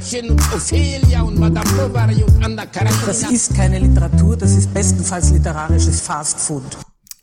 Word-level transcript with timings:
Gretchen 0.00 0.30
und 0.30 0.40
Ophelia 0.54 1.20
und 1.22 1.38
Madame 1.38 1.70
Bovary 1.72 2.22
und 2.22 2.42
Anna 2.42 2.64
Karenina. 2.64 3.04
Das 3.04 3.30
ist 3.30 3.54
keine 3.54 3.78
Literatur, 3.78 4.34
das 4.34 4.56
ist 4.56 4.72
bestenfalls 4.72 5.30
literarisches 5.30 6.00
Fastfood. 6.00 6.64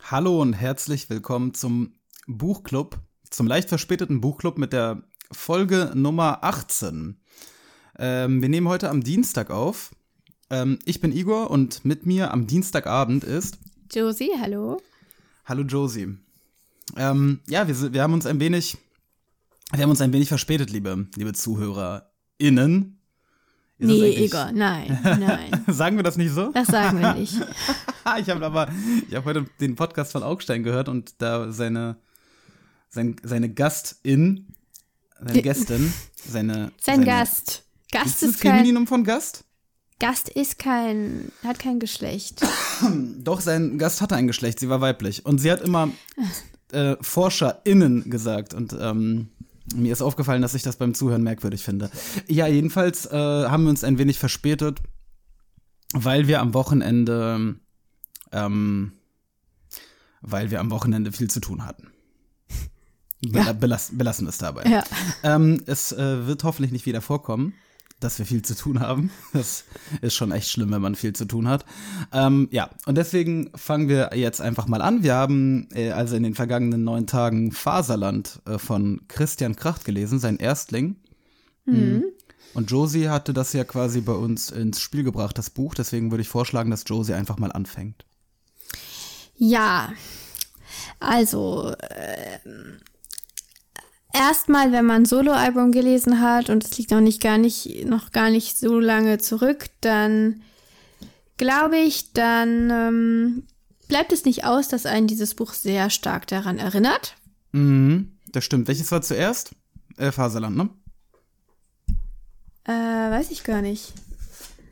Hallo 0.04 0.40
und 0.44 0.54
herzlich 0.54 1.10
willkommen 1.10 1.56
zum 1.56 1.94
Buchclub, 2.28 3.00
zum 3.32 3.48
leicht 3.48 3.70
verspäteten 3.70 4.22
Buchclub 4.22 4.60
mit 4.60 4.74
der 4.74 5.02
Folge 5.32 5.92
Nummer 5.96 6.44
18. 6.44 7.20
Ähm, 7.98 8.42
wir 8.44 8.50
nehmen 8.50 8.68
heute 8.68 8.92
am 8.92 9.04
Dienstag 9.04 9.50
auf. 9.50 9.90
Ähm, 10.52 10.78
ich 10.86 11.02
bin 11.02 11.12
Igor 11.12 11.50
und 11.50 11.84
mit 11.84 12.06
mir 12.06 12.32
am 12.32 12.46
Dienstagabend 12.46 13.24
ist 13.24 13.58
Josie, 13.92 14.34
hallo. 14.40 14.80
Hallo 15.46 15.64
Josie. 15.64 16.16
Ähm, 16.96 17.40
ja, 17.48 17.68
wir, 17.68 17.94
wir 17.94 18.04
haben 18.04 18.14
uns 18.14 18.28
ein 18.28 18.40
wenig, 18.40 18.78
wir 19.72 19.82
haben 19.82 19.90
uns 19.90 20.02
ein 20.02 20.14
wenig 20.14 20.28
verspätet, 20.28 20.70
liebe, 20.70 21.08
liebe 21.16 21.34
ZuhörerInnen. 22.40 23.00
Ist 23.80 23.90
das 23.92 24.00
Nee, 24.00 24.26
Igor, 24.26 24.52
nein, 24.54 25.00
nein. 25.04 25.64
Sagen 25.68 25.98
wir 25.98 26.04
das 26.04 26.18
nicht 26.18 26.32
so? 26.32 26.52
Das 26.52 26.68
sagen 26.68 27.00
wir 27.00 27.14
nicht. 27.14 27.36
ich 28.20 28.30
habe 28.30 28.44
aber, 28.44 28.70
ich 29.08 29.14
habe 29.14 29.26
heute 29.26 29.46
den 29.60 29.76
Podcast 29.76 30.14
von 30.14 30.24
Augstein 30.24 30.64
gehört 30.64 30.90
und 30.90 31.22
da 31.22 31.52
seine, 31.52 31.98
sein, 32.90 33.18
seine 33.22 33.54
Gastin, 33.54 34.48
seine 35.20 35.42
Gästin, 35.44 35.94
seine. 36.28 36.54
Sein 36.82 36.96
seine, 36.96 37.06
Gast. 37.06 37.66
Gast 37.92 38.08
Ist 38.08 38.24
das 38.24 38.30
ist 38.32 38.42
kein, 38.42 38.56
Femininum 38.56 38.88
von 38.88 39.04
Gast? 39.04 39.44
Gast 40.00 40.30
ist 40.30 40.58
kein, 40.58 41.32
hat 41.44 41.60
kein 41.60 41.80
Geschlecht. 41.80 42.42
Doch, 43.20 43.42
sein 43.42 43.78
Gast 43.78 44.02
hatte 44.02 44.16
ein 44.16 44.26
Geschlecht, 44.26 44.60
sie 44.60 44.70
war 44.70 44.82
weiblich. 44.82 45.24
Und 45.24 45.38
sie 45.38 45.52
hat 45.52 45.62
immer 45.62 45.92
äh, 46.72 46.96
ForscherInnen 47.00 48.10
gesagt. 48.10 48.56
Und 48.56 48.76
ähm, 48.80 49.30
mir 49.76 49.92
ist 49.92 50.02
aufgefallen, 50.02 50.42
dass 50.42 50.54
ich 50.54 50.64
das 50.64 50.78
beim 50.78 50.94
Zuhören 50.94 51.24
merkwürdig 51.24 51.64
finde. 51.64 51.90
Ja, 52.28 52.48
jedenfalls 52.48 53.06
äh, 53.06 53.16
haben 53.16 53.64
wir 53.64 53.70
uns 53.70 53.84
ein 53.84 53.98
wenig 53.98 54.20
verspätet, 54.20 54.82
weil 55.94 56.28
wir 56.28 56.40
am 56.42 56.54
Wochenende, 56.54 57.56
ähm, 58.32 58.92
weil 60.22 60.52
wir 60.52 60.60
am 60.60 60.72
Wochenende 60.72 61.12
viel 61.12 61.30
zu 61.30 61.40
tun 61.40 61.66
hatten. 61.66 61.92
Be 63.22 63.40
Ja. 63.40 63.54
belas 63.54 63.92
belassen 63.94 64.26
wir 64.26 64.30
es 64.30 64.38
dabei. 64.38 64.64
Ja. 64.70 64.84
Ähm, 65.24 65.64
es 65.66 65.92
äh, 65.92 66.28
wird 66.28 66.44
hoffentlich 66.44 66.72
nicht 66.72 66.86
wieder 66.86 67.02
vorkommen, 67.02 67.54
dass 68.00 68.20
wir 68.20 68.26
viel 68.26 68.44
zu 68.44 68.56
tun 68.56 68.80
haben. 68.80 69.12
Das 69.34 69.66
ist 70.02 70.16
schon 70.16 70.32
echt 70.32 70.50
schlimm, 70.50 70.72
wenn 70.72 70.82
man 70.82 70.96
viel 70.96 71.14
zu 71.14 71.26
tun 71.26 71.48
hat. 71.48 71.66
Ähm, 72.12 72.48
ja, 72.52 72.70
und 72.86 72.96
deswegen 72.96 73.52
fangen 73.56 73.88
wir 73.88 74.12
jetzt 74.16 74.42
einfach 74.42 74.68
mal 74.68 74.82
an. 74.82 75.04
Wir 75.04 75.16
haben 75.16 75.70
äh, 75.74 75.92
also 75.92 76.16
in 76.16 76.24
den 76.24 76.34
vergangenen 76.34 76.84
neun 76.84 77.08
Tagen 77.08 77.52
Faserland 77.52 78.42
äh, 78.46 78.58
von 78.58 79.02
Christian 79.08 79.56
Kracht 79.56 79.86
gelesen, 79.86 80.20
sein 80.20 80.38
Erstling. 80.38 80.98
Mhm. 81.66 82.06
Und 82.54 82.72
Josie 82.72 83.10
hatte 83.10 83.34
das 83.34 83.54
ja 83.54 83.64
quasi 83.64 84.02
bei 84.02 84.14
uns 84.14 84.50
ins 84.50 84.80
Spiel 84.80 85.04
gebracht, 85.04 85.38
das 85.38 85.50
Buch. 85.50 85.76
Deswegen 85.76 86.12
würde 86.12 86.22
ich 86.22 86.30
vorschlagen, 86.30 86.72
dass 86.72 86.84
Josie 86.88 87.14
einfach 87.14 87.38
mal 87.38 87.52
anfängt. 87.52 88.06
Ja, 89.36 89.94
also 91.00 91.76
ähm, 91.92 92.80
erstmal, 94.18 94.72
wenn 94.72 94.86
man 94.86 95.04
ein 95.04 95.06
Soloalbum 95.06 95.72
gelesen 95.72 96.22
hat 96.22 96.50
und 96.50 96.64
es 96.64 96.78
liegt 96.78 96.92
noch 96.92 97.02
nicht 97.02 97.22
gar 97.22 97.38
nicht 97.38 97.86
noch 97.86 98.12
gar 98.12 98.30
nicht 98.30 98.58
so 98.58 98.80
lange 98.80 99.18
zurück, 99.18 99.68
dann 99.82 100.42
glaube 101.38 101.78
ich, 101.78 102.14
dann 102.14 102.70
ähm, 102.72 103.44
bleibt 103.88 104.12
es 104.12 104.26
nicht 104.26 104.46
aus, 104.46 104.68
dass 104.68 104.86
einen 104.86 105.08
dieses 105.08 105.36
Buch 105.36 105.54
sehr 105.54 105.90
stark 105.90 106.28
daran 106.28 106.58
erinnert. 106.58 107.16
Mhm, 107.52 108.12
das 108.32 108.44
stimmt. 108.44 108.68
Welches 108.68 108.92
war 108.92 109.02
zuerst? 109.02 109.52
Äh, 109.98 110.12
Faserland, 110.12 110.58
ne? 110.58 110.70
Äh, 112.66 112.72
weiß 112.72 113.32
ich 113.32 113.44
gar 113.44 113.62
nicht. 113.62 113.94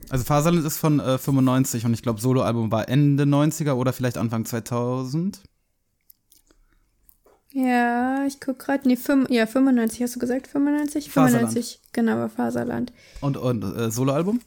Also 0.10 0.24
Faserland 0.24 0.66
ist 0.66 0.78
von 0.78 1.00
äh, 1.00 1.18
95 1.18 1.86
und 1.86 1.94
ich 1.94 2.02
glaube, 2.02 2.22
Soloalbum 2.22 2.72
war 2.72 2.90
Ende 2.90 3.24
90er 3.24 3.74
oder 3.74 3.94
vielleicht 3.94 4.18
Anfang 4.18 4.46
2000. 4.46 5.42
Ja, 7.58 8.26
ich 8.26 8.42
guck 8.42 8.60
gerade. 8.60 8.86
Nee, 8.86 8.98
fünf, 8.98 9.30
ja, 9.30 9.46
95, 9.46 10.02
hast 10.04 10.16
du 10.16 10.20
gesagt? 10.20 10.46
95? 10.48 11.10
Faserland. 11.10 11.54
95, 11.54 11.80
genau, 11.94 12.18
war 12.18 12.28
Faserland. 12.30 12.92
Und, 13.22 13.38
und 13.38 13.64
äh, 13.64 13.90
Soloalbum? 13.90 14.42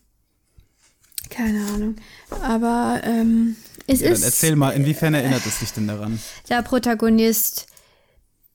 Keine 1.30 1.64
Ahnung. 1.68 1.96
Aber 2.42 3.00
ähm, 3.04 3.56
es 3.86 4.00
Ja, 4.02 4.10
ist. 4.10 4.24
erzähl 4.24 4.56
mal, 4.56 4.72
inwiefern 4.72 5.14
erinnert 5.14 5.46
es 5.46 5.60
dich 5.60 5.72
denn 5.72 5.86
daran? 5.88 6.18
Der 6.50 6.60
Protagonist 6.60 7.66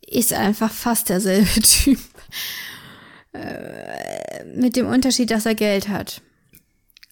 ist 0.06 0.34
einfach 0.34 0.72
fast 0.72 1.10
derselbe 1.10 1.50
Typ. 1.62 2.00
Äh, 3.34 4.44
mit 4.56 4.76
dem 4.76 4.86
Unterschied, 4.86 5.32
dass 5.32 5.48
er 5.48 5.56
Geld 5.56 5.90
hat. 5.90 6.22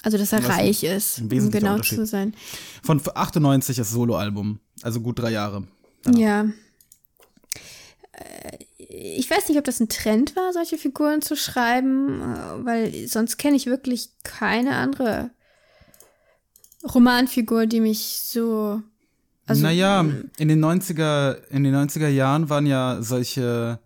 Also, 0.04 0.20
dass 0.20 0.32
er 0.32 0.48
reich 0.48 0.84
ist, 0.84 1.20
ein 1.20 1.32
um 1.32 1.50
genau 1.50 1.80
zu 1.80 2.06
sein. 2.06 2.36
Von 2.84 3.02
98 3.16 3.80
ist 3.80 3.90
Soloalbum, 3.92 4.60
also 4.84 5.02
gut 5.02 5.18
drei 5.18 5.32
Jahre. 5.32 5.64
Ja. 6.16 6.46
Äh, 8.14 8.58
Ich 8.78 9.30
weiß 9.30 9.48
nicht, 9.50 9.58
ob 9.58 9.64
das 9.64 9.80
ein 9.80 9.90
Trend 9.90 10.36
war, 10.36 10.52
solche 10.54 10.78
Figuren 10.78 11.22
zu 11.22 11.36
schreiben, 11.36 12.22
äh, 12.22 12.66
weil 12.66 13.08
sonst 13.08 13.38
kenne 13.38 13.56
ich 13.56 13.66
wirklich 13.68 14.10
keine 14.24 14.76
andere 14.76 15.30
Romanfigur, 16.94 17.66
die 17.68 17.80
mich 17.80 18.22
so. 18.24 18.82
Also, 19.46 19.64
naja, 19.64 20.06
in 20.38 20.48
den 20.48 20.64
90er, 20.64 21.38
in 21.50 21.64
den 21.64 21.76
90er 21.76 22.08
Jahren 22.08 22.50
waren 22.50 22.66
ja 22.66 23.02
solche 23.02 23.80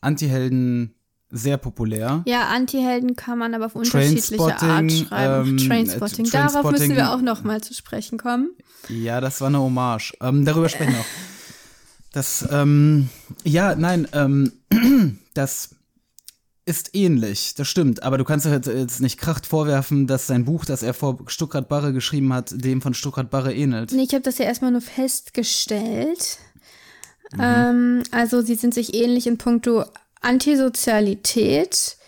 Antihelden 0.00 0.94
sehr 1.30 1.56
populär. 1.58 2.22
Ja, 2.26 2.48
Antihelden 2.48 3.14
kann 3.16 3.38
man 3.38 3.54
aber 3.54 3.66
auf 3.66 3.74
unterschiedliche 3.74 4.42
Art 4.42 4.58
Trainspotting, 4.60 5.06
schreiben. 5.08 5.48
ähm, 5.48 5.58
Trainspotting. 5.58 6.26
äh, 6.26 6.30
Darauf 6.30 6.52
Trainspotting- 6.52 6.70
müssen 6.72 6.96
wir 6.96 7.12
auch 7.12 7.20
noch 7.20 7.42
mal 7.44 7.60
zu 7.62 7.74
sprechen 7.74 8.18
kommen. 8.18 8.50
Ja, 8.88 9.20
das 9.20 9.40
war 9.40 9.48
eine 9.48 9.60
Hommage. 9.60 10.14
Ähm, 10.20 10.44
darüber 10.44 10.68
sprechen 10.68 10.92
wir 10.94 11.00
auch. 11.00 11.04
Das, 12.16 12.48
ähm, 12.50 13.10
ja, 13.44 13.74
nein, 13.74 14.08
ähm, 14.14 14.50
das 15.34 15.74
ist 16.64 16.94
ähnlich, 16.94 17.54
das 17.56 17.68
stimmt. 17.68 18.02
Aber 18.02 18.16
du 18.16 18.24
kannst 18.24 18.46
jetzt- 18.46 19.02
nicht 19.02 19.18
Kracht 19.18 19.44
vorwerfen, 19.44 20.06
dass 20.06 20.26
sein 20.26 20.46
Buch, 20.46 20.64
das 20.64 20.82
er 20.82 20.94
vor 20.94 21.18
Stuckrad 21.26 21.68
Barre 21.68 21.92
geschrieben 21.92 22.32
hat, 22.32 22.54
dem 22.54 22.80
von 22.80 22.94
Stuckrad 22.94 23.28
Barre 23.28 23.54
ähnelt. 23.54 23.92
Nee, 23.92 24.04
ich 24.04 24.14
habe 24.14 24.22
das 24.22 24.38
ja 24.38 24.46
erstmal 24.46 24.70
nur 24.70 24.80
festgestellt. 24.80 26.38
Mhm. 27.34 27.38
Ähm, 27.42 28.02
also 28.12 28.40
sie 28.40 28.54
sind 28.54 28.72
sich 28.72 28.94
ähnlich 28.94 29.26
in 29.26 29.36
puncto 29.36 29.84
Antisozialität 30.22 31.98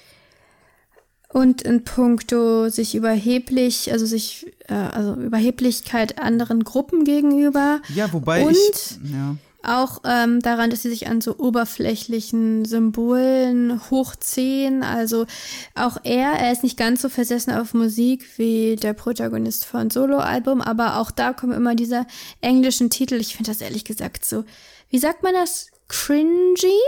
und 1.28 1.60
in 1.60 1.84
puncto 1.84 2.70
sich 2.70 2.94
überheblich, 2.94 3.92
also 3.92 4.06
sich, 4.06 4.46
äh, 4.68 4.72
also 4.72 5.16
Überheblichkeit 5.16 6.18
anderen 6.18 6.64
Gruppen 6.64 7.04
gegenüber. 7.04 7.82
Ja, 7.94 8.10
wobei 8.10 8.46
Und 8.46 8.52
ich. 8.52 9.12
Ja. 9.12 9.36
Auch 9.64 10.02
ähm, 10.04 10.40
daran, 10.40 10.70
dass 10.70 10.82
sie 10.82 10.88
sich 10.90 11.08
an 11.08 11.20
so 11.20 11.36
oberflächlichen 11.38 12.64
Symbolen 12.64 13.80
hochziehen. 13.90 14.82
Also 14.82 15.26
auch 15.74 15.98
er, 16.04 16.32
er 16.32 16.52
ist 16.52 16.62
nicht 16.62 16.76
ganz 16.76 17.02
so 17.02 17.08
versessen 17.08 17.52
auf 17.52 17.74
Musik 17.74 18.24
wie 18.38 18.76
der 18.76 18.92
Protagonist 18.92 19.64
von 19.64 19.90
Soloalbum, 19.90 20.60
aber 20.60 20.98
auch 20.98 21.10
da 21.10 21.32
kommen 21.32 21.52
immer 21.52 21.74
diese 21.74 22.06
englischen 22.40 22.88
Titel. 22.90 23.14
Ich 23.16 23.36
finde 23.36 23.50
das 23.50 23.60
ehrlich 23.60 23.84
gesagt 23.84 24.24
so, 24.24 24.44
wie 24.90 24.98
sagt 24.98 25.22
man 25.22 25.34
das? 25.34 25.68
Cringy? 25.88 26.78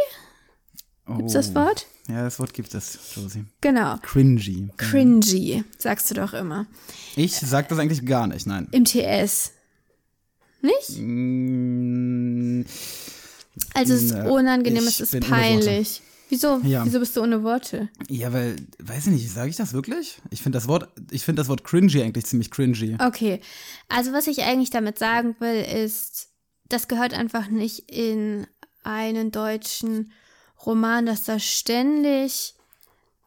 Gibt's 1.16 1.32
das 1.32 1.50
Oh. 1.50 1.54
Wort? 1.56 1.86
Ja, 2.08 2.24
das 2.24 2.38
Wort 2.38 2.54
gibt 2.54 2.74
es, 2.74 2.98
Josie. 3.14 3.44
Genau. 3.60 3.96
Cringy. 4.02 4.68
Cringy, 4.76 5.64
sagst 5.78 6.10
du 6.10 6.14
doch 6.14 6.32
immer. 6.34 6.66
Ich 7.16 7.34
sag 7.36 7.68
das 7.68 7.78
eigentlich 7.78 8.04
gar 8.04 8.26
nicht, 8.26 8.46
nein. 8.46 8.68
Im 8.72 8.84
TS. 8.84 9.52
Nicht? 10.62 10.98
Mm, 10.98 12.62
Also 13.74 13.94
es 13.94 14.02
ist 14.02 14.14
unangenehm, 14.14 14.86
es 14.86 15.00
ist 15.00 15.18
peinlich. 15.20 16.02
Wieso? 16.28 16.60
Ja. 16.62 16.84
Wieso 16.84 17.00
bist 17.00 17.16
du 17.16 17.22
ohne 17.22 17.42
Worte? 17.42 17.88
Ja, 18.08 18.32
weil, 18.32 18.54
weiß 18.78 19.08
ich 19.08 19.12
nicht, 19.12 19.30
sage 19.30 19.50
ich 19.50 19.56
das 19.56 19.72
wirklich? 19.72 20.20
Ich 20.30 20.42
finde 20.42 20.58
das 20.58 20.68
Wort, 20.68 20.88
ich 21.10 21.24
finde 21.24 21.40
das 21.40 21.48
Wort 21.48 21.64
cringy 21.64 22.02
eigentlich 22.02 22.24
ziemlich 22.26 22.52
cringy. 22.52 22.96
Okay, 23.04 23.40
also 23.88 24.12
was 24.12 24.28
ich 24.28 24.42
eigentlich 24.42 24.70
damit 24.70 24.96
sagen 24.96 25.34
will, 25.40 25.60
ist, 25.84 26.28
das 26.68 26.86
gehört 26.86 27.14
einfach 27.14 27.48
nicht 27.48 27.90
in 27.90 28.46
einen 28.84 29.32
deutschen 29.32 30.12
Roman, 30.64 31.04
dass 31.04 31.24
da 31.24 31.40
ständig 31.40 32.54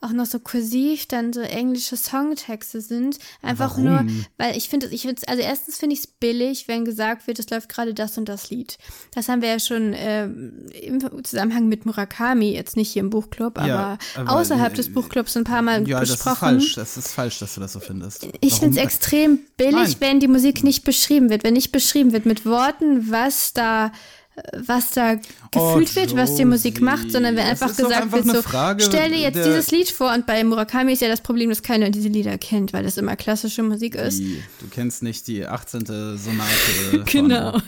auch 0.04 0.12
noch 0.12 0.26
so 0.26 0.40
kursiv 0.40 1.08
dann 1.08 1.34
so 1.34 1.42
englische 1.42 1.96
Songtexte 1.96 2.82
sind. 2.82 3.18
Einfach 3.42 3.78
Warum? 3.78 3.84
nur, 3.84 4.06
weil 4.38 4.58
ich 4.58 4.70
finde, 4.70 4.88
ich 4.88 5.04
find's, 5.04 5.24
also 5.24 5.42
erstens 5.42 5.78
finde 5.78 5.94
ich 5.94 6.02
es 6.02 6.08
billig, 6.08 6.68
wenn 6.68 6.86
gesagt 6.86 7.28
wird, 7.28 7.40
es 7.40 7.50
läuft 7.50 7.70
gerade 7.70 7.94
das 7.94 8.18
und 8.18 8.28
das 8.28 8.50
Lied. 8.50 8.78
Das 9.14 9.30
haben 9.30 9.42
wir 9.42 9.50
ja 9.50 9.60
schon 9.60 9.94
ähm, 9.96 10.68
im 10.82 11.24
Zusammenhang 11.24 11.68
mit 11.68 11.86
Murakami, 11.86 12.52
jetzt 12.52 12.76
nicht 12.76 12.92
hier 12.92 13.02
im 13.02 13.10
Buchclub, 13.10 13.58
aber, 13.58 13.68
Ja, 13.68 13.98
aber, 14.16 14.32
außerhalb 14.32 14.74
äh, 14.74 14.76
des 14.76 14.94
Buchclubs 14.94 15.38
ein 15.38 15.44
paar 15.46 15.62
Mal 15.62 15.88
Ja, 15.88 16.00
das 16.00 16.10
ist 16.10 16.16
besprochen. 16.18 16.36
falsch. 16.38 16.76
Das 16.76 16.98
ist 16.98 17.14
falsch, 17.14 17.40
dass 17.40 17.56
du 17.56 17.62
das 17.62 17.74
so 17.74 17.80
findest. 17.80 18.28
Ich 18.42 18.56
finde 18.56 18.78
es 18.80 18.84
extrem 18.84 19.40
billig, 19.58 19.74
Nein. 19.74 19.96
wenn 20.00 20.20
die 20.20 20.28
Musik 20.28 20.64
nicht 20.64 20.84
beschrieben 20.84 21.30
wird. 21.30 21.44
Wenn 21.44 21.54
nicht 21.54 21.72
beschrieben 21.72 22.12
wird 22.12 22.26
mit 22.26 22.46
Worten, 22.46 23.10
was 23.12 23.54
da 23.54 23.92
was 24.66 24.92
da 24.92 25.16
gefühlt 25.16 25.92
Oh, 25.92 25.96
wird, 25.96 26.16
was 26.16 26.36
die 26.36 26.46
Musik 26.46 26.82
macht, 26.82 27.12
sondern 27.12 27.36
wenn 27.36 27.46
einfach 27.46 27.76
gesagt 27.76 27.94
einfach 27.94 28.26
wird, 28.26 28.36
so, 28.36 28.42
Frage 28.42 28.84
stell 28.84 29.12
dir 29.12 29.20
jetzt 29.20 29.36
dieses 29.46 29.70
Lied 29.72 29.90
vor 29.90 30.12
und 30.14 30.26
bei 30.26 30.44
Murakami 30.44 30.94
ist 30.94 31.02
ja 31.02 31.08
das 31.08 31.22
Problem, 31.22 31.50
dass 31.50 31.62
keiner 31.62 31.90
diese 31.92 32.10
Lieder 32.10 32.38
kennt, 32.40 32.74
weil 32.74 32.84
das 32.84 32.98
immer 32.98 33.16
klassische 33.16 33.62
Musik 33.62 33.96
ist. 33.96 34.20
Die, 34.20 34.42
du 34.60 34.68
kennst 34.72 35.04
nicht 35.04 35.28
die 35.28 35.46
18. 35.46 35.86
Sonate. 35.86 37.04
Genau. 37.06 37.52
Von, 37.52 37.62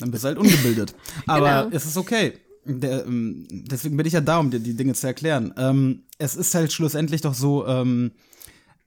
dann 0.00 0.10
bist 0.10 0.24
du 0.24 0.28
halt 0.28 0.38
ungebildet. 0.38 0.94
Aber 1.26 1.64
Genau. 1.64 1.76
es 1.76 1.86
ist 1.86 1.96
okay. 1.96 2.34
Der, 2.64 3.06
ähm, 3.06 3.46
deswegen 3.50 3.96
bin 3.96 4.06
ich 4.06 4.12
ja 4.12 4.20
da, 4.20 4.38
um 4.38 4.50
dir 4.50 4.60
die 4.60 4.74
Dinge 4.74 4.94
zu 4.94 5.06
erklären. 5.06 5.54
Ähm, 5.56 6.02
es 6.18 6.36
ist 6.36 6.54
halt 6.54 6.72
schlussendlich 6.72 7.20
doch 7.22 7.34
so, 7.34 7.66
ähm, 7.66 8.12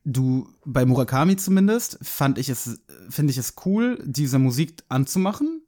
du, 0.03 0.48
bei 0.65 0.86
Murakami 0.86 1.36
zumindest, 1.38 1.98
fand 2.01 2.38
ich 2.38 2.50
es, 2.50 2.80
finde 3.09 3.31
ich 3.31 3.38
es 3.38 3.56
cool, 3.65 4.01
diese 4.06 4.38
Musik 4.39 4.83
anzumachen. 4.89 5.62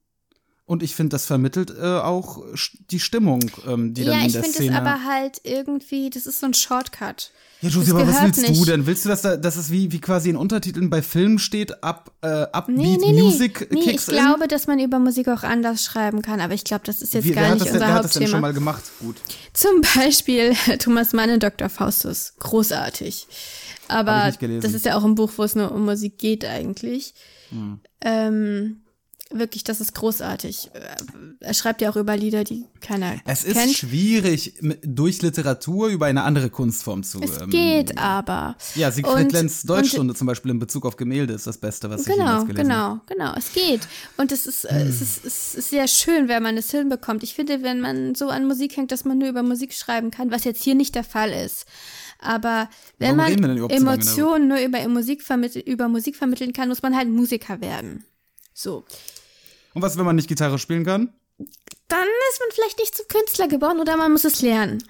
Und 0.66 0.82
ich 0.82 0.96
finde, 0.96 1.10
das 1.10 1.26
vermittelt 1.26 1.72
äh, 1.78 1.82
auch 1.84 2.42
die 2.90 3.02
Stimmung, 3.02 3.42
ähm, 3.68 3.94
die 3.94 4.06
dann 4.06 4.14
Ja, 4.14 4.20
in 4.22 4.28
ich 4.28 4.34
der 4.34 4.44
finde 4.44 4.58
es 4.60 4.64
Szene. 4.64 4.78
aber 4.82 5.04
halt 5.04 5.42
irgendwie, 5.44 6.10
das 6.10 6.26
ist 6.26 6.40
so 6.40 6.46
ein 6.46 6.54
Shortcut. 6.54 7.32
Ja, 7.62 7.68
Josie, 7.70 7.92
aber 7.92 8.08
was 8.08 8.22
willst 8.24 8.48
du 8.48 8.50
nicht. 8.52 8.68
denn? 8.70 8.86
Willst 8.86 9.04
du, 9.04 9.10
dass, 9.10 9.22
da, 9.24 9.36
dass 9.36 9.58
es 9.58 9.72
wie, 9.72 9.92
wie 9.92 10.00
quasi 10.00 10.30
in 10.30 10.38
Untertiteln 10.38 10.90
bei 10.90 11.02
Filmen 11.02 11.38
steht, 11.40 11.84
up, 11.84 12.12
äh, 12.22 12.28
Upbeat 12.54 12.78
Nee, 12.78 12.98
nee, 12.98 13.12
nee. 13.12 13.22
Music 13.24 13.68
nee 13.72 13.82
kicks 13.82 14.08
ich 14.08 14.14
glaube, 14.14 14.48
dass 14.48 14.68
man 14.68 14.80
über 14.80 15.00
Musik 15.00 15.28
auch 15.28 15.44
anders 15.44 15.84
schreiben 15.84 16.22
kann, 16.22 16.40
aber 16.40 16.54
ich 16.54 16.64
glaube, 16.64 16.84
das 16.86 17.02
ist 17.02 17.14
in? 17.14 17.20
jetzt 17.22 17.30
Wie, 17.30 17.34
gar 17.34 17.50
nicht 17.54 17.66
das, 17.66 17.72
unser 17.74 17.80
wer 17.82 17.94
hat 17.94 18.04
das 18.06 18.12
denn 18.14 18.22
Hauptthema. 18.24 18.32
schon 18.32 18.42
mal 18.42 18.54
gemacht? 18.54 18.84
Gut. 19.02 19.18
Zum 19.54 19.82
Beispiel 19.96 20.54
Thomas 20.80 21.12
Mann 21.12 21.30
in 21.30 21.40
Dr. 21.42 21.68
Faustus. 21.68 22.36
Großartig. 22.40 23.28
Aber 23.90 24.30
ich 24.30 24.38
das 24.62 24.74
ist 24.74 24.86
ja 24.86 24.96
auch 24.98 25.04
ein 25.04 25.16
Buch, 25.16 25.32
wo 25.36 25.44
es 25.44 25.56
nur 25.56 25.74
um 25.74 25.84
Musik 25.84 26.18
geht 26.18 26.46
eigentlich. 26.46 27.14
Hm. 27.50 27.80
Ähm, 28.02 28.83
wirklich, 29.32 29.64
das 29.64 29.82
ist 29.82 29.94
großartig. 29.96 30.70
Äh, 30.74 30.80
Er 31.40 31.54
schreibt 31.54 31.82
ja 31.82 31.90
auch 31.90 31.96
über 31.96 32.16
Lieder, 32.16 32.44
die 32.44 32.66
keiner 32.82 33.16
Es 33.26 33.44
ist 33.44 33.54
kennt. 33.58 33.74
schwierig, 33.76 34.54
mit- 34.62 34.80
durch 34.84 35.22
Literatur 35.22 35.88
über 35.88 36.06
eine 36.06 36.24
andere 36.24 36.50
Kunstform 36.50 37.04
zu. 37.04 37.20
Es 37.22 37.42
ähm, 37.42 37.50
geht 37.50 37.98
aber. 37.98 38.56
Ja, 38.76 38.92
Siegfried 38.92 39.26
Und- 39.26 39.32
Lenz 39.34 39.64
Deutschstunde 39.64 40.14
zum 40.16 40.28
Beispiel 40.28 40.52
in 40.52 40.60
Bezug 40.60 40.86
auf 40.86 40.96
Gemälde 40.96 41.34
ist 41.34 41.48
das 41.48 41.58
Beste, 41.58 41.90
was 41.90 42.02
ich 42.02 42.08
Genau, 42.08 42.26
jemals 42.26 42.48
gelesen 42.48 42.74
habe. 42.74 43.02
genau, 43.08 43.26
genau. 43.32 43.38
Es 43.38 43.52
geht. 43.54 43.82
Und 44.18 44.32
es 44.32 44.46
ist, 44.46 44.66
äh, 44.66 44.84
es, 44.84 45.02
ist, 45.02 45.26
es 45.26 45.56
ist 45.56 45.70
sehr 45.72 45.88
schön, 45.88 46.28
wenn 46.28 46.44
man 46.44 46.56
es 46.58 46.70
hinbekommt. 46.72 47.24
Ich 47.24 47.34
finde, 47.34 47.64
wenn 47.64 47.82
man 47.82 48.16
so 48.16 48.30
an 48.30 48.46
Musik 48.48 48.78
hängt, 48.78 48.92
dass 48.92 49.04
man 49.06 49.18
nur 49.18 49.30
über 49.30 49.44
Musik 49.44 49.74
schreiben 49.74 50.12
kann, 50.12 50.32
was 50.32 50.44
jetzt 50.44 50.64
hier 50.64 50.76
nicht 50.76 50.96
der 50.96 51.04
Fall 51.04 51.32
ist. 51.32 51.66
Aber 52.20 52.70
wenn 53.00 53.18
Warum 53.18 53.36
man 53.42 53.70
Emotionen 53.70 54.48
nur 54.48 54.60
über 54.60 54.88
Musik, 54.88 55.24
über 55.66 55.88
Musik 55.90 56.16
vermitteln 56.16 56.54
kann, 56.54 56.70
muss 56.70 56.82
man 56.82 56.96
halt 56.96 57.10
Musiker 57.10 57.60
werden. 57.60 58.06
So. 58.54 58.86
Und 59.74 59.82
was, 59.82 59.98
wenn 59.98 60.06
man 60.06 60.16
nicht 60.16 60.28
Gitarre 60.28 60.60
spielen 60.60 60.86
kann? 60.86 61.10
Dann 61.88 62.06
ist 62.32 62.40
man 62.40 62.50
vielleicht 62.54 62.80
nicht 62.80 62.96
zum 62.96 63.08
Künstler 63.08 63.48
geboren 63.48 63.80
oder 63.80 63.98
man 63.98 64.12
muss 64.12 64.24
es 64.24 64.42
lernen. 64.42 64.84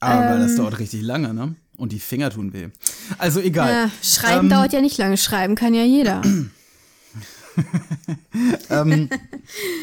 Aber 0.00 0.34
Ähm. 0.34 0.40
das 0.40 0.56
dauert 0.56 0.78
richtig 0.78 1.02
lange, 1.02 1.34
ne? 1.34 1.54
Und 1.76 1.92
die 1.92 2.00
Finger 2.00 2.30
tun 2.30 2.52
weh. 2.52 2.68
Also 3.18 3.40
egal. 3.40 3.72
Ja, 3.72 3.90
schreiben 4.02 4.46
Ähm, 4.46 4.50
dauert 4.50 4.72
ja 4.72 4.80
nicht 4.80 4.98
lange, 4.98 5.16
schreiben 5.16 5.54
kann 5.54 5.74
ja 5.74 5.84
jeder. 5.84 6.22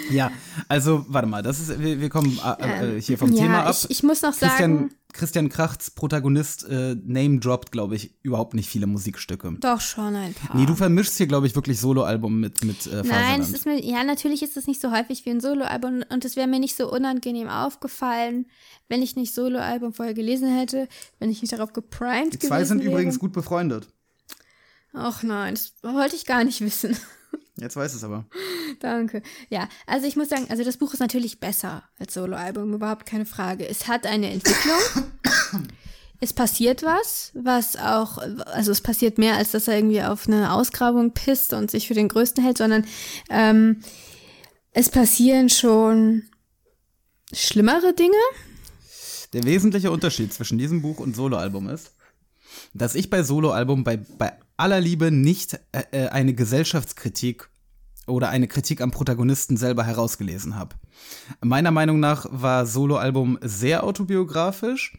Ja, 0.09 0.31
also 0.69 1.05
warte 1.07 1.27
mal, 1.27 1.41
das 1.41 1.59
ist, 1.59 1.79
wir, 1.79 1.99
wir 2.01 2.09
kommen 2.09 2.39
äh, 2.59 2.97
äh, 2.97 3.01
hier 3.01 3.17
vom 3.17 3.31
ja, 3.31 3.43
Thema 3.43 3.63
ab. 3.65 3.75
Ich, 3.83 3.89
ich 3.89 4.03
muss 4.03 4.21
noch 4.21 4.31
Christian, 4.37 4.77
sagen, 4.77 4.95
Christian 5.13 5.49
Krachts 5.49 5.91
Protagonist 5.91 6.67
äh, 6.67 6.95
name 6.95 7.39
droppt, 7.39 7.71
glaube 7.71 7.95
ich, 7.95 8.13
überhaupt 8.23 8.53
nicht 8.53 8.69
viele 8.69 8.87
Musikstücke. 8.87 9.53
doch 9.59 9.81
schon 9.81 10.15
ein 10.15 10.33
paar. 10.33 10.55
Nee, 10.55 10.65
du 10.65 10.75
vermischst 10.75 11.17
hier, 11.17 11.27
glaube 11.27 11.47
ich, 11.47 11.55
wirklich 11.55 11.79
Soloalbum 11.79 12.39
mit, 12.39 12.63
mit 12.63 12.87
äh, 12.87 13.03
Nein, 13.03 13.41
es 13.41 13.51
ist 13.51 13.65
mir, 13.65 13.83
ja, 13.83 14.03
natürlich 14.03 14.43
ist 14.43 14.57
es 14.57 14.67
nicht 14.67 14.81
so 14.81 14.91
häufig 14.91 15.25
wie 15.25 15.29
ein 15.29 15.41
Soloalbum 15.41 16.03
und 16.09 16.25
es 16.25 16.35
wäre 16.35 16.47
mir 16.47 16.59
nicht 16.59 16.75
so 16.75 16.91
unangenehm 16.91 17.47
aufgefallen, 17.47 18.47
wenn 18.89 19.01
ich 19.01 19.15
nicht 19.15 19.33
Soloalbum 19.33 19.93
vorher 19.93 20.13
gelesen 20.13 20.53
hätte, 20.53 20.87
wenn 21.19 21.29
ich 21.29 21.41
nicht 21.41 21.53
darauf 21.53 21.73
geprimed 21.73 22.33
Die 22.33 22.37
gewesen 22.37 22.47
zwei 22.47 22.65
sind 22.65 22.79
wäre. 22.83 22.91
übrigens 22.91 23.19
gut 23.19 23.33
befreundet. 23.33 23.87
Ach 24.93 25.23
nein, 25.23 25.55
das 25.55 25.73
wollte 25.83 26.15
ich 26.15 26.25
gar 26.25 26.43
nicht 26.43 26.61
wissen. 26.61 26.97
Jetzt 27.59 27.75
weiß 27.75 27.93
es 27.95 28.03
aber. 28.03 28.25
Danke. 28.79 29.23
Ja, 29.49 29.67
also 29.87 30.07
ich 30.07 30.15
muss 30.15 30.29
sagen, 30.29 30.45
also 30.49 30.63
das 30.63 30.77
Buch 30.77 30.93
ist 30.93 30.99
natürlich 30.99 31.39
besser 31.39 31.83
als 31.97 32.13
Soloalbum, 32.13 32.73
überhaupt 32.73 33.05
keine 33.05 33.25
Frage. 33.25 33.67
Es 33.67 33.87
hat 33.87 34.05
eine 34.05 34.29
Entwicklung. 34.31 34.77
es 36.19 36.33
passiert 36.33 36.83
was, 36.83 37.31
was 37.33 37.75
auch, 37.75 38.19
also 38.45 38.71
es 38.71 38.81
passiert 38.81 39.17
mehr, 39.17 39.37
als 39.37 39.51
dass 39.51 39.67
er 39.67 39.77
irgendwie 39.77 40.03
auf 40.03 40.27
eine 40.27 40.53
Ausgrabung 40.53 41.13
pisst 41.13 41.53
und 41.53 41.71
sich 41.71 41.87
für 41.87 41.95
den 41.95 42.09
Größten 42.09 42.43
hält, 42.43 42.59
sondern 42.59 42.85
ähm, 43.29 43.81
es 44.71 44.89
passieren 44.89 45.49
schon 45.49 46.23
schlimmere 47.33 47.93
Dinge. 47.93 48.13
Der 49.33 49.43
wesentliche 49.43 49.91
Unterschied 49.91 50.31
zwischen 50.31 50.59
diesem 50.59 50.83
Buch 50.83 50.99
und 50.99 51.15
Soloalbum 51.15 51.69
ist, 51.69 51.93
dass 52.73 52.93
ich 52.93 53.09
bei 53.09 53.23
Soloalbum 53.23 53.83
bei, 53.83 53.97
bei 53.97 54.33
aller 54.57 54.81
Liebe 54.81 55.11
nicht 55.11 55.59
äh, 55.71 55.83
äh, 55.91 56.07
eine 56.09 56.33
Gesellschaftskritik 56.33 57.49
oder 58.07 58.29
eine 58.29 58.47
Kritik 58.47 58.81
am 58.81 58.91
Protagonisten 58.91 59.57
selber 59.57 59.83
herausgelesen 59.83 60.55
habe. 60.55 60.75
Meiner 61.43 61.71
Meinung 61.71 61.99
nach 61.99 62.25
war 62.29 62.65
Soloalbum 62.65 63.37
sehr 63.41 63.83
autobiografisch, 63.83 64.97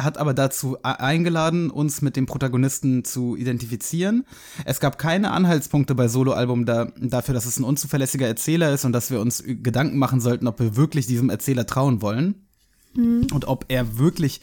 hat 0.00 0.18
aber 0.18 0.32
dazu 0.32 0.76
e- 0.76 0.80
eingeladen, 0.82 1.70
uns 1.70 2.00
mit 2.00 2.16
dem 2.16 2.26
Protagonisten 2.26 3.04
zu 3.04 3.36
identifizieren. 3.36 4.24
Es 4.64 4.78
gab 4.78 4.98
keine 4.98 5.32
Anhaltspunkte 5.32 5.94
bei 5.94 6.08
Soloalbum 6.08 6.64
da, 6.64 6.92
dafür, 6.96 7.34
dass 7.34 7.46
es 7.46 7.58
ein 7.58 7.64
unzuverlässiger 7.64 8.26
Erzähler 8.26 8.72
ist 8.72 8.84
und 8.84 8.92
dass 8.92 9.10
wir 9.10 9.20
uns 9.20 9.42
Gedanken 9.44 9.98
machen 9.98 10.20
sollten, 10.20 10.46
ob 10.46 10.60
wir 10.60 10.76
wirklich 10.76 11.06
diesem 11.06 11.30
Erzähler 11.30 11.66
trauen 11.66 12.00
wollen 12.00 12.46
und 13.32 13.46
ob 13.46 13.64
er 13.68 13.98
wirklich 13.98 14.40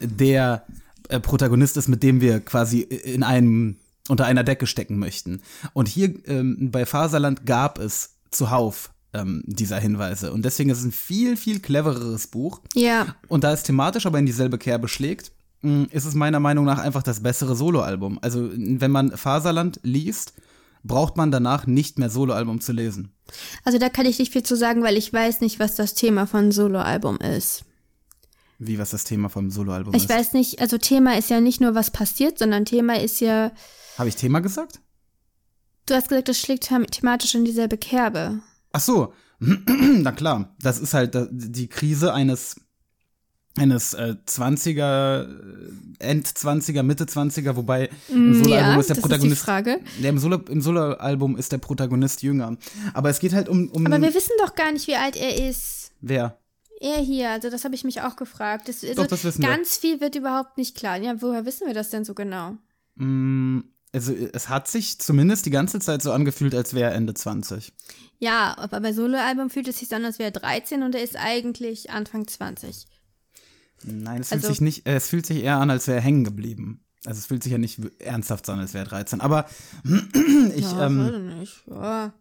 der 0.00 0.64
äh, 1.10 1.20
Protagonist 1.20 1.76
ist, 1.76 1.88
mit 1.88 2.02
dem 2.02 2.20
wir 2.20 2.40
quasi 2.40 2.80
in 2.80 3.22
einem 3.22 3.76
unter 4.08 4.24
einer 4.26 4.42
Decke 4.42 4.66
stecken 4.66 4.98
möchten. 4.98 5.42
Und 5.72 5.86
hier 5.86 6.14
ähm, 6.26 6.70
bei 6.72 6.84
Faserland 6.84 7.46
gab 7.46 7.78
es 7.78 8.16
zuhauf 8.30 8.90
ähm, 9.12 9.42
dieser 9.46 9.78
Hinweise 9.78 10.32
und 10.32 10.44
deswegen 10.44 10.70
ist 10.70 10.78
es 10.78 10.84
ein 10.84 10.92
viel 10.92 11.36
viel 11.36 11.60
clevereres 11.60 12.26
Buch. 12.28 12.60
Ja, 12.74 13.14
Und 13.28 13.44
da 13.44 13.52
es 13.52 13.62
thematisch 13.62 14.06
aber 14.06 14.18
in 14.18 14.26
dieselbe 14.26 14.58
Kerbe 14.58 14.88
schlägt, 14.88 15.32
mh, 15.62 15.88
ist 15.90 16.04
es 16.04 16.14
meiner 16.14 16.40
Meinung 16.40 16.64
nach 16.64 16.78
einfach 16.78 17.02
das 17.02 17.20
bessere 17.22 17.56
Soloalbum. 17.56 18.18
Also 18.22 18.50
wenn 18.54 18.90
man 18.90 19.16
Faserland 19.16 19.80
liest, 19.82 20.34
braucht 20.82 21.16
man 21.16 21.30
danach 21.30 21.66
nicht 21.66 21.98
mehr 21.98 22.10
Soloalbum 22.10 22.60
zu 22.60 22.72
lesen. 22.72 23.12
also 23.64 23.78
da 23.78 23.88
kann 23.88 24.06
ich 24.06 24.18
nicht 24.18 24.32
viel 24.32 24.42
zu 24.42 24.56
sagen, 24.56 24.82
weil 24.82 24.96
ich 24.96 25.12
weiß 25.12 25.40
nicht, 25.40 25.60
was 25.60 25.74
das 25.74 25.94
Thema 25.94 26.26
von 26.26 26.52
Soloalbum 26.52 27.18
ist. 27.18 27.64
Wie 28.62 28.78
was 28.78 28.90
das 28.90 29.04
Thema 29.04 29.28
vom 29.30 29.50
Soloalbum 29.50 29.94
Ich 29.94 30.04
ist. 30.04 30.08
weiß 30.10 30.34
nicht, 30.34 30.60
also 30.60 30.76
Thema 30.78 31.16
ist 31.16 31.30
ja 31.30 31.40
nicht 31.40 31.60
nur, 31.62 31.74
was 31.74 31.90
passiert, 31.90 32.38
sondern 32.38 32.66
Thema 32.66 33.00
ist 33.00 33.20
ja, 33.20 33.52
Habe 33.98 34.08
ich 34.10 34.16
Thema 34.16 34.40
gesagt? 34.40 34.80
du 35.86 35.94
hast 35.94 36.08
gesagt, 36.08 36.28
das 36.28 36.38
schlägt 36.38 36.68
them- 36.68 36.86
thematisch 36.86 37.34
in 37.34 37.44
dieselbe 37.44 37.76
Kerbe. 37.78 38.40
Ach 38.72 38.80
so, 38.80 39.12
na 39.40 40.12
klar, 40.12 40.54
das 40.60 40.78
ist 40.78 40.94
halt 40.94 41.16
die 41.30 41.68
Krise 41.68 42.12
eines 42.14 42.56
eines 43.58 43.94
äh, 43.94 44.14
20er, 44.28 45.22
äh, 45.24 45.26
End 45.98 46.26
20er, 46.28 46.82
Mitte 46.84 47.04
20er, 47.06 47.56
wobei 47.56 47.90
im 48.08 48.34
Soloalbum 48.34 48.44
Mm, 48.44 48.48
ja, 48.52 48.78
ist 48.78 48.88
der 48.88 48.88
das 48.88 48.88
ist 48.90 48.96
die 48.96 49.00
Protagonist. 49.00 49.42
Frage. 49.42 49.80
Ja, 50.00 50.08
im 50.10 50.18
Solo- 50.18 50.44
Soloalbum 50.60 51.36
ist 51.36 51.50
der 51.50 51.58
Protagonist 51.58 52.22
jünger. 52.22 52.56
Aber 52.94 53.10
es 53.10 53.18
geht 53.18 53.32
halt 53.32 53.48
um, 53.48 53.68
um 53.70 53.86
Aber 53.86 54.00
wir 54.00 54.14
wissen 54.14 54.32
doch 54.38 54.54
gar 54.54 54.70
nicht, 54.70 54.86
wie 54.86 54.94
alt 54.94 55.16
er 55.16 55.48
ist. 55.48 55.90
wer? 56.00 56.38
Er 56.80 56.96
hier, 56.98 57.30
also 57.30 57.50
das 57.50 57.64
habe 57.64 57.74
ich 57.74 57.84
mich 57.84 58.00
auch 58.00 58.16
gefragt. 58.16 58.68
Das, 58.68 58.82
also 58.82 59.02
Doch, 59.02 59.06
das 59.06 59.22
wissen 59.24 59.42
wir. 59.42 59.48
ganz 59.50 59.76
viel 59.76 60.00
wird 60.00 60.14
überhaupt 60.16 60.56
nicht 60.58 60.74
klar. 60.76 60.96
Ja, 60.96 61.20
woher 61.20 61.44
wissen 61.44 61.66
wir 61.66 61.74
das 61.74 61.90
denn 61.90 62.04
so 62.04 62.14
genau? 62.14 62.56
Mm, 62.96 63.60
Also 63.92 64.14
es 64.14 64.48
hat 64.48 64.66
sich 64.68 64.98
zumindest 64.98 65.44
die 65.46 65.50
ganze 65.50 65.78
Zeit 65.80 66.00
so 66.02 66.10
angefühlt, 66.12 66.54
als 66.54 66.72
wäre 66.74 66.90
er 66.90 66.96
Ende 66.96 67.12
20. 67.12 67.72
Ja, 68.18 68.56
aber 68.58 68.80
bei 68.80 68.92
Soloalbum 68.92 69.50
fühlt 69.50 69.68
es 69.68 69.78
sich 69.78 69.88
so 69.88 69.96
an, 69.96 70.04
als 70.04 70.18
wäre 70.18 70.28
er 70.32 70.40
13 70.40 70.82
und 70.82 70.94
er 70.94 71.02
ist 71.02 71.16
eigentlich 71.16 71.90
Anfang 71.90 72.26
20. 72.26 72.86
Nein, 73.84 74.20
es 74.22 74.28
fühlt 74.28 74.38
Also- 74.42 74.48
sich 74.48 74.60
nicht, 74.60 74.86
äh, 74.86 74.96
es 74.96 75.08
fühlt 75.08 75.26
sich 75.26 75.42
eher 75.42 75.56
an, 75.58 75.70
als 75.70 75.86
wäre 75.86 75.98
er 75.98 76.02
hängen 76.02 76.24
geblieben. 76.24 76.84
Also 77.06 77.18
es 77.18 77.26
fühlt 77.26 77.42
sich 77.42 77.52
ja 77.52 77.58
nicht 77.58 77.80
ernsthaft 77.98 78.48
an, 78.50 78.58
als 78.60 78.74
wäre 78.74 78.84
er 78.84 78.88
13. 78.88 79.20
Aber 79.20 79.46
ich, 80.54 80.70
Ja, 80.70 80.86
ähm, 80.86 81.38
nicht. 81.38 81.62
Ja. 81.66 82.12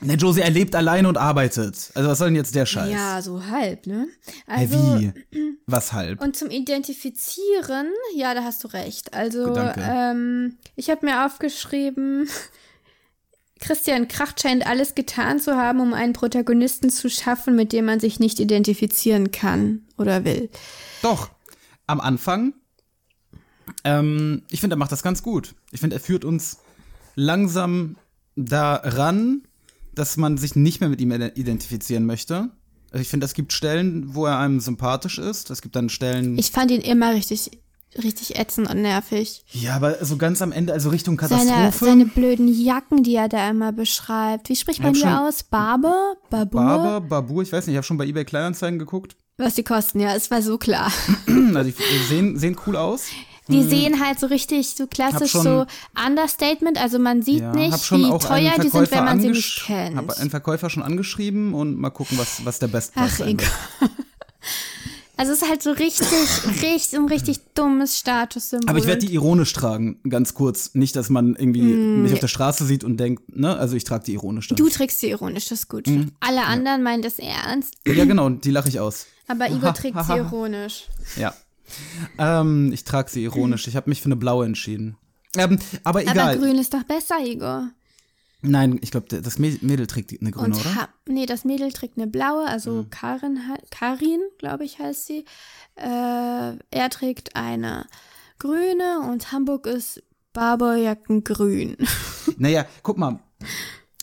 Ne, 0.00 0.14
Josie, 0.14 0.40
er 0.40 0.50
lebt 0.50 0.74
alleine 0.74 1.08
und 1.08 1.16
arbeitet. 1.16 1.90
Also 1.94 2.08
was 2.10 2.18
soll 2.18 2.28
denn 2.28 2.36
jetzt 2.36 2.54
der 2.54 2.66
Scheiß? 2.66 2.90
Ja, 2.90 3.22
so 3.22 3.46
halb, 3.46 3.86
ne? 3.86 4.08
Also, 4.46 5.00
wie? 5.00 5.12
Was 5.66 5.94
halb? 5.94 6.20
Und 6.20 6.36
zum 6.36 6.50
Identifizieren, 6.50 7.86
ja, 8.14 8.34
da 8.34 8.44
hast 8.44 8.62
du 8.64 8.68
recht. 8.68 9.14
Also, 9.14 9.54
danke. 9.54 9.80
ähm, 9.82 10.58
ich 10.76 10.90
habe 10.90 11.06
mir 11.06 11.24
aufgeschrieben, 11.24 12.28
Christian 13.60 14.08
Kracht 14.08 14.42
scheint 14.42 14.66
alles 14.66 14.94
getan 14.94 15.40
zu 15.40 15.56
haben, 15.56 15.80
um 15.80 15.94
einen 15.94 16.12
Protagonisten 16.12 16.90
zu 16.90 17.08
schaffen, 17.08 17.56
mit 17.56 17.72
dem 17.72 17.86
man 17.86 17.98
sich 17.98 18.20
nicht 18.20 18.40
identifizieren 18.40 19.30
kann 19.30 19.86
oder 19.96 20.24
will. 20.24 20.50
Doch, 21.00 21.30
am 21.86 22.00
Anfang. 22.00 22.52
Ähm, 23.84 24.42
ich 24.50 24.60
finde, 24.60 24.74
er 24.74 24.78
macht 24.78 24.92
das 24.92 25.02
ganz 25.02 25.22
gut. 25.22 25.54
Ich 25.70 25.80
finde, 25.80 25.96
er 25.96 26.00
führt 26.00 26.26
uns 26.26 26.58
langsam 27.14 27.96
daran, 28.36 29.42
dass 29.94 30.16
man 30.16 30.36
sich 30.36 30.56
nicht 30.56 30.80
mehr 30.80 30.88
mit 30.88 31.00
ihm 31.00 31.12
identifizieren 31.12 32.06
möchte. 32.06 32.50
Also 32.90 33.02
ich 33.02 33.08
finde, 33.08 33.26
es 33.26 33.34
gibt 33.34 33.52
Stellen, 33.52 34.14
wo 34.14 34.26
er 34.26 34.38
einem 34.38 34.60
sympathisch 34.60 35.18
ist. 35.18 35.50
Es 35.50 35.62
gibt 35.62 35.74
dann 35.74 35.88
Stellen. 35.88 36.38
Ich 36.38 36.52
fand 36.52 36.70
ihn 36.70 36.80
immer 36.80 37.12
richtig, 37.12 37.50
richtig 38.02 38.38
ätzend 38.38 38.70
und 38.70 38.82
nervig. 38.82 39.44
ja, 39.50 39.74
aber 39.74 40.04
so 40.04 40.16
ganz 40.16 40.40
am 40.42 40.52
Ende, 40.52 40.72
also 40.72 40.90
Richtung 40.90 41.18
Seine, 41.18 41.50
Katastrophe. 41.50 41.84
seine 41.84 42.06
blöden 42.06 42.46
Jacken, 42.48 43.02
die 43.02 43.16
er 43.16 43.28
da 43.28 43.50
immer 43.50 43.72
beschreibt. 43.72 44.48
Wie 44.48 44.56
spricht 44.56 44.80
man 44.82 44.92
die 44.92 45.04
aus? 45.04 45.42
Barber? 45.42 46.14
Babur? 46.30 46.60
Barber, 46.60 47.00
Babur, 47.00 47.42
ich 47.42 47.52
weiß 47.52 47.66
nicht, 47.66 47.74
ich 47.74 47.76
habe 47.76 47.86
schon 47.86 47.96
bei 47.98 48.06
eBay 48.06 48.24
Kleinanzeigen 48.24 48.78
geguckt. 48.78 49.16
Was 49.38 49.54
die 49.56 49.64
kosten, 49.64 49.98
ja, 49.98 50.14
es 50.14 50.30
war 50.30 50.42
so 50.42 50.58
klar. 50.58 50.92
Also 51.54 51.70
die 51.70 52.04
sehen, 52.08 52.38
sehen 52.38 52.56
cool 52.66 52.76
aus. 52.76 53.06
Die 53.48 53.62
sehen 53.62 54.02
halt 54.02 54.18
so 54.18 54.26
richtig, 54.26 54.70
so 54.70 54.86
klassisch 54.86 55.32
schon- 55.32 55.42
so 55.42 55.66
Understatement. 56.06 56.78
Also 56.80 56.98
man 56.98 57.22
sieht 57.22 57.40
Ja, 57.40 57.52
nicht, 57.52 57.90
wie 57.92 58.08
teuer 58.18 58.52
die 58.62 58.70
sind, 58.70 58.90
wenn 58.90 59.04
man 59.04 59.20
sie 59.20 59.28
nicht 59.28 59.64
kennt. 59.66 59.96
Hab 59.96 60.10
einen 60.18 60.30
Verkäufer 60.30 60.70
schon 60.70 60.82
angeschrieben 60.82 61.52
und 61.52 61.78
mal 61.78 61.90
gucken, 61.90 62.16
was, 62.18 62.44
was 62.44 62.58
der 62.58 62.68
Bestpreis 62.68 63.10
Ach, 63.12 63.16
sein 63.18 63.28
egal. 63.28 63.48
wird. 63.80 63.90
Also 65.16 65.30
es 65.30 65.42
ist 65.42 65.48
halt 65.48 65.62
so 65.62 65.70
richtig, 65.70 66.08
richtig, 66.60 66.98
ein 66.98 67.06
richtig 67.06 67.38
dummes 67.54 67.98
Statussymbol. 68.00 68.68
Aber 68.68 68.78
ich 68.80 68.86
werde 68.86 69.06
die 69.06 69.14
ironisch 69.14 69.52
tragen, 69.52 70.00
ganz 70.08 70.34
kurz. 70.34 70.74
Nicht, 70.74 70.96
dass 70.96 71.08
man 71.08 71.36
irgendwie 71.36 71.62
mich 71.62 72.12
auf 72.12 72.18
der 72.18 72.26
Straße 72.26 72.64
sieht 72.66 72.82
und 72.82 72.96
denkt, 72.96 73.36
ne, 73.36 73.56
also 73.56 73.76
ich 73.76 73.84
trage 73.84 74.02
die 74.06 74.14
ironisch 74.14 74.48
dann. 74.48 74.56
Du 74.56 74.68
trägst 74.68 74.98
sie 74.98 75.10
ironisch, 75.10 75.46
das 75.50 75.60
ist 75.60 75.68
gut. 75.68 75.86
Mhm. 75.86 76.10
Alle 76.18 76.42
anderen 76.46 76.82
meinen 76.82 77.02
das 77.02 77.20
ernst, 77.20 77.74
Ja, 77.86 78.04
genau, 78.06 78.28
die 78.28 78.50
lache 78.50 78.68
ich 78.68 78.80
aus. 78.80 79.06
aber 79.28 79.48
Igor 79.50 79.72
trägt 79.72 79.96
sie 80.04 80.16
ironisch. 80.16 80.88
Ja. 81.16 81.32
Ähm, 82.18 82.72
ich 82.72 82.84
trage 82.84 83.10
sie 83.10 83.24
ironisch. 83.24 83.66
Ich 83.68 83.76
habe 83.76 83.88
mich 83.90 84.00
für 84.00 84.06
eine 84.06 84.16
blaue 84.16 84.44
entschieden. 84.46 84.96
Ähm, 85.36 85.58
aber 85.82 86.00
Aber 86.00 86.10
egal. 86.10 86.38
grün 86.38 86.58
ist 86.58 86.72
doch 86.74 86.84
besser, 86.84 87.18
Igor. 87.24 87.70
Nein, 88.46 88.78
ich 88.82 88.90
glaube, 88.90 89.06
das 89.22 89.38
Mäd- 89.38 89.62
Mädel 89.62 89.86
trägt 89.86 90.12
eine 90.20 90.30
grüne, 90.30 90.54
Und 90.54 90.60
oder? 90.60 90.88
nee, 91.08 91.24
das 91.26 91.44
Mädel 91.44 91.72
trägt 91.72 91.96
eine 91.96 92.06
blaue, 92.06 92.46
also 92.46 92.82
Mhm. 92.82 92.90
Karin, 92.90 93.40
Karin, 93.70 94.20
glaube 94.38 94.64
ich, 94.64 94.78
heißt 94.78 95.06
sie. 95.06 95.24
Äh, 95.76 95.86
er 96.70 96.90
trägt 96.90 97.36
eine 97.36 97.86
grüne 98.38 99.00
und 99.10 99.32
Hamburg 99.32 99.66
ist 99.66 100.02
Barberjackengrün. 100.34 101.76
Naja, 102.38 102.66
guck 102.82 102.98
mal. 102.98 103.20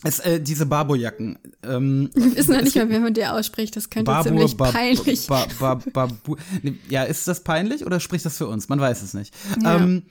Es, 0.04 0.18
äh, 0.20 0.40
diese 0.40 0.66
Barbo-Jacken. 0.66 1.38
Ähm, 1.62 2.10
Wir 2.14 2.36
wissen 2.36 2.54
noch 2.54 2.62
nicht 2.62 2.74
mal, 2.76 2.90
wie 2.90 2.98
man 2.98 3.14
der 3.14 3.34
ausspricht. 3.34 3.76
Das 3.76 3.88
könnte 3.90 4.10
Babur, 4.10 4.24
ziemlich 4.24 4.56
Bab- 4.56 4.72
peinlich. 4.72 5.26
Ba, 5.26 5.46
ba, 5.58 5.74
Babu- 5.92 6.36
Nee, 6.62 6.74
ja, 6.88 7.04
ist 7.04 7.28
das 7.28 7.44
peinlich 7.44 7.86
oder 7.86 8.00
spricht 8.00 8.24
das 8.26 8.36
für 8.36 8.46
uns? 8.48 8.68
Man 8.68 8.80
weiß 8.80 9.02
es 9.02 9.14
nicht. 9.14 9.34
Ja. 9.62 9.76
Ähm, 9.76 10.02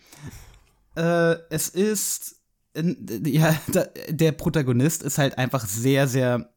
äh, 0.96 1.36
es 1.50 1.70
ist, 1.70 2.36
ja, 2.76 3.56
da, 3.72 3.86
der 4.10 4.32
Protagonist 4.32 5.04
ist 5.04 5.18
halt 5.18 5.38
einfach 5.38 5.66
sehr, 5.66 6.08
sehr 6.08 6.50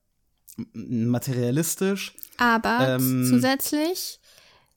materialistisch. 0.72 2.14
Aber 2.36 2.96
Ähm, 2.96 3.26
zusätzlich 3.28 4.20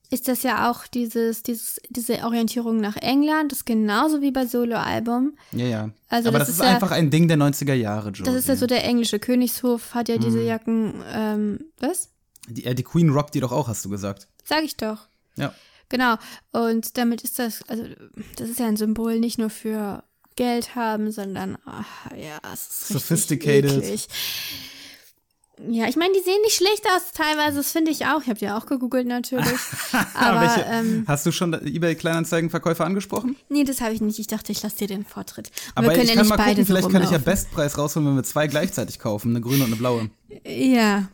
ist 0.10 0.28
das 0.28 0.44
ja 0.44 0.70
auch 0.72 0.88
dieses, 0.88 1.44
dieses, 1.44 1.82
diese 1.90 2.24
Orientierung 2.24 2.78
nach 2.78 2.96
England, 2.98 3.52
das 3.52 3.60
ist 3.60 3.66
genauso 3.66 4.22
wie 4.22 4.32
bei 4.32 4.46
Soloalbum. 4.46 5.38
Ja, 5.52 5.66
ja. 5.66 5.90
Also 6.10 6.30
Aber 6.30 6.40
das 6.40 6.48
das, 6.48 6.56
ist 6.56 6.62
ist 6.62 6.66
ja- 6.68 6.74
einfach 6.76 6.92
ein 6.92 7.10
Ding 7.10 7.28
der 7.28 7.38
90er 7.38 7.74
Jahre, 7.74 8.10
Joe. 8.12 8.26
Das 8.26 8.36
ist 8.36 8.48
ja 8.48 8.56
so 8.56 8.68
der 8.68 8.84
englische 8.86 9.20
Königshof, 9.20 9.94
hat 9.94 10.10
ja 10.10 10.16
Mhm. 10.18 10.22
diese 10.22 10.42
Jacken, 10.44 11.04
ähm, 11.12 11.60
was? 11.80 12.10
Die, 12.48 12.66
äh, 12.66 12.74
die 12.76 12.84
Queen 12.84 13.10
rockt 13.10 13.36
die 13.36 13.40
doch 13.42 13.52
auch, 13.52 13.68
hast 13.68 13.84
du 13.84 13.90
gesagt. 13.90 14.28
Sag 14.46 14.64
ich 14.64 14.78
doch. 14.78 15.08
Ja. 15.36 15.54
Genau. 15.90 16.16
Und 16.52 16.98
damit 16.98 17.24
ist 17.24 17.40
das, 17.40 17.62
also 17.68 17.84
das 18.38 18.50
ist 18.50 18.60
ja 18.60 18.68
ein 18.68 18.78
Symbol 18.78 19.20
nicht 19.20 19.38
nur 19.38 19.50
für 19.50 20.04
Geld 20.36 20.76
haben, 20.76 21.12
sondern 21.12 21.58
ach, 21.66 21.86
ja, 22.12 22.38
es 22.54 22.62
ist 22.68 22.88
Sophisticated. 22.90 23.72
Richtig 23.72 23.84
eklig. 24.06 24.08
Ja, 25.70 25.88
ich 25.88 25.96
meine, 25.96 26.14
die 26.14 26.20
sehen 26.20 26.40
nicht 26.44 26.56
schlecht 26.56 26.86
aus 26.96 27.12
teilweise, 27.16 27.58
das 27.58 27.72
finde 27.72 27.90
ich 27.90 28.06
auch. 28.06 28.22
Ich 28.22 28.28
habe 28.28 28.38
die 28.38 28.48
auch 28.50 28.68
gegoogelt 28.68 29.08
natürlich. 29.08 29.48
Aber 30.14 30.42
Welche- 30.42 30.66
ähm, 30.70 31.04
Hast 31.08 31.26
du 31.26 31.32
schon 31.32 31.54
eBay 31.54 31.96
Kleinanzeigenverkäufer 31.96 32.86
angesprochen? 32.86 33.36
nee, 33.50 33.64
das 33.64 33.82
habe 33.82 33.94
ich 33.94 34.02
nicht. 34.02 34.20
Ich 34.20 34.28
dachte, 34.28 34.52
ich 34.52 34.62
lasse 34.62 34.78
dir 34.78 34.88
den 34.88 35.04
Vortritt. 35.06 35.48
Und 35.48 35.54
Aber 35.76 35.88
wir 35.88 35.92
können 35.94 36.04
ich 36.04 36.10
ja 36.10 36.16
kann 36.16 36.24
nicht 36.26 36.30
mal 36.30 36.36
beide 36.38 36.50
gucken, 36.62 36.66
so 36.66 36.74
vielleicht 36.74 36.92
kann 36.92 37.04
ich 37.04 37.10
ja. 37.12 37.18
Bestpreis 37.18 37.78
rausholen, 37.78 38.08
wenn 38.10 38.16
wir 38.18 38.24
zwei 38.24 38.46
gleichzeitig 38.48 39.00
kaufen, 39.00 39.32
eine 39.32 39.42
grüne 39.42 39.64
und 39.64 39.72
eine 39.72 39.76
blaue. 39.78 40.10
Ja, 40.46 41.08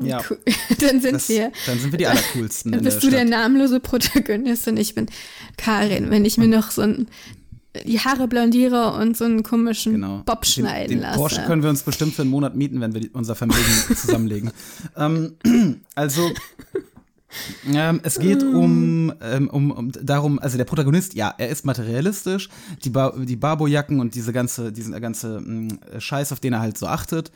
Ja. 0.00 0.20
cool. 0.28 0.38
Dann 0.80 1.00
sind 1.00 1.12
Das, 1.14 1.28
wir. 1.28 1.52
dann 1.66 1.78
sind 1.78 1.92
wir 1.92 1.98
die 1.98 2.06
allercoolsten. 2.08 2.72
Dann 2.72 2.80
in 2.80 2.84
der 2.84 2.90
bist 2.90 3.04
du 3.04 3.10
der 3.10 3.18
Stadt. 3.18 3.28
namenlose 3.28 3.78
Protagonist 3.80 4.66
und 4.66 4.78
ich 4.78 4.94
bin 4.96 5.06
Karin, 5.56 6.10
wenn 6.10 6.24
ich 6.24 6.38
mir 6.38 6.48
noch 6.48 6.70
so 6.72 6.82
ein, 6.82 7.06
die 7.86 8.00
Haare 8.00 8.26
blondiere 8.26 8.94
und 8.94 9.16
so 9.16 9.24
einen 9.24 9.42
komischen 9.42 9.92
Genau. 9.92 10.22
Bob 10.24 10.44
schneiden 10.44 10.88
den, 10.88 10.98
den 10.98 11.02
lasse. 11.02 11.18
Porsche 11.18 11.42
können 11.44 11.62
wir 11.62 11.70
uns 11.70 11.82
bestimmt 11.82 12.14
für 12.14 12.22
einen 12.22 12.30
Monat 12.30 12.56
mieten, 12.56 12.80
wenn 12.80 12.94
wir 12.94 13.00
die, 13.00 13.10
unser 13.10 13.34
Vermögen 13.34 13.62
zusammenlegen. 13.96 14.50
ähm, 14.96 15.36
also, 15.94 16.30
ähm, 17.72 18.00
es 18.02 18.18
geht 18.18 18.42
um, 18.42 19.12
ähm, 19.22 19.48
um, 19.48 19.70
um 19.70 19.92
darum, 19.92 20.38
also 20.40 20.56
der 20.56 20.64
Protagonist, 20.64 21.14
ja, 21.14 21.32
er 21.38 21.48
ist 21.48 21.64
materialistisch, 21.64 22.48
die, 22.84 22.90
ba 22.90 23.14
die 23.16 23.36
Barbo-Jacken 23.36 24.00
und 24.00 24.14
diese 24.14 24.32
ganze, 24.32 24.72
diesen 24.72 25.00
ganze 25.00 25.40
mh, 25.40 26.00
Scheiß, 26.00 26.32
auf 26.32 26.40
den 26.40 26.54
er 26.54 26.60
halt 26.60 26.76
so 26.76 26.86
achtet. 26.86 27.30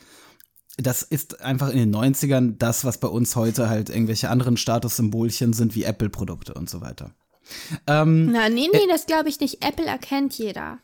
Das 0.77 1.01
ist 1.03 1.41
einfach 1.41 1.69
in 1.69 1.77
den 1.77 1.95
90ern 1.95 2.55
das, 2.57 2.83
was 2.83 2.97
bei 2.97 3.07
uns 3.07 3.37
heute 3.37 3.69
halt 3.69 3.89
irgendwelche 3.89 4.29
anderen 4.29 4.57
Statussymbolchen 4.57 5.53
sind, 5.53 5.73
wie 5.75 5.83
Apple-Produkte 5.83 6.53
und 6.53 6.69
so 6.69 6.81
weiter. 6.81 7.11
Ähm, 7.87 8.31
Na, 8.31 8.49
nee, 8.49 8.67
nee, 8.71 8.87
das 8.89 9.05
glaube 9.05 9.29
ich 9.29 9.39
nicht. 9.39 9.63
Apple 9.65 9.85
erkennt 9.85 10.37
jeder. 10.37 10.79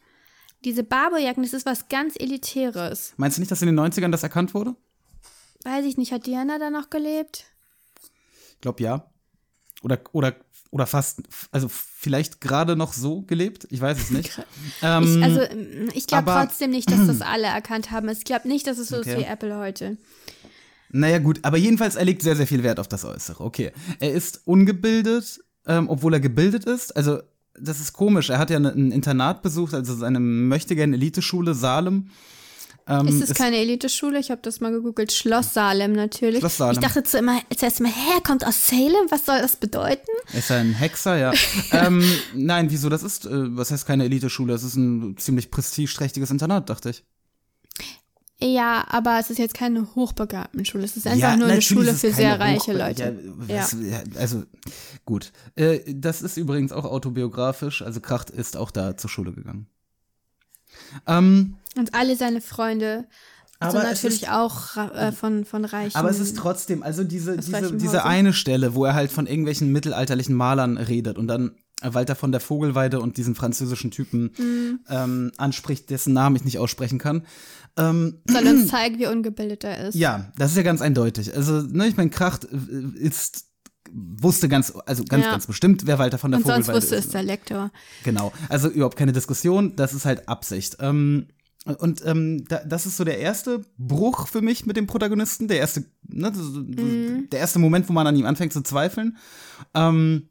Diese 0.64 0.84
Barberjacken, 0.84 1.42
das 1.44 1.54
ist 1.54 1.66
was 1.66 1.90
ganz 1.90 2.16
Elitäres. 2.20 3.14
meinst 3.18 3.38
du 3.38 3.42
nicht, 3.42 3.52
dass 3.52 3.62
in 3.64 3.68
den 3.76 3.80
90ern 3.80 4.12
das 4.12 4.24
erkannt 4.24 4.54
wurde? 4.54 4.76
Weiß 5.64 5.86
ich 5.86 5.98
nicht, 5.98 6.12
hat 6.12 6.26
Diana 6.28 6.60
da 6.60 6.70
noch 6.70 6.90
gelebt? 6.90 7.46
Ich 8.56 8.62
glaube 8.62 8.84
ja. 8.84 9.12
Oder, 9.84 10.00
oder, 10.12 10.36
oder 10.70 10.86
fast, 10.86 11.22
also 11.52 11.68
vielleicht 11.68 12.40
gerade 12.42 12.76
noch 12.76 12.94
so 12.94 13.24
gelebt, 13.24 13.68
ich 13.72 13.82
weiß 13.82 13.98
es 14.00 14.10
nicht. 14.12 14.40
ähm, 14.84 15.18
ich, 15.18 15.24
also, 15.24 15.42
ähm, 15.42 15.90
ich 15.96 16.06
glaube 16.06 16.30
trotzdem 16.32 16.70
nicht, 16.70 16.92
dass 16.92 17.08
das 17.08 17.22
alle 17.22 17.48
erkannt 17.48 17.90
haben. 17.90 18.08
Ich 18.10 18.24
glaube 18.24 18.48
nicht, 18.48 18.68
dass 18.68 18.78
es 18.78 18.90
so 18.90 18.98
ist 18.98 19.08
Okay. 19.08 19.20
wie 19.20 19.24
Apple 19.24 19.58
heute. 19.58 19.98
naja, 20.92 21.18
gut, 21.18 21.40
aber 21.42 21.58
jedenfalls, 21.58 21.96
er 21.96 22.06
legt 22.06 22.22
sehr, 22.22 22.36
sehr 22.36 22.46
viel 22.46 22.62
Wert 22.62 22.80
auf 22.80 22.88
das 22.88 23.04
Äußere. 23.04 23.44
Okay. 23.44 23.72
Er 24.00 24.12
ist 24.12 24.42
ungebildet, 24.46 25.40
ähm, 25.68 25.90
obwohl 25.90 26.14
er 26.14 26.20
gebildet 26.20 26.66
ist. 26.66 26.96
Also, 26.96 27.20
das 27.60 27.80
ist 27.80 27.94
komisch. 27.94 28.30
Er 28.30 28.40
hat 28.40 28.50
ja 28.50 28.58
ein 28.58 28.92
Internat 28.92 29.42
besucht, 29.42 29.74
also 29.74 29.96
seine 29.96 30.20
möchtegern 30.20 30.94
Eliteschule 30.94 31.54
Salem. 31.54 32.10
Ähm, 32.88 33.08
Ist 33.08 33.22
es 33.22 33.34
keine 33.36 33.58
Eliteschule? 33.58 34.20
Ich 34.20 34.32
habe 34.32 34.42
das 34.42 34.60
mal 34.60 34.72
gegoogelt. 34.72 35.12
Schloss 35.12 35.54
Salem 35.54 35.94
natürlich. 35.94 36.40
Schloss 36.40 36.58
Salem. 36.58 36.74
Ich 36.74 36.80
dachte 36.80 37.04
zu 37.04 37.18
immer, 37.18 37.40
zuerst 37.56 37.80
mal, 37.80 37.90
hä, 37.90 38.16
er 38.16 38.22
kommt 38.22 38.46
aus 38.46 38.68
Salem? 38.68 39.06
Was 39.10 39.26
soll 39.26 39.40
das 39.40 39.56
bedeuten? 39.56 40.12
Ist 40.34 40.50
er 40.50 40.58
ein 40.58 40.74
Hexer, 40.74 41.18
ja. 41.18 41.34
ähm, 41.72 42.04
nein, 42.34 42.72
wieso? 42.72 42.90
Das 42.90 43.04
ist, 43.04 43.26
äh, 43.26 43.56
was 43.56 43.72
heißt 43.72 43.86
keine 43.86 44.06
Eliteschule? 44.06 44.52
Das 44.54 44.64
ist 44.64 44.76
ein 44.76 45.16
ziemlich 45.18 45.52
prestigeträchtiges 45.52 46.32
Internat, 46.32 46.70
dachte 46.70 46.90
ich. 46.90 47.04
Ja, 48.44 48.86
aber 48.90 49.20
es 49.20 49.30
ist 49.30 49.38
jetzt 49.38 49.54
keine 49.54 49.94
Hochbegabtenschule. 49.96 50.84
Es 50.84 50.98
ist 50.98 51.06
einfach 51.06 51.20
Ja, 51.20 51.38
nur 51.38 51.48
eine 51.48 51.62
Schule 51.62 51.94
für 51.94 52.12
sehr 52.12 52.40
reiche 52.40 52.74
Leute. 52.74 53.20
Ja, 53.48 53.68
ja, 53.80 54.04
also 54.18 54.44
gut. 55.06 55.32
Äh, 55.56 55.80
das 55.94 56.22
ist 56.22 56.38
übrigens 56.38 56.72
auch 56.72 56.86
autobiografisch. 56.86 57.82
Also 57.84 58.02
Kracht 58.02 58.30
ist 58.32 58.58
auch 58.58 58.72
da 58.72 58.98
zur 58.98 59.10
Schule 59.10 59.32
gegangen. 59.34 59.68
Ähm, 61.08 61.58
Und 61.78 61.94
alle 61.94 62.16
seine 62.16 62.42
Freunde 62.42 63.08
sind 63.70 63.80
Aber 63.80 63.84
natürlich 63.84 64.24
ist- 64.24 64.30
auch 64.32 64.76
äh, 64.78 65.12
von, 65.12 65.46
von 65.46 65.66
reichen. 65.66 65.96
aber 65.96 66.10
es 66.10 66.20
ist 66.20 66.38
trotzdem, 66.38 66.82
also 66.84 67.04
diese, 67.04 67.38
diese, 67.38 67.74
diese 67.78 68.04
eine 68.06 68.34
Stelle, 68.34 68.74
wo 68.76 68.86
er 68.86 68.94
halt 68.96 69.12
von 69.12 69.28
irgendwelchen 69.28 69.72
mittelalterlichen 69.72 70.36
Malern 70.36 70.78
redet 70.78 71.18
und 71.18 71.28
dann 71.28 71.52
Walter 71.84 72.16
von 72.16 72.32
der 72.32 72.42
Vogelweide 72.42 73.00
und 73.00 73.18
diesen 73.18 73.34
französischen 73.36 73.90
Typen 73.92 74.32
Mhm. 74.38 74.80
ähm, 74.90 75.32
anspricht, 75.38 75.90
dessen 75.90 76.14
Namen 76.14 76.36
ich 76.36 76.44
nicht 76.44 76.60
aussprechen 76.60 77.00
kann. 77.00 77.26
Ähm, 77.78 78.22
soll 78.30 78.46
uns 78.48 78.68
zeigen, 78.70 79.00
wie 79.00 79.08
ungebildet 79.08 79.64
er 79.64 79.88
ist. 79.88 79.96
Ja, 79.96 80.32
das 80.38 80.52
ist 80.52 80.58
ja 80.58 80.64
ganz 80.64 80.82
eindeutig. 80.82 81.36
Also, 81.36 81.62
ne, 81.62 81.88
ich 81.88 81.98
meine, 81.98 82.10
Kracht 82.12 82.46
äh, 82.46 82.98
ist 83.00 83.46
wusste 83.94 84.48
ganz, 84.48 84.74
also 84.86 85.04
ganz, 85.04 85.26
Ja. 85.26 85.32
ganz 85.32 85.48
bestimmt, 85.48 85.86
wer 85.86 86.00
Walter 86.00 86.18
von 86.18 86.32
der 86.32 86.38
Und 86.40 86.46
sonst 86.46 86.68
Vogelweide 86.68 86.78
wusste 86.84 86.96
ist. 86.96 87.06
es 87.06 87.12
der 87.12 87.24
Lektor. 87.24 87.72
Genau. 88.04 88.32
Also 88.48 88.70
überhaupt 88.70 88.96
keine 88.98 89.12
Diskussion, 89.12 89.76
das 89.76 89.94
ist 89.94 90.06
halt 90.06 90.30
Absicht. 90.30 90.78
Ähm, 90.80 91.28
Und 91.66 92.04
ähm, 92.06 92.44
da, 92.48 92.62
das 92.66 92.86
ist 92.88 92.98
so 92.98 93.04
der 93.04 93.20
erste 93.20 93.62
Bruch 93.78 94.28
für 94.28 94.42
mich 94.42 94.66
mit 94.66 94.78
dem 94.78 94.88
Protagonisten, 94.88 95.48
der 95.48 95.60
erste, 95.60 95.86
ne, 96.08 96.32
so- 96.34 96.62
der 96.64 97.40
erste 97.40 97.60
Moment, 97.60 97.88
wo 97.88 97.94
man 97.94 98.08
an 98.08 98.16
ihm 98.16 98.26
anfängt 98.26 98.52
zu 98.54 98.62
zweifeln. 98.62 99.18
Ähm, 99.76 100.28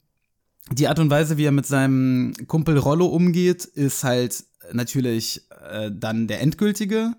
die 0.73 0.89
Art 0.89 0.99
und 0.99 1.09
Weise, 1.11 1.37
wie 1.37 1.45
er 1.45 1.53
mit 1.53 1.67
seinem 1.67 2.33
Kumpel 2.49 2.77
Rollo 2.79 3.07
umgeht, 3.07 3.65
ist 3.65 4.03
halt 4.03 4.45
natürlich 4.73 5.43
äh, 5.71 5.91
dann 5.95 6.27
der 6.27 6.41
endgültige. 6.41 7.13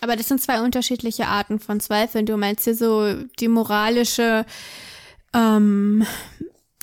Aber 0.00 0.16
das 0.16 0.28
sind 0.28 0.40
zwei 0.40 0.62
unterschiedliche 0.62 1.26
Arten 1.26 1.58
von 1.58 1.78
Zweifeln. 1.80 2.26
Du 2.26 2.36
meinst 2.36 2.64
hier 2.64 2.74
so 2.76 3.12
die 3.38 3.48
moralische, 3.48 4.46
ähm, 5.34 6.06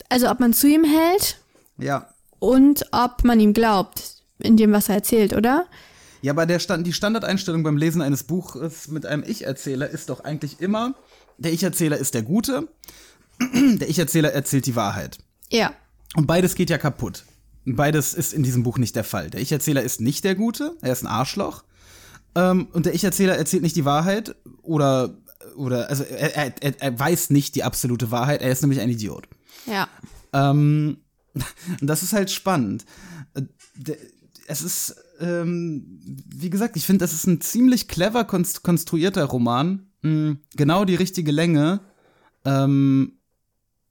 also 0.09 0.29
ob 0.29 0.39
man 0.39 0.53
zu 0.53 0.67
ihm 0.67 0.83
hält 0.83 1.39
Ja. 1.77 2.09
und 2.39 2.85
ob 2.91 3.23
man 3.23 3.39
ihm 3.39 3.53
glaubt 3.53 4.21
in 4.39 4.55
dem, 4.57 4.71
was 4.71 4.89
er 4.89 4.95
erzählt, 4.95 5.33
oder? 5.33 5.65
Ja, 6.21 6.33
aber 6.33 6.45
der 6.45 6.59
Stand, 6.59 6.87
die 6.87 6.93
Standardeinstellung 6.93 7.63
beim 7.63 7.77
Lesen 7.77 8.01
eines 8.01 8.23
Buches 8.23 8.87
mit 8.87 9.05
einem 9.05 9.23
Ich-Erzähler 9.25 9.89
ist 9.89 10.09
doch 10.09 10.21
eigentlich 10.23 10.59
immer, 10.61 10.95
der 11.37 11.53
Ich-Erzähler 11.53 11.97
ist 11.97 12.13
der 12.13 12.23
Gute, 12.23 12.67
der 13.39 13.89
Ich-Erzähler 13.89 14.33
erzählt 14.33 14.65
die 14.65 14.75
Wahrheit. 14.75 15.19
Ja. 15.51 15.73
Und 16.15 16.27
beides 16.27 16.55
geht 16.55 16.69
ja 16.69 16.77
kaputt. 16.77 17.23
Und 17.65 17.75
Beides 17.75 18.13
ist 18.13 18.33
in 18.33 18.43
diesem 18.43 18.63
Buch 18.63 18.77
nicht 18.77 18.95
der 18.95 19.03
Fall. 19.03 19.29
Der 19.29 19.41
Ich-Erzähler 19.41 19.83
ist 19.83 20.01
nicht 20.01 20.23
der 20.23 20.35
Gute, 20.35 20.77
er 20.81 20.93
ist 20.93 21.03
ein 21.03 21.07
Arschloch. 21.07 21.63
Ähm, 22.33 22.67
und 22.71 22.85
der 22.85 22.93
Ich-Erzähler 22.93 23.35
erzählt 23.35 23.63
nicht 23.63 23.75
die 23.75 23.85
Wahrheit 23.85 24.35
oder, 24.61 25.17
oder 25.55 25.89
also 25.89 26.03
er, 26.03 26.35
er, 26.61 26.81
er, 26.81 26.99
weiß 26.99 27.29
nicht 27.29 27.55
die 27.55 27.63
absolute 27.63 28.09
Wahrheit, 28.09 28.41
er 28.41 28.51
ist 28.51 28.61
nämlich 28.61 28.79
ein 28.79 28.89
Idiot. 28.89 29.27
Ja. 29.65 29.87
Ähm, 30.33 30.97
und 31.81 31.87
das 31.87 32.03
ist 32.03 32.13
halt 32.13 32.31
spannend. 32.31 32.85
Äh, 33.33 33.41
Es 34.47 34.61
ist, 34.61 34.95
ähm, 35.19 35.99
wie 36.03 36.49
gesagt, 36.49 36.75
ich 36.77 36.85
finde, 36.85 37.03
das 37.03 37.13
ist 37.13 37.27
ein 37.27 37.41
ziemlich 37.41 37.87
clever 37.87 38.25
konst 38.25 38.63
konstruierter 38.63 39.25
Roman. 39.25 39.87
Mm, 40.01 40.33
Genau 40.55 40.85
die 40.85 40.95
richtige 40.95 41.31
Länge. 41.31 41.81
Ähm, 42.45 43.13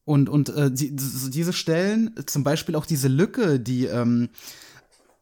und 0.04 0.28
und 0.28 0.50
äh, 0.50 0.70
die, 0.70 0.94
diese 0.94 1.52
Stellen, 1.52 2.14
zum 2.26 2.44
Beispiel 2.44 2.76
auch 2.76 2.86
diese 2.86 3.08
Lücke, 3.08 3.58
die, 3.58 3.86
ähm, 3.86 4.28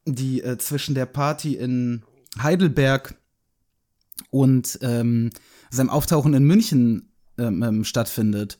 die 0.04 0.42
äh, 0.42 0.58
zwischen 0.58 0.94
der 0.94 1.06
Party 1.06 1.54
in 1.54 2.02
Heidelberg 2.42 3.14
und 4.30 4.78
ähm, 4.82 5.30
seinem 5.70 5.90
Auftauchen 5.90 6.34
in 6.34 6.44
München 6.44 7.12
ähm, 7.38 7.62
ähm, 7.62 7.84
stattfindet 7.84 8.58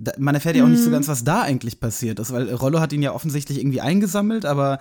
da, 0.00 0.12
man 0.18 0.34
erfährt 0.34 0.56
ja 0.56 0.64
auch 0.64 0.68
nicht 0.68 0.82
so 0.82 0.90
ganz, 0.90 1.08
was 1.08 1.24
da 1.24 1.42
eigentlich 1.42 1.78
passiert 1.78 2.18
ist, 2.18 2.32
weil 2.32 2.52
Rollo 2.54 2.80
hat 2.80 2.92
ihn 2.92 3.02
ja 3.02 3.12
offensichtlich 3.12 3.58
irgendwie 3.58 3.80
eingesammelt, 3.82 4.46
aber 4.46 4.78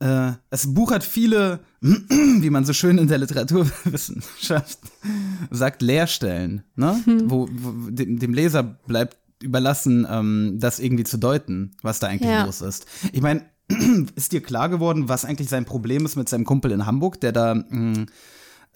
äh, 0.00 0.32
das 0.50 0.72
Buch 0.74 0.90
hat 0.92 1.04
viele, 1.04 1.60
wie 1.80 2.50
man 2.50 2.64
so 2.64 2.72
schön 2.72 2.98
in 2.98 3.06
der 3.08 3.18
Literaturwissenschaft 3.18 4.78
sagt, 5.50 5.82
Leerstellen, 5.82 6.62
ne? 6.76 7.00
Wo, 7.26 7.48
wo 7.50 7.90
dem, 7.90 8.18
dem 8.18 8.34
Leser 8.34 8.62
bleibt 8.62 9.16
überlassen, 9.42 10.06
ähm, 10.10 10.56
das 10.60 10.78
irgendwie 10.80 11.04
zu 11.04 11.16
deuten, 11.18 11.72
was 11.82 11.98
da 11.98 12.08
eigentlich 12.08 12.30
Ja. 12.30 12.44
los 12.44 12.60
ist. 12.60 12.86
Ich 13.12 13.22
meine, 13.22 13.44
ist 14.14 14.32
dir 14.32 14.42
klar 14.42 14.68
geworden, 14.68 15.08
was 15.08 15.24
eigentlich 15.24 15.48
sein 15.48 15.64
Problem 15.64 16.04
ist 16.04 16.16
mit 16.16 16.28
seinem 16.28 16.44
Kumpel 16.44 16.72
in 16.72 16.84
Hamburg, 16.86 17.20
der 17.20 17.32
da 17.32 17.54
mh, 17.54 18.06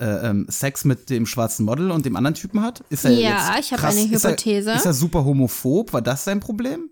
äh, 0.01 0.05
ähm, 0.29 0.47
Sex 0.49 0.85
mit 0.85 1.11
dem 1.11 1.27
schwarzen 1.27 1.65
Model 1.67 1.91
und 1.91 2.07
dem 2.07 2.17
anderen 2.17 2.35
Typen 2.35 2.63
hat? 2.63 2.83
Ist 2.91 3.05
er 3.05 3.11
Ja, 3.13 3.51
jetzt 3.57 3.67
ich 3.67 3.73
hab 3.73 3.81
krass- 3.81 3.97
eine 3.97 4.11
ist 4.13 4.25
er- 4.25 4.31
Hypothese. 4.31 4.73
Ist 4.73 4.87
er 4.87 4.95
super 4.95 5.25
homophob? 5.25 5.93
War 5.93 6.03
das 6.03 6.25
sein 6.25 6.41
Problem? 6.41 6.89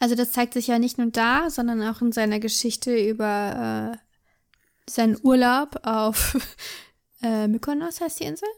Also 0.00 0.14
das 0.16 0.32
zeigt 0.32 0.54
sich 0.54 0.66
ja 0.66 0.78
nicht 0.78 0.98
nur 0.98 1.10
da, 1.10 1.50
sondern 1.50 1.82
auch 1.82 2.00
in 2.00 2.10
seiner 2.10 2.40
Geschichte 2.40 2.96
über 2.96 3.92
äh, 3.94 4.90
seinen 4.90 5.16
Urlaub 5.22 5.78
auf 5.84 6.36
äh, 7.22 7.46
Mykonos 7.46 8.00
heißt 8.00 8.20
die 8.20 8.24
Insel? 8.24 8.48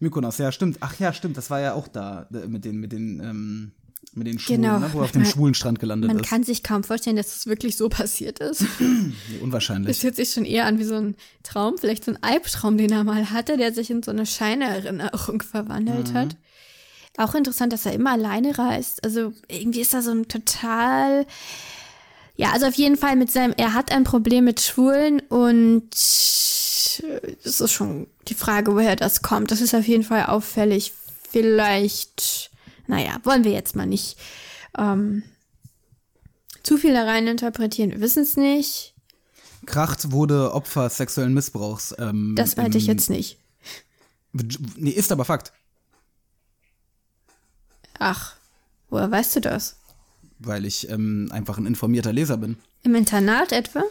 Mykonos, 0.00 0.38
ja, 0.38 0.52
stimmt. 0.52 0.78
Ach 0.80 0.98
ja, 0.98 1.12
stimmt. 1.12 1.36
Das 1.36 1.50
war 1.50 1.60
ja 1.60 1.74
auch 1.74 1.88
da 1.88 2.28
mit 2.30 2.64
den, 2.64 2.76
mit 2.76 2.92
den, 2.92 3.18
ähm, 3.20 3.72
mit 4.12 4.26
den 4.26 4.38
Schwulen, 4.38 4.62
Genau. 4.62 4.78
ne, 4.78 4.90
wo 4.92 4.98
er 5.00 5.04
auf 5.04 5.12
dem 5.12 5.22
Man- 5.22 5.30
schwulen 5.30 5.54
Strand 5.54 5.78
gelandet 5.80 6.08
Man 6.08 6.20
ist. 6.20 6.28
kann 6.28 6.42
sich 6.44 6.62
kaum 6.62 6.84
vorstellen, 6.84 7.16
dass 7.16 7.34
es 7.34 7.46
wirklich 7.46 7.76
so 7.76 7.88
passiert 7.88 8.38
ist. 8.38 8.64
Nee, 8.78 9.12
Das 9.32 9.42
unwahrscheinlich. 9.42 10.02
hört 10.04 10.14
sich 10.16 10.30
schon 10.32 10.44
eher 10.44 10.66
an 10.66 10.78
wie 10.78 10.84
so 10.84 10.94
ein 10.94 11.16
Traum, 11.42 11.78
vielleicht 11.78 12.04
so 12.04 12.12
ein 12.12 12.22
Albtraum, 12.22 12.76
den 12.78 12.92
er 12.92 13.04
mal 13.04 13.30
hatte, 13.30 13.56
der 13.56 13.72
sich 13.74 13.90
in 13.90 14.02
so 14.02 14.10
eine 14.12 14.24
Scheinerinnerung 14.26 15.42
verwandelt 15.42 16.12
hat. 16.14 16.36
Auch 17.18 17.34
interessant, 17.34 17.72
dass 17.72 17.86
er 17.86 17.92
immer 17.92 18.12
alleine 18.12 18.58
reist. 18.58 19.02
Also 19.04 19.32
irgendwie 19.48 19.80
ist 19.80 19.94
er 19.94 20.02
so 20.02 20.10
ein 20.10 20.28
total. 20.28 21.26
Ja, 22.36 22.52
also 22.52 22.66
auf 22.66 22.74
jeden 22.74 22.96
Fall 22.96 23.16
mit 23.16 23.30
seinem, 23.30 23.54
er 23.56 23.72
hat 23.72 23.90
ein 23.90 24.04
Problem 24.04 24.44
mit 24.44 24.60
Schwulen 24.60 25.20
und 25.28 25.94
es 25.94 27.00
ist 27.60 27.72
schon 27.72 28.06
die 28.28 28.34
Frage, 28.34 28.74
woher 28.74 28.96
das 28.96 29.22
kommt. 29.22 29.50
Das 29.50 29.62
ist 29.62 29.74
auf 29.74 29.86
jeden 29.86 30.04
Fall 30.04 30.26
auffällig. 30.26 30.92
Vielleicht, 31.30 32.50
naja, 32.86 33.16
wollen 33.24 33.44
wir 33.44 33.52
jetzt 33.52 33.74
mal 33.74 33.86
nicht 33.86 34.18
ähm, 34.76 35.22
zu 36.62 36.76
viel 36.76 36.92
da 36.92 37.04
rein 37.04 37.26
interpretieren. 37.26 37.92
Wir 37.92 38.00
wissen 38.00 38.22
es 38.22 38.36
nicht. 38.36 38.94
Kracht 39.64 40.12
wurde 40.12 40.52
Opfer 40.52 40.90
sexuellen 40.90 41.32
Missbrauchs. 41.34 41.94
Ähm, 41.98 42.34
Das 42.36 42.56
meinte 42.56 42.78
ich 42.78 42.86
jetzt 42.86 43.08
nicht. 43.08 43.38
Nee, 44.32 44.90
ist 44.90 45.10
aber 45.10 45.24
Fakt. 45.24 45.52
Ach, 47.98 48.34
woher 48.90 49.10
weißt 49.10 49.36
du 49.36 49.40
das? 49.40 49.76
Weil 50.38 50.64
ich 50.64 50.90
ähm, 50.90 51.28
einfach 51.32 51.58
ein 51.58 51.66
informierter 51.66 52.12
Leser 52.12 52.36
bin. 52.36 52.56
Im 52.82 52.94
Internat 52.94 53.52
etwa? 53.52 53.82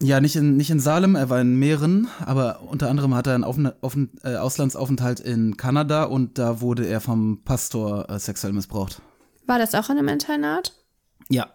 Ja, 0.00 0.20
nicht 0.20 0.36
in, 0.36 0.56
nicht 0.56 0.70
in 0.70 0.78
Salem, 0.78 1.16
er 1.16 1.28
war 1.28 1.40
in 1.40 1.58
mehreren, 1.58 2.08
aber 2.24 2.60
unter 2.62 2.88
anderem 2.88 3.14
hat 3.14 3.26
er 3.26 3.34
einen 3.34 3.44
Aufn 3.44 3.72
Aufn 3.80 4.10
äh, 4.22 4.36
Auslandsaufenthalt 4.36 5.18
in 5.18 5.56
Kanada 5.56 6.04
und 6.04 6.38
da 6.38 6.60
wurde 6.60 6.86
er 6.86 7.00
vom 7.00 7.42
Pastor 7.44 8.08
äh, 8.08 8.18
sexuell 8.20 8.52
missbraucht. 8.52 9.02
War 9.46 9.58
das 9.58 9.74
auch 9.74 9.90
in 9.90 9.98
einem 9.98 10.08
Internat? 10.08 10.72
Ja. 11.28 11.48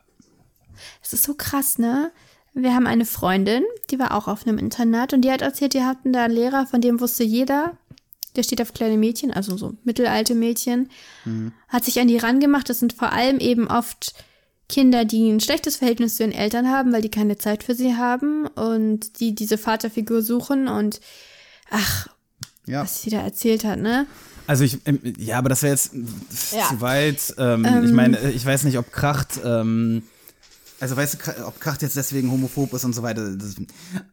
Es 1.01 1.13
ist 1.13 1.23
so 1.23 1.35
krass, 1.35 1.77
ne? 1.77 2.11
Wir 2.53 2.75
haben 2.75 2.85
eine 2.85 3.05
Freundin, 3.05 3.63
die 3.89 3.97
war 3.97 4.13
auch 4.15 4.27
auf 4.27 4.45
einem 4.45 4.57
Internat 4.57 5.13
und 5.13 5.21
die 5.21 5.31
hat 5.31 5.41
erzählt, 5.41 5.73
die 5.73 5.83
hatten 5.83 6.11
da 6.11 6.25
einen 6.25 6.35
Lehrer, 6.35 6.67
von 6.67 6.81
dem 6.81 6.99
wusste 6.99 7.23
jeder, 7.23 7.77
der 8.35 8.43
steht 8.43 8.61
auf 8.61 8.73
kleine 8.73 8.97
Mädchen, 8.97 9.31
also 9.31 9.55
so 9.57 9.73
mittelalte 9.83 10.35
Mädchen, 10.35 10.89
hat 11.69 11.85
sich 11.85 11.99
an 11.99 12.07
die 12.07 12.17
rangemacht. 12.17 12.69
Das 12.69 12.79
sind 12.79 12.93
vor 12.93 13.11
allem 13.13 13.39
eben 13.39 13.67
oft 13.67 14.13
Kinder, 14.69 15.05
die 15.05 15.29
ein 15.29 15.39
schlechtes 15.39 15.75
Verhältnis 15.75 16.15
zu 16.17 16.23
ihren 16.23 16.31
Eltern 16.31 16.69
haben, 16.69 16.91
weil 16.93 17.01
die 17.01 17.11
keine 17.11 17.37
Zeit 17.37 17.63
für 17.63 17.75
sie 17.75 17.95
haben 17.95 18.47
und 18.47 19.19
die 19.19 19.35
diese 19.35 19.57
Vaterfigur 19.57 20.21
suchen 20.21 20.67
und 20.67 20.99
ach, 21.69 22.07
Ja. 22.65 22.81
was 22.83 23.01
sie 23.01 23.09
da 23.09 23.21
erzählt 23.21 23.65
hat, 23.65 23.79
ne? 23.79 24.05
Also 24.47 24.63
ich, 24.63 24.79
ähm, 24.85 24.99
ja, 25.17 25.37
aber 25.37 25.49
das 25.49 25.63
wäre 25.63 25.73
jetzt 25.73 25.93
Ja. 26.53 26.67
zu 26.69 26.81
weit. 26.81 27.33
Ähm, 27.37 27.83
ich 27.85 27.91
meine, 27.91 28.31
ich 28.31 28.45
weiß 28.45 28.63
nicht, 28.63 28.77
ob 28.77 28.91
Kracht, 28.91 29.39
ähm, 29.43 30.03
also 30.83 30.97
weißt 30.97 31.13
du, 31.39 31.45
ob 31.47 31.59
Kracht 31.61 31.81
jetzt 31.81 31.95
deswegen 31.95 32.29
homophob 32.29 32.73
ist 32.73 32.83
und 32.83 32.93
so 32.93 33.03
weiter, 33.03 33.35
das 33.37 33.49
ist 33.49 33.59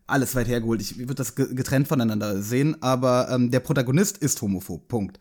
alles 0.06 0.34
weit 0.36 0.46
hergeholt. 0.46 0.80
Ich 0.80 0.96
würde 0.98 1.16
das 1.16 1.34
ge- 1.34 1.52
getrennt 1.52 1.88
voneinander 1.88 2.40
sehen, 2.40 2.80
aber 2.80 3.28
ähm, 3.30 3.50
der 3.50 3.58
Protagonist 3.58 4.18
ist 4.18 4.40
homophob, 4.40 4.86
Punkt. 4.86 5.18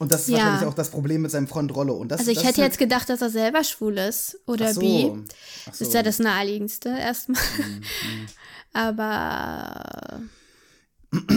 Und 0.00 0.10
das 0.10 0.22
ist 0.22 0.28
Ja. 0.30 0.38
wahrscheinlich 0.38 0.66
auch 0.68 0.74
das 0.74 0.90
Problem 0.90 1.22
mit 1.22 1.30
seinem 1.30 1.46
Freund 1.46 1.72
Rollo. 1.76 1.94
Und 1.94 2.08
das, 2.08 2.18
Also 2.20 2.32
ich 2.32 2.38
das 2.38 2.46
hätte 2.48 2.62
jetzt 2.62 2.78
gedacht, 2.78 3.08
dass 3.08 3.22
er 3.22 3.30
selber 3.30 3.62
schwul 3.62 3.98
ist 3.98 4.36
oder 4.46 4.74
so. 4.74 4.80
bi. 4.80 5.12
Das 5.66 5.78
so. 5.78 5.84
ist 5.84 5.94
ja 5.94 6.02
das 6.02 6.18
naheliegendste 6.18 6.88
erstmal. 6.88 7.40
Aber 8.72 10.20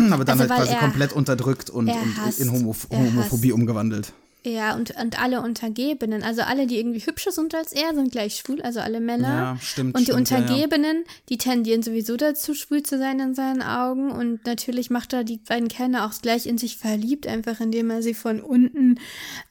aber 0.10 0.26
dann 0.26 0.40
also 0.42 0.54
halt 0.56 0.64
quasi 0.64 0.76
komplett 0.78 1.14
unterdrückt 1.14 1.70
und, 1.70 1.90
und 1.90 2.40
in 2.40 2.52
Homoph 2.52 2.88
Homophobie 2.90 3.52
umgewandelt. 3.52 4.14
Ja, 4.46 4.76
und, 4.76 4.92
und 5.00 5.20
alle 5.22 5.42
Untergebenen, 5.42 6.24
also 6.24 6.42
alle, 6.42 6.68
die 6.68 6.78
irgendwie 6.78 7.06
hübscher 7.06 7.32
sind 7.32 7.54
als 7.56 7.72
er, 7.74 7.94
sind 7.94 8.12
gleich 8.12 8.38
schwul, 8.38 8.62
also 8.62 8.80
alle 8.80 9.00
Männer. 9.00 9.28
Ja, 9.28 9.58
stimmt, 9.62 9.96
Und 9.96 10.08
die 10.08 10.12
stimmt, 10.12 10.30
ja, 10.30 10.38
ja. 10.38 10.44
Untergebenen, 10.44 11.04
die 11.30 11.38
tendieren 11.38 11.84
sowieso 11.84 12.16
dazu, 12.18 12.54
schwul 12.54 12.84
zu 12.84 12.98
sein 12.98 13.20
in 13.20 13.36
seinen 13.36 13.62
Augen. 13.62 14.12
Und 14.12 14.46
natürlich 14.46 14.90
macht 14.90 15.14
er 15.14 15.24
die 15.24 15.38
beiden 15.38 15.68
Kerle 15.68 16.06
auch 16.06 16.14
gleich 16.22 16.46
in 16.46 16.58
sich 16.58 16.78
verliebt, 16.78 17.28
einfach 17.28 17.60
indem 17.60 17.90
er 17.90 18.02
sie 18.02 18.14
von 18.14 18.40
unten 18.42 19.00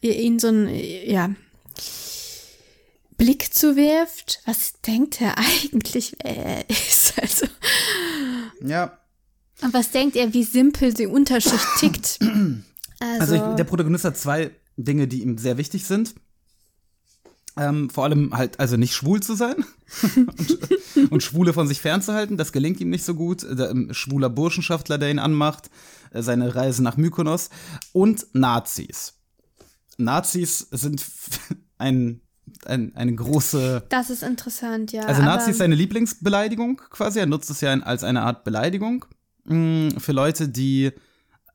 ihnen 0.01 0.39
so 0.39 0.49
einen, 0.49 0.69
ja, 1.07 1.31
Blick 3.17 3.55
zuwirft. 3.55 4.41
Was 4.45 4.81
denkt 4.81 5.21
er 5.21 5.37
eigentlich, 5.73 6.17
wer 6.23 6.37
er 6.37 6.71
ist? 6.71 7.15
Also. 7.21 7.47
Ja, 8.61 8.99
Und 9.63 9.73
was 9.75 9.91
denkt 9.91 10.17
er, 10.17 10.33
wie 10.33 10.45
simpel 10.45 10.93
die 10.93 11.07
Unterschicht 11.07 11.67
tickt? 11.79 12.19
Also, 13.01 13.21
Also 13.21 13.35
ich, 13.35 13.57
der 13.57 13.65
Protagonist 13.65 14.05
hat 14.05 14.17
zwei 14.17 14.51
Dinge, 14.77 15.09
die 15.09 15.23
ihm 15.23 15.39
sehr 15.39 15.57
wichtig 15.59 15.85
sind. 15.87 16.15
Ähm, 17.57 17.89
vor 17.89 18.03
allem 18.05 18.37
halt, 18.37 18.59
also 18.59 18.77
nicht 18.77 18.95
schwul 18.95 19.21
zu 19.23 19.35
sein 19.37 19.55
und, 20.17 21.11
und 21.13 21.23
Schwule 21.23 21.53
von 21.53 21.69
sich 21.69 21.81
fernzuhalten, 21.81 22.37
das 22.37 22.51
gelingt 22.51 22.81
ihm 22.81 22.91
nicht 22.91 23.05
so 23.05 23.15
gut. 23.15 23.45
Der, 23.45 23.71
ähm, 23.71 23.95
schwuler 23.95 24.29
Burschenschaftler, 24.29 24.99
der 24.99 25.11
ihn 25.11 25.21
anmacht, 25.21 25.71
äh, 26.11 26.21
seine 26.23 26.55
Reise 26.57 26.83
nach 26.83 26.97
Mykonos 26.97 27.51
und 27.93 28.27
Nazis. 28.33 29.15
Nazis 29.99 30.67
sind 30.73 31.05
ein 31.79 32.21
ein, 32.67 32.95
eine 32.95 33.15
große. 33.15 33.85
Das 33.89 34.11
ist 34.11 34.23
interessant, 34.23 34.93
ja. 34.93 35.03
Also 35.03 35.23
Nazi 35.23 35.43
aber- 35.45 35.51
ist 35.51 35.59
seine 35.59 35.75
Lieblingsbeleidigung 35.75 36.81
quasi. 36.91 37.19
Er 37.19 37.27
nutzt 37.27 37.51
es 37.51 37.61
ja 37.61 37.73
als 37.73 38.05
eine 38.05 38.23
Art 38.23 38.45
Beleidigung 38.45 39.05
mh, 39.45 39.99
für 40.01 40.13
Leute, 40.13 40.49
die 40.49 40.93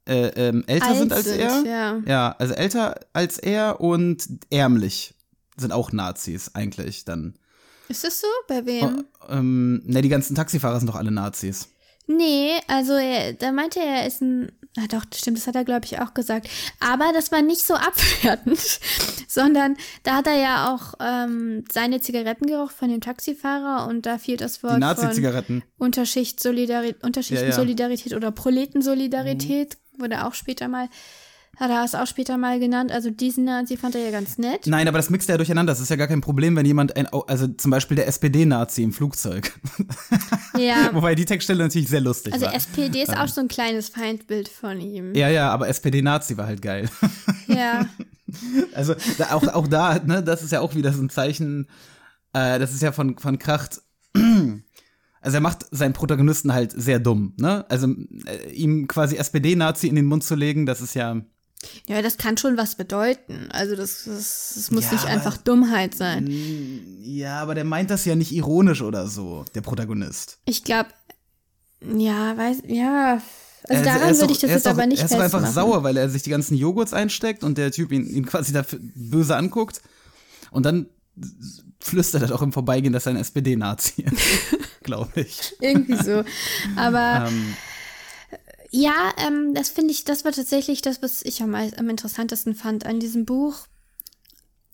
äh, 0.10 0.50
ähm, 0.50 0.64
älter 0.68 0.88
Alt 0.88 0.98
sind 0.98 1.14
als 1.14 1.26
sind, 1.26 1.40
er. 1.40 1.64
ja. 1.66 2.02
ja, 2.06 2.36
also 2.40 2.54
älter 2.56 3.00
als 3.14 3.38
er 3.38 3.80
und 3.80 4.28
ärmlich 4.50 5.14
sind 5.58 5.72
auch 5.72 5.92
Nazis 5.92 6.52
eigentlich 6.56 7.06
dann. 7.06 7.36
Ist 7.90 8.04
das 8.04 8.22
so? 8.22 8.28
Bei 8.48 8.66
wem? 8.66 9.06
Ähm, 9.30 9.82
ne, 9.86 10.02
die 10.02 10.10
ganzen 10.10 10.36
Taxifahrer 10.36 10.80
sind 10.80 10.88
doch 10.88 10.96
alle 10.96 11.12
Nazis. 11.12 11.70
Nee, 12.08 12.54
also 12.68 12.94
er, 12.94 13.34
da 13.34 13.52
meinte 13.52 13.80
er, 13.80 14.02
er 14.02 14.08
ist 14.08 14.22
ein. 14.22 14.52
Na 14.76 14.86
doch, 14.88 15.04
stimmt, 15.14 15.38
das 15.38 15.48
hat 15.48 15.56
er, 15.56 15.64
glaube 15.64 15.86
ich, 15.86 16.00
auch 16.00 16.14
gesagt. 16.14 16.48
Aber 16.80 17.12
das 17.14 17.32
war 17.32 17.42
nicht 17.42 17.62
so 17.62 17.74
abwertend, 17.76 18.80
sondern 19.28 19.78
da 20.04 20.16
hat 20.16 20.28
er 20.28 20.40
ja 20.40 20.74
auch 20.74 20.94
ähm, 21.00 21.66
seine 21.72 22.02
Zigaretten 22.02 22.48
geraucht 22.48 22.76
von 22.76 22.90
dem 22.90 23.02
Taxifahrer 23.02 23.88
und 23.88 24.06
da 24.06 24.18
fiel 24.18 24.38
das 24.38 24.64
Wort 24.64 24.80
Nazi-Zigaretten. 24.80 25.64
Unterschicht 25.78 26.40
Solidarität, 26.40 27.04
Unterschichtensolidarität 27.04 28.14
oder 28.14 28.32
Proletensolidarität 28.32 29.78
wurde 30.00 30.26
auch 30.26 30.34
später 30.34 30.68
mal, 30.68 30.88
hat 31.58 31.72
er 31.72 31.84
es 31.84 31.96
auch 31.96 32.08
später 32.08 32.38
mal 32.38 32.60
genannt. 32.60 32.92
Also 32.92 33.10
diesen 33.10 33.44
Nazi 33.46 33.76
fand 33.76 33.96
er 33.96 34.02
ja 34.02 34.12
ganz 34.12 34.38
nett. 34.38 34.66
Nein, 34.68 34.88
aber 34.88 34.98
das 34.98 35.10
mixt 35.10 35.28
er 35.30 35.34
ja 35.34 35.38
durcheinander. 35.38 35.72
Das 35.74 35.80
ist 35.82 35.90
ja 35.90 35.96
gar 35.96 36.08
kein 36.08 36.22
Problem, 36.22 36.56
wenn 36.56 36.66
jemand 36.66 36.96
ein, 36.96 37.08
also 37.08 37.48
zum 37.48 37.72
Beispiel 37.72 37.96
der 37.98 38.08
SPD-Nazi 38.08 38.84
im 38.84 38.94
Flugzeug. 38.94 39.52
Ja. 40.58 40.90
Wobei 40.94 41.16
die 41.16 41.24
Textstelle 41.26 41.64
natürlich 41.64 41.88
sehr 41.88 42.02
lustig 42.02 42.34
Also 42.34 42.48
war. 42.48 42.54
SPD 42.56 43.02
ist 43.02 43.16
auch 43.16 43.28
so 43.30 43.40
ein 43.40 43.48
kleines 43.48 43.88
Feindbild 43.90 44.50
von 44.50 44.82
ihm. 44.82 45.14
ja, 45.16 45.30
ja, 45.30 45.50
aber 45.52 45.70
SPD-Nazi 45.70 46.36
war 46.38 46.48
halt 46.48 46.62
geil. 46.62 46.90
Ja. 47.48 47.88
Also 48.76 48.96
da, 49.18 49.32
auch, 49.32 49.48
auch 49.48 49.68
da, 49.68 50.00
ne, 50.00 50.22
das 50.22 50.44
ist 50.44 50.52
ja 50.52 50.60
auch 50.62 50.76
wieder 50.76 50.92
so 50.94 51.02
ein 51.02 51.10
Zeichen, 51.10 51.68
äh, 52.34 52.60
das 52.60 52.74
ist 52.74 52.82
ja 52.82 52.92
von, 52.92 53.18
von 53.18 53.40
Kracht. 53.40 53.82
Also 55.22 55.38
er 55.38 55.42
macht 55.42 55.66
seinen 55.72 55.94
Protagonisten 55.94 56.54
halt 56.54 56.72
sehr 56.72 57.00
dumm, 57.00 57.34
ne? 57.38 57.66
Also 57.70 57.88
äh, 58.26 58.52
ihm 58.54 58.88
quasi 58.88 59.18
SPD-Nazi 59.18 59.88
in 59.88 59.96
den 59.96 60.06
Mund 60.06 60.24
zu 60.24 60.36
legen, 60.36 60.66
das 60.66 60.82
ist 60.82 60.94
ja. 60.96 61.22
Ja, 61.88 62.02
das 62.02 62.18
kann 62.18 62.38
schon 62.38 62.56
was 62.56 62.76
bedeuten. 62.76 63.50
Also 63.52 63.76
das, 63.76 64.06
das, 64.06 64.54
das 64.56 64.72
muss 64.72 64.86
Ja, 64.86 64.94
nicht 64.94 65.06
einfach 65.06 65.36
Dummheit 65.36 65.94
sein. 65.94 66.26
Ja, 67.02 67.42
aber 67.42 67.54
der 67.54 67.66
meint 67.66 67.90
das 67.90 68.06
ja 68.06 68.16
nicht 68.16 68.32
ironisch 68.32 68.82
oder 68.82 69.08
so, 69.08 69.44
der 69.56 69.60
Protagonist. 69.62 70.40
Ich 70.46 70.64
glaube, 70.64 70.90
ja, 71.98 72.38
weiß, 72.38 72.64
ja. 72.68 73.22
Also 73.68 73.84
daran 73.84 74.18
würde 74.18 74.32
ich 74.32 74.40
das 74.40 74.52
jetzt 74.52 74.68
aber 74.68 74.86
nicht 74.88 75.00
Er 75.00 75.06
ist 75.06 75.14
doch 75.14 75.20
einfach 75.20 75.42
festmachen. 75.42 75.70
sauer, 75.72 75.84
weil 75.84 75.98
er 75.98 76.10
sich 76.10 76.24
die 76.24 76.30
ganzen 76.30 76.56
Joghurts 76.56 76.94
einsteckt 76.94 77.44
und 77.44 77.58
der 77.58 77.72
Typ 77.72 77.92
ihn, 77.92 78.08
ihn 78.08 78.26
quasi 78.26 78.54
dafür 78.54 78.80
böse 78.96 79.36
anguckt. 79.36 79.82
Und 80.52 80.66
dann 80.66 80.88
flüstert 81.80 82.24
er 82.24 82.28
doch 82.28 82.42
im 82.42 82.52
Vorbeigehen, 82.52 82.94
dass 82.94 83.06
er 83.06 83.14
ein 83.14 83.18
SPD-Nazi 83.18 84.04
ist. 84.04 84.58
Glaube 84.84 85.22
ich. 85.22 85.54
Irgendwie 85.62 85.96
so. 85.96 86.24
Aber 86.76 87.28
Ähm, 87.30 87.56
ja, 88.72 89.14
ähm, 89.18 89.54
das 89.54 89.70
finde 89.70 89.92
ich, 89.92 90.04
das 90.04 90.26
war 90.26 90.32
tatsächlich 90.32 90.82
das, 90.82 91.02
was 91.02 91.24
ich 91.24 91.42
am, 91.42 91.56
am 91.56 91.90
interessantesten 91.90 92.54
fand 92.54 92.86
an 92.86 93.00
diesem 93.00 93.26
Buch. 93.26 93.68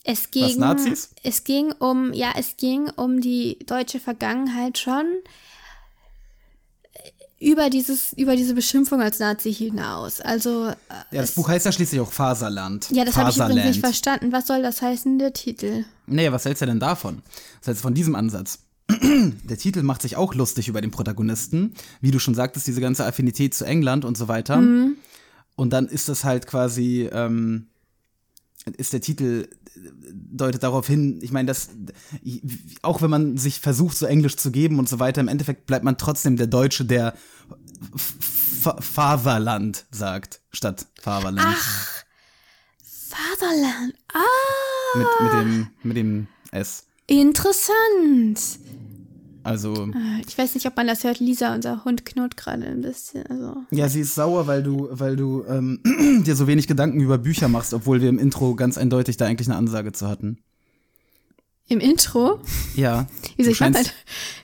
Es 0.03 0.31
ging, 0.31 0.59
Nazis? 0.59 1.11
es 1.23 1.43
ging 1.43 1.71
um, 1.71 2.13
ja, 2.13 2.33
es 2.37 2.57
ging 2.57 2.89
um 2.89 3.21
die 3.21 3.57
deutsche 3.65 3.99
Vergangenheit 3.99 4.77
schon 4.77 5.05
über 7.39 7.69
dieses, 7.69 8.13
über 8.13 8.35
diese 8.35 8.53
Beschimpfung 8.53 9.01
als 9.01 9.19
Nazi 9.19 9.53
hinaus. 9.53 10.21
Also, 10.21 10.67
äh, 10.69 10.73
ja, 11.11 11.21
das 11.21 11.31
Buch 11.31 11.49
heißt 11.49 11.65
ja 11.65 11.71
schließlich 11.71 11.99
auch 11.99 12.11
Faserland. 12.11 12.89
ja, 12.91 13.03
das 13.03 13.17
habe 13.17 13.29
ich 13.29 13.37
übrigens 13.37 13.65
nicht 13.65 13.79
verstanden. 13.81 14.31
Was 14.31 14.47
soll 14.47 14.61
das 14.61 14.81
heißen, 14.81 15.19
der 15.19 15.33
Titel? 15.33 15.85
Nee, 16.07 16.31
was 16.31 16.45
hältst 16.45 16.61
du 16.61 16.65
denn 16.65 16.79
davon? 16.79 17.21
Was 17.59 17.67
hältst 17.67 17.81
du 17.81 17.87
von 17.87 17.93
diesem 17.93 18.15
Ansatz? 18.15 18.59
Der 18.89 19.57
Titel 19.57 19.81
macht 19.81 20.03
sich 20.03 20.15
auch 20.15 20.35
lustig 20.35 20.67
über 20.67 20.79
den 20.79 20.91
Protagonisten. 20.91 21.73
Wie 22.01 22.11
du 22.11 22.19
schon 22.19 22.35
sagtest, 22.35 22.67
diese 22.67 22.81
ganze 22.81 23.03
Affinität 23.03 23.55
zu 23.55 23.65
England 23.65 24.05
und 24.05 24.15
so 24.15 24.27
weiter. 24.27 24.57
Mhm. 24.57 24.97
Und 25.55 25.73
dann 25.73 25.87
ist 25.87 26.07
das 26.07 26.23
halt 26.23 26.45
quasi, 26.45 27.09
ähm, 27.11 27.65
ist 28.77 28.93
der 28.93 29.01
Titel 29.01 29.47
äh, 29.75 29.79
deutet 30.13 30.63
darauf 30.63 30.87
hin, 30.87 31.19
ich 31.21 31.31
meine, 31.31 31.47
dass 31.47 31.69
auch 32.81 33.01
wenn 33.01 33.09
man 33.09 33.37
sich 33.37 33.59
versucht, 33.59 33.97
so 33.97 34.05
Englisch 34.05 34.35
zu 34.37 34.51
geben 34.51 34.79
und 34.79 34.89
so 34.89 34.99
weiter, 34.99 35.21
im 35.21 35.27
Endeffekt 35.27 35.65
bleibt 35.67 35.85
man 35.85 35.97
trotzdem 35.97 36.35
der 36.37 36.47
Deutsche, 36.47 36.85
der 36.85 37.13
F- 37.93 38.13
F- 38.65 38.83
Fatherland 38.83 39.85
sagt, 39.91 40.41
statt 40.51 40.87
Fatherland. 40.99 41.55
Fatherland. 43.09 43.93
Ah, 44.13 44.97
Mit, 44.97 45.07
mit, 45.21 45.33
dem, 45.33 45.67
mit 45.83 45.97
dem 45.97 46.27
S. 46.51 46.83
interessant. 47.07 48.39
Also. 49.45 49.89
Ich 50.27 50.37
weiß 50.37 50.55
nicht, 50.55 50.65
ob 50.65 50.75
man 50.75 50.87
das 50.87 51.03
hört. 51.03 51.19
Lisa, 51.19 51.53
unser 51.53 51.85
Hund, 51.85 52.03
knurrt 52.05 52.35
gerade 52.35 52.65
ein 52.65 52.81
bisschen. 52.81 53.25
Also. 53.27 53.57
Ja, 53.69 53.87
sie 53.87 54.01
ist 54.01 54.15
sauer, 54.15 54.47
weil 54.47 54.63
du, 54.63 54.87
weil 54.91 55.15
du 55.15 55.45
ähm, 55.47 55.79
dir 56.25 56.35
so 56.35 56.47
wenig 56.47 56.67
Gedanken 56.67 56.99
über 56.99 57.19
Bücher 57.19 57.47
machst, 57.47 57.73
obwohl 57.73 58.01
wir 58.01 58.09
im 58.09 58.17
Intro 58.17 58.55
ganz 58.55 58.77
eindeutig 58.77 59.17
da 59.17 59.25
eigentlich 59.25 59.47
eine 59.47 59.57
Ansage 59.57 59.91
zu 59.91 60.07
hatten. 60.07 60.39
Im 61.67 61.79
Intro? 61.79 62.39
Ja. 62.75 63.07
Wieso 63.37 63.49
du 63.49 63.55
scheinst, 63.55 63.77
halt, 63.77 63.93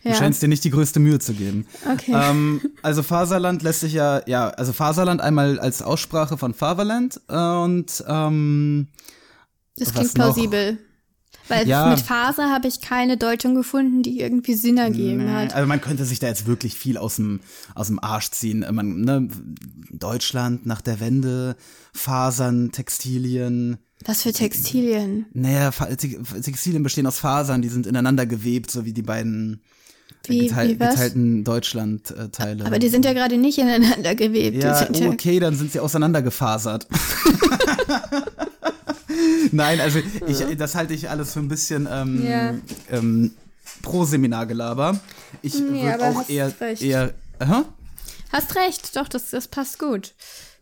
du 0.04 0.10
ja. 0.10 0.16
scheinst 0.16 0.42
dir 0.42 0.48
nicht 0.48 0.64
die 0.64 0.72
größte 0.72 1.00
Mühe 1.00 1.20
zu 1.20 1.34
geben. 1.34 1.68
Okay. 1.92 2.14
Ähm, 2.16 2.62
also 2.82 3.04
Faserland 3.04 3.62
lässt 3.62 3.82
sich 3.82 3.94
ja, 3.94 4.22
ja, 4.28 4.50
also 4.50 4.74
Faserland 4.74 5.22
einmal 5.22 5.60
als 5.60 5.82
Aussprache 5.82 6.38
von 6.38 6.54
Fatherland 6.54 7.22
und 7.28 8.04
ähm, 8.08 8.88
das 9.78 9.94
klingt 9.94 10.18
noch? 10.18 10.36
Weil 11.52 11.68
Ja. 11.68 11.90
mit 11.90 12.00
Faser 12.00 12.50
habe 12.50 12.68
ich 12.68 12.82
keine 12.82 13.18
Deutung 13.18 13.56
gefunden, 13.56 14.04
die 14.04 14.20
irgendwie 14.20 14.54
Sinn 14.54 14.78
ergeben 14.78 15.26
Nee, 15.26 15.32
hat. 15.32 15.54
Also 15.54 15.68
man 15.68 15.82
könnte 15.82 16.06
sich 16.06 16.20
da 16.20 16.28
jetzt 16.28 16.48
wirklich 16.48 16.76
viel 16.76 16.98
aus 16.98 17.18
dem, 17.18 17.42
aus 17.76 17.88
dem 17.88 18.00
Arsch 18.04 18.32
ziehen. 18.32 18.66
Man, 18.72 19.02
ne, 19.02 19.28
Deutschland 19.92 20.66
nach 20.66 20.82
der 20.82 21.00
Wende, 21.00 21.56
Fasern, 21.94 22.72
Textilien. 22.72 23.78
Was 24.06 24.24
für 24.24 24.32
Textilien. 24.32 25.26
Naja, 25.34 25.72
Textilien 25.72 26.84
bestehen 26.84 27.06
aus 27.06 27.20
Fasern, 27.20 27.62
die 27.62 27.70
sind 27.70 27.86
ineinander 27.86 28.26
gewebt, 28.26 28.72
so 28.72 28.86
wie 28.86 28.94
die 28.94 29.04
beiden 29.04 29.62
Wie, 30.26 30.48
geteil 30.48 30.70
wie 30.70 30.78
geteilten 30.78 31.44
Deutschland-Teile. 31.44 32.66
Aber 32.66 32.80
die 32.80 32.90
sind 32.90 33.06
ja 33.06 33.14
gerade 33.14 33.38
nicht 33.38 33.58
ineinander 33.58 34.16
gewebt. 34.16 34.64
Ja, 34.64 34.88
ja, 34.92 35.10
okay, 35.10 35.40
dann 35.40 35.56
sind 35.56 35.72
sie 35.72 35.80
auseinandergefasert. 35.80 36.88
Nein, 39.52 39.80
also 39.80 40.00
ich, 40.28 40.58
das 40.58 40.76
halte 40.76 40.94
ich 40.94 41.10
alles 41.10 41.34
für 41.34 41.40
ein 41.40 41.48
bisschen 41.48 41.88
ähm, 41.92 42.26
Ja. 42.26 42.54
ähm, 42.90 43.32
pro 43.82 44.06
Seminargelaber. 44.06 45.00
Ich 45.42 45.56
Nee, 45.60 45.84
würde 45.84 46.06
auch 46.06 46.16
hast 46.16 46.30
eher, 46.30 46.54
recht. 46.62 46.82
eher 46.82 47.14
Hä? 47.40 47.64
Hast 48.32 48.56
recht, 48.56 48.96
doch, 48.96 49.08
das, 49.08 49.32
das 49.32 49.48
passt 49.48 49.80
gut. 49.80 50.14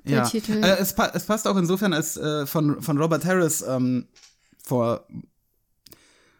Der 0.06 0.17
ja. 0.19 0.24
Titel. 0.26 0.63
Äh, 0.63 0.78
es, 0.78 0.93
pa 0.93 1.12
es 1.13 1.24
passt 1.26 1.48
auch 1.48 1.58
insofern, 1.58 1.93
als 1.93 2.15
äh, 2.17 2.45
von, 2.48 2.82
von 2.82 2.98
Robert 2.98 3.26
Harris 3.26 3.62
ähm, 3.67 4.08
vor, 4.63 5.06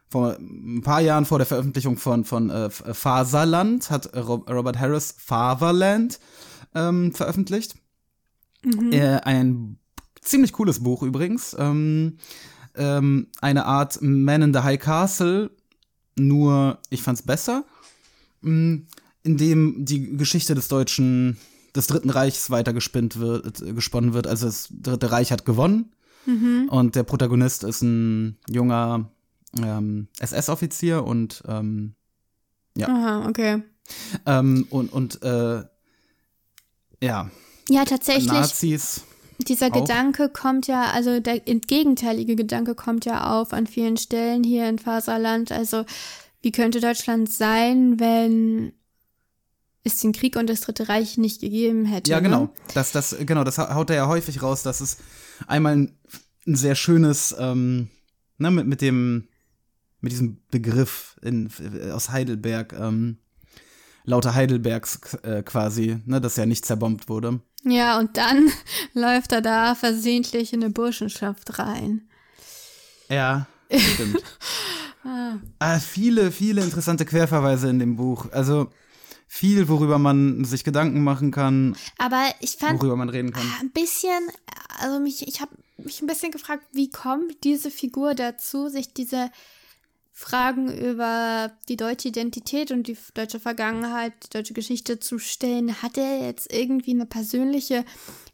vor 0.10 0.38
ein 0.40 0.82
paar 0.84 1.02
Jahren 1.02 1.26
vor 1.26 1.38
der 1.40 1.46
Veröffentlichung 1.46 1.98
von, 1.98 2.24
von 2.26 2.50
äh, 2.50 2.66
F- 2.68 2.84
Faserland 2.94 3.92
hat 3.92 4.08
äh, 4.08 4.20
Rob 4.20 4.50
Robert 4.50 4.80
Harris 4.80 5.14
Fatherland 5.18 6.20
ähm, 6.74 7.14
veröffentlicht. 7.14 7.76
Äh, 8.92 9.20
ein 9.24 9.78
ziemlich 10.22 10.54
cooles 10.54 10.82
Buch 10.82 11.04
übrigens. 11.04 11.56
Ähm, 11.58 12.18
ähm, 12.76 13.28
eine 13.42 13.66
Art 13.66 14.02
Man 14.02 14.42
in 14.42 14.54
the 14.54 14.60
High 14.60 14.80
Castle, 14.80 15.52
nur 16.18 16.80
ich 16.90 17.02
fand's 17.04 17.22
besser. 17.22 17.66
Mm, 18.42 18.78
in 19.24 19.38
dem 19.38 19.86
die 19.86 20.16
Geschichte 20.18 20.56
des 20.56 20.68
deutschen, 20.70 21.38
des 21.76 21.88
Dritten 21.88 22.10
Reichs 22.10 22.50
weitergespinnt 22.50 23.20
wird, 23.20 23.62
äh, 23.62 23.74
gesponnen 23.74 24.14
wird. 24.14 24.28
Also 24.28 24.46
das 24.46 24.70
Dritte 24.72 25.12
Reich 25.12 25.32
hat 25.32 25.46
gewonnen 25.46 25.94
und 26.70 26.96
der 26.96 27.04
Protagonist 27.04 27.64
ist 27.64 27.82
ein 27.82 28.38
junger 28.48 29.10
ähm, 29.58 30.08
SS-Offizier 30.20 31.04
und 31.04 31.44
ähm, 31.48 31.96
Aha, 32.80 33.28
okay. 33.28 33.64
ähm, 34.26 34.68
und 34.70 34.94
und 34.94 35.24
äh, 35.24 35.64
ja 37.02 37.32
Ja, 37.68 37.86
tatsächlich. 37.86 38.28
Nazis. 38.28 39.02
Dieser 39.48 39.68
Auch. 39.68 39.82
Gedanke 39.82 40.30
kommt 40.30 40.68
ja, 40.68 40.92
also 40.92 41.20
der 41.20 41.40
gegenteilige 41.40 42.36
Gedanke 42.36 42.76
kommt 42.76 43.06
ja 43.06 43.40
auf 43.40 43.54
an 43.54 43.68
vielen 43.68 43.98
Stellen 43.98 44.44
hier 44.44 44.68
in 44.68 44.80
Faserland. 44.80 45.52
Also, 45.52 45.86
wie 46.42 46.52
könnte 46.52 46.82
Deutschland 46.82 47.32
sein, 47.32 48.00
wenn 48.00 48.74
es 49.84 50.00
den 50.02 50.12
Krieg 50.12 50.36
und 50.36 50.50
das 50.50 50.62
Dritte 50.62 50.90
Reich 50.90 51.18
nicht 51.18 51.42
gegeben 51.42 51.86
hätte? 51.86 52.12
Ja, 52.12 52.18
ne? 52.18 52.24
genau. 52.24 52.50
Das, 52.74 52.92
das, 52.92 53.16
genau, 53.26 53.44
das 53.44 53.58
haut 53.58 53.90
er 53.90 53.96
ja 53.96 54.08
häufig 54.08 54.42
raus, 54.42 54.64
dass 54.64 54.82
es 54.82 54.98
einmal 55.48 55.74
ein, 55.74 55.98
ein 56.46 56.56
sehr 56.56 56.76
schönes, 56.76 57.34
ähm, 57.40 57.88
ne, 58.38 58.52
mit, 58.52 58.68
mit 58.68 58.82
dem, 58.82 59.30
mit 60.02 60.12
diesem 60.12 60.42
Begriff 60.52 61.18
in, 61.22 61.50
aus 61.92 62.10
Heidelberg, 62.10 62.74
ähm, 62.74 63.20
lauter 64.10 64.34
Heidelbergs 64.34 65.14
äh, 65.24 65.44
quasi, 65.44 65.98
ne, 66.06 66.20
das 66.20 66.36
ja 66.36 66.46
nicht 66.46 66.66
zerbombt 66.66 67.08
wurde. 67.08 67.40
Ja, 67.64 68.00
und 68.00 68.18
dann 68.18 68.52
läuft 68.94 69.32
er 69.32 69.42
da 69.42 69.76
versehentlich 69.76 70.52
in 70.54 70.64
eine 70.64 70.74
Burschenschaft 70.74 71.60
rein. 71.60 72.10
Ja. 73.10 73.48
Stimmt. 73.72 74.24
ah, 75.60 75.80
viele, 75.80 76.32
viele 76.32 76.62
interessante 76.64 77.06
Querverweise 77.06 77.70
in 77.70 77.80
dem 77.80 77.96
Buch. 77.96 78.28
Also 78.32 78.70
viel, 79.28 79.68
worüber 79.70 80.00
man 80.00 80.44
sich 80.44 80.64
Gedanken 80.64 81.04
machen 81.04 81.30
kann, 81.30 81.76
Aber 82.00 82.26
ich 82.40 82.58
fand 82.58 82.80
worüber 82.80 82.96
man 82.96 83.10
reden 83.10 83.32
kann. 83.32 83.44
ein 83.62 83.70
bisschen, 83.70 84.28
also 84.80 85.00
mich, 85.00 85.28
ich 85.28 85.40
habe 85.40 85.52
mich 85.78 86.02
ein 86.02 86.08
bisschen 86.08 86.32
gefragt, 86.32 86.64
wie 86.72 86.90
kommt 86.90 87.44
diese 87.44 87.70
Figur 87.70 88.16
dazu, 88.16 88.70
sich 88.70 88.92
diese 88.92 89.30
Fragen 90.20 90.70
über 90.70 91.50
die 91.70 91.78
deutsche 91.78 92.10
Identität 92.10 92.72
und 92.72 92.88
die 92.88 92.98
deutsche 93.14 93.40
Vergangenheit, 93.40 94.12
die 94.26 94.30
deutsche 94.30 94.54
Geschichte 94.54 95.00
zu 95.00 95.18
stellen. 95.18 95.82
Hat 95.82 95.98
er 95.98 96.26
jetzt 96.28 96.54
irgendwie 96.54 96.92
eine 96.92 97.06
persönliche 97.06 97.86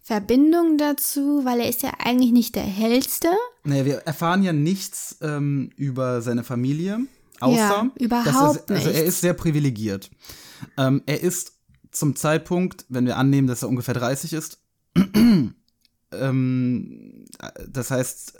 Verbindung 0.02 0.80
dazu, 0.80 1.46
weil 1.46 1.60
er 1.60 1.70
ist 1.70 1.84
ja 1.84 1.92
eigentlich 2.00 2.32
nicht 2.32 2.56
der 2.56 2.64
hellste. 2.64 3.30
Naja, 3.64 3.86
wir 3.86 3.96
erfahren 3.98 4.42
ja 4.42 4.52
nichts 4.52 5.18
ähm, 5.22 5.70
über 5.76 6.24
seine 6.24 6.44
Familie, 6.44 7.02
außer 7.40 7.56
Ja, 7.56 7.92
überhaupt 8.00 8.72
er, 8.72 8.78
also 8.78 8.90
er 8.90 9.06
ist 9.06 9.22
sehr 9.22 9.36
privilegiert. 9.36 10.10
Ähm, 10.78 11.04
er 11.06 11.22
ist 11.22 11.54
zum 11.92 12.16
Zeitpunkt, 12.16 12.86
wenn 12.90 13.06
wir 13.06 13.18
annehmen, 13.18 13.48
dass 13.48 13.62
er 13.62 13.70
ungefähr 13.70 13.94
30 13.94 14.34
ist, 14.34 14.60
ähm, 16.22 17.26
das 17.68 17.92
heißt, 17.92 18.38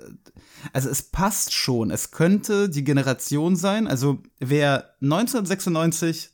also 0.74 0.90
es 0.90 1.04
passt 1.04 1.54
schon. 1.54 1.92
Es 1.92 2.12
könnte 2.12 2.70
die 2.70 2.84
Generation 2.84 3.56
sein, 3.56 3.88
also 3.88 4.22
wer 4.40 4.96
1996, 5.02 6.32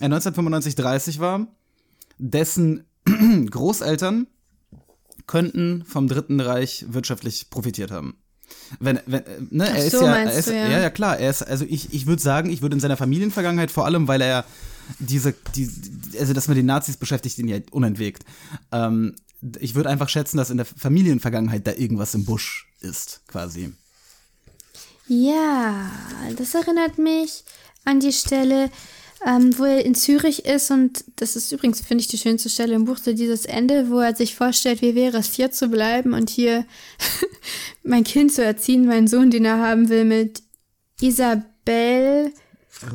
äh, 0.00 0.04
1995 0.04 0.74
30 0.74 1.20
war, 1.20 1.46
dessen 2.18 2.84
Großeltern 3.50 4.26
könnten 5.26 5.84
vom 5.84 6.08
Dritten 6.08 6.40
Reich 6.40 6.86
wirtschaftlich 6.88 7.50
profitiert 7.50 7.90
haben. 7.90 8.16
Wenn, 8.78 9.00
wenn, 9.06 9.26
äh, 9.26 9.40
ne, 9.50 9.68
Ach 9.68 9.74
er 9.76 9.84
ist 9.84 9.92
so, 9.92 10.04
ja, 10.04 10.16
er 10.16 10.32
ist, 10.32 10.48
du, 10.48 10.54
ja. 10.54 10.68
ja, 10.68 10.80
ja 10.80 10.90
klar, 10.90 11.18
er 11.18 11.30
ist, 11.30 11.42
also 11.42 11.64
ich, 11.68 11.92
ich 11.94 12.06
würde 12.06 12.20
sagen, 12.20 12.50
ich 12.50 12.62
würde 12.62 12.74
in 12.74 12.80
seiner 12.80 12.96
Familienvergangenheit 12.96 13.70
vor 13.70 13.86
allem, 13.86 14.08
weil 14.08 14.20
er 14.20 14.44
diese, 14.98 15.34
die, 15.54 15.70
also 16.18 16.32
das 16.32 16.48
mit 16.48 16.56
den 16.56 16.66
Nazis 16.66 16.96
beschäftigt 16.96 17.38
ihn 17.38 17.48
ja 17.48 17.58
unentwegt. 17.70 18.24
Ähm, 18.72 19.14
ich 19.58 19.74
würde 19.74 19.88
einfach 19.88 20.08
schätzen, 20.08 20.36
dass 20.36 20.50
in 20.50 20.58
der 20.58 20.66
Familienvergangenheit 20.66 21.66
da 21.66 21.72
irgendwas 21.72 22.14
im 22.14 22.24
Busch 22.24 22.68
ist, 22.80 23.22
quasi. 23.26 23.72
Ja, 25.08 25.90
das 26.36 26.54
erinnert 26.54 26.98
mich 26.98 27.44
an 27.84 28.00
die 28.00 28.12
Stelle, 28.12 28.70
ähm, 29.26 29.58
wo 29.58 29.64
er 29.64 29.84
in 29.84 29.94
Zürich 29.94 30.46
ist 30.46 30.70
und 30.70 31.04
das 31.16 31.36
ist 31.36 31.52
übrigens, 31.52 31.80
finde 31.80 32.02
ich, 32.02 32.08
die 32.08 32.18
schönste 32.18 32.48
Stelle 32.48 32.74
im 32.74 32.84
Buch, 32.84 32.98
so 32.98 33.12
dieses 33.12 33.44
Ende, 33.44 33.90
wo 33.90 33.98
er 33.98 34.14
sich 34.14 34.34
vorstellt, 34.34 34.82
wie 34.82 34.94
wäre 34.94 35.18
es, 35.18 35.32
hier 35.32 35.50
zu 35.50 35.68
bleiben 35.68 36.14
und 36.14 36.30
hier 36.30 36.64
mein 37.82 38.04
Kind 38.04 38.32
zu 38.32 38.44
erziehen, 38.44 38.86
meinen 38.86 39.08
Sohn, 39.08 39.30
den 39.30 39.44
er 39.44 39.58
haben 39.58 39.88
will, 39.88 40.04
mit 40.04 40.42
Isabel, 41.00 42.32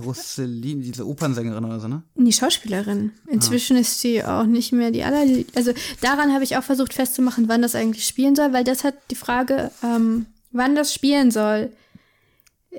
Rossellini, 0.04 0.84
diese 0.84 1.06
Opernsängerin 1.08 1.64
oder 1.66 1.80
so, 1.80 1.88
ne? 1.88 2.04
die 2.16 2.32
Schauspielerin. 2.34 3.12
Inzwischen 3.28 3.78
ist 3.78 4.00
sie 4.00 4.24
auch 4.24 4.46
nicht 4.46 4.72
mehr 4.72 4.92
die 4.92 5.04
aller. 5.04 5.26
Also 5.56 5.74
daran 6.02 6.34
habe 6.34 6.44
ich 6.44 6.58
auch 6.58 6.64
versucht 6.64 6.94
festzumachen, 6.94 7.48
wann 7.48 7.62
das 7.62 7.76
eigentlich 7.76 8.06
spielen 8.08 8.36
soll, 8.36 8.54
weil 8.54 8.64
das 8.64 8.84
hat 8.84 8.96
die 9.12 9.16
Frage, 9.16 9.72
ähm, 9.84 10.26
wann 10.52 10.76
das 10.76 10.94
spielen 10.94 11.32
soll. 11.32 11.72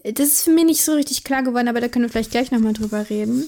Das 0.04 0.26
ist 0.28 0.42
für 0.42 0.50
mich 0.50 0.64
nicht 0.64 0.84
so 0.84 0.92
richtig 0.94 1.24
klar 1.24 1.42
geworden, 1.42 1.68
aber 1.68 1.80
da 1.80 1.88
können 1.88 2.04
wir 2.04 2.10
vielleicht 2.10 2.30
gleich 2.30 2.50
nochmal 2.50 2.72
drüber 2.74 3.08
reden. 3.08 3.44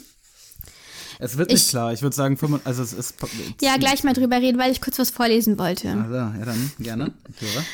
Es 1.20 1.36
wird 1.36 1.50
nicht 1.50 1.62
Ich- 1.64 1.68
klar. 1.70 1.92
Ich 1.92 2.00
würde 2.02 2.14
sagen, 2.14 2.36
25 2.36 2.66
also 2.66 2.82
es 2.82 2.92
ist. 2.92 3.16
Ja, 3.60 3.76
gleich 3.76 4.04
mal 4.04 4.12
drüber 4.14 4.36
reden, 4.36 4.58
weil 4.58 4.70
ich 4.70 4.80
kurz 4.80 4.98
was 4.98 5.10
vorlesen 5.10 5.58
wollte. 5.58 5.90
Also, 5.90 6.14
ja, 6.14 6.32
dann 6.44 6.72
gerne. 6.78 7.12
Ich 7.34 7.40
höre. 7.42 7.64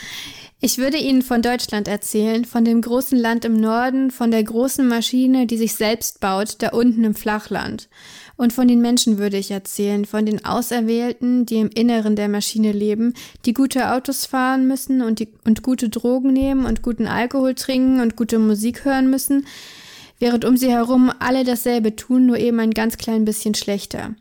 Ich 0.66 0.78
würde 0.78 0.96
Ihnen 0.96 1.20
von 1.20 1.42
Deutschland 1.42 1.88
erzählen, 1.88 2.46
von 2.46 2.64
dem 2.64 2.80
großen 2.80 3.18
Land 3.18 3.44
im 3.44 3.60
Norden, 3.60 4.10
von 4.10 4.30
der 4.30 4.42
großen 4.42 4.88
Maschine, 4.88 5.46
die 5.46 5.58
sich 5.58 5.74
selbst 5.74 6.20
baut, 6.20 6.54
da 6.60 6.70
unten 6.70 7.04
im 7.04 7.14
Flachland. 7.14 7.90
Und 8.38 8.54
von 8.54 8.66
den 8.66 8.80
Menschen 8.80 9.18
würde 9.18 9.36
ich 9.36 9.50
erzählen, 9.50 10.06
von 10.06 10.24
den 10.24 10.42
Auserwählten, 10.46 11.44
die 11.44 11.56
im 11.56 11.68
Inneren 11.68 12.16
der 12.16 12.30
Maschine 12.30 12.72
leben, 12.72 13.12
die 13.44 13.52
gute 13.52 13.92
Autos 13.92 14.24
fahren 14.24 14.66
müssen 14.66 15.02
und, 15.02 15.18
die, 15.18 15.28
und 15.44 15.62
gute 15.62 15.90
Drogen 15.90 16.32
nehmen 16.32 16.64
und 16.64 16.80
guten 16.80 17.08
Alkohol 17.08 17.54
trinken 17.54 18.00
und 18.00 18.16
gute 18.16 18.38
Musik 18.38 18.86
hören 18.86 19.10
müssen, 19.10 19.46
während 20.18 20.46
um 20.46 20.56
sie 20.56 20.70
herum 20.70 21.12
alle 21.18 21.44
dasselbe 21.44 21.94
tun, 21.94 22.24
nur 22.24 22.38
eben 22.38 22.58
ein 22.58 22.70
ganz 22.70 22.96
klein 22.96 23.26
bisschen 23.26 23.54
schlechter. 23.54 24.14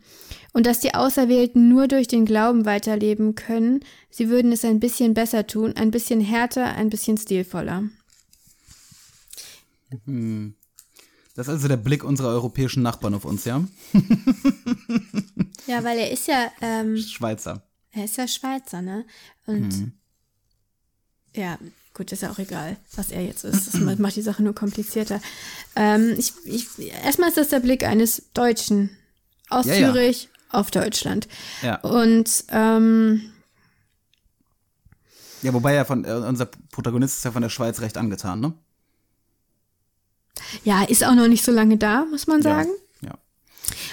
Und 0.54 0.66
dass 0.66 0.78
die 0.80 0.94
Auserwählten 0.94 1.68
nur 1.68 1.88
durch 1.88 2.06
den 2.06 2.24
Glauben 2.24 2.64
weiterleben 2.64 3.34
können, 3.34 3.80
sie 4.08 4.28
würden 4.28 4.52
es 4.52 4.64
ein 4.64 4.78
bisschen 4.80 5.12
besser 5.12 5.46
tun, 5.48 5.74
ein 5.76 5.90
bisschen 5.90 6.20
härter, 6.20 6.64
ein 6.76 6.88
bisschen 6.90 7.18
stilvoller. 7.18 7.82
Das 11.34 11.48
ist 11.48 11.54
also 11.54 11.68
der 11.68 11.76
Blick 11.76 12.04
unserer 12.04 12.28
europäischen 12.28 12.82
Nachbarn 12.84 13.14
auf 13.14 13.24
uns, 13.24 13.44
ja? 13.44 13.64
Ja, 15.66 15.82
weil 15.82 15.98
er 15.98 16.10
ist 16.12 16.28
ja, 16.28 16.50
ähm, 16.60 16.96
Schweizer. 16.98 17.66
er 17.90 18.04
ist 18.04 18.16
ja 18.16 18.28
Schweizer, 18.28 18.80
ne? 18.80 19.04
Und 19.46 19.92
ja, 21.34 21.58
gut, 21.94 22.12
ist 22.12 22.22
ja 22.22 22.30
auch 22.30 22.38
egal, 22.38 22.76
was 22.94 23.10
er 23.10 23.24
jetzt 23.24 23.42
ist. 23.44 23.66
Das 23.74 23.80
ma- 23.80 23.96
macht 23.98 24.14
die 24.14 24.22
Sache 24.22 24.42
nur 24.44 24.54
komplizierter. 24.54 25.20
Ähm, 25.74 26.14
ich, 26.16 26.32
ich, 26.44 26.66
erstmal 27.04 27.30
ist 27.30 27.38
das 27.38 27.48
der 27.48 27.58
Blick 27.60 27.82
eines 27.84 28.30
Deutschen 28.34 28.90
aus 29.48 29.66
Ja, 29.66 29.74
ja. 29.74 29.90
Auf 30.54 30.70
Deutschland. 30.70 31.28
Ja. 31.62 31.80
Und 31.80 32.44
ähm, 32.50 33.22
Ja, 35.42 35.52
wobei 35.52 35.74
er 35.74 35.84
von, 35.84 36.04
äh, 36.04 36.12
unser 36.12 36.46
Protagonist 36.72 37.18
ist 37.18 37.24
ja 37.24 37.32
von 37.32 37.42
der 37.42 37.48
Schweiz 37.50 37.80
recht 37.80 37.96
angetan, 37.98 38.40
ne? 38.40 38.54
ja, 40.64 40.82
ist 40.82 41.04
auch 41.04 41.14
noch 41.14 41.28
nicht 41.28 41.44
so 41.44 41.52
lange 41.52 41.76
da, 41.76 42.04
muss 42.10 42.26
man 42.26 42.42
sagen. 42.42 42.68
Ja. 43.02 43.08
ja. 43.10 43.14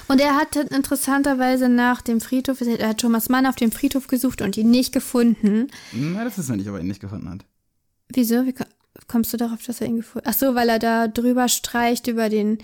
Und 0.07 0.19
er 0.19 0.35
hat 0.35 0.55
interessanterweise 0.55 1.69
nach 1.69 2.01
dem 2.01 2.19
Friedhof, 2.19 2.61
er 2.61 2.89
hat 2.89 2.97
Thomas 2.99 3.29
Mann 3.29 3.45
auf 3.45 3.55
dem 3.55 3.71
Friedhof 3.71 4.07
gesucht 4.07 4.41
und 4.41 4.57
ihn 4.57 4.69
nicht 4.71 4.91
gefunden. 4.93 5.67
Na, 5.91 6.23
das 6.23 6.37
wissen 6.37 6.49
wir 6.51 6.57
nicht, 6.57 6.67
ob 6.69 6.75
er 6.75 6.81
ihn 6.81 6.87
nicht 6.87 6.99
gefunden 7.01 7.29
hat. 7.29 7.45
Wieso? 8.09 8.45
Wie 8.45 8.53
ko- 8.53 8.65
kommst 9.07 9.31
du 9.33 9.37
darauf, 9.37 9.61
dass 9.63 9.81
er 9.81 9.87
ihn 9.87 9.97
gefunden 9.97 10.27
Ach 10.29 10.33
so, 10.33 10.55
weil 10.55 10.67
er 10.69 10.79
da 10.79 11.07
drüber 11.07 11.47
streicht 11.47 12.07
über 12.07 12.27
den, 12.29 12.57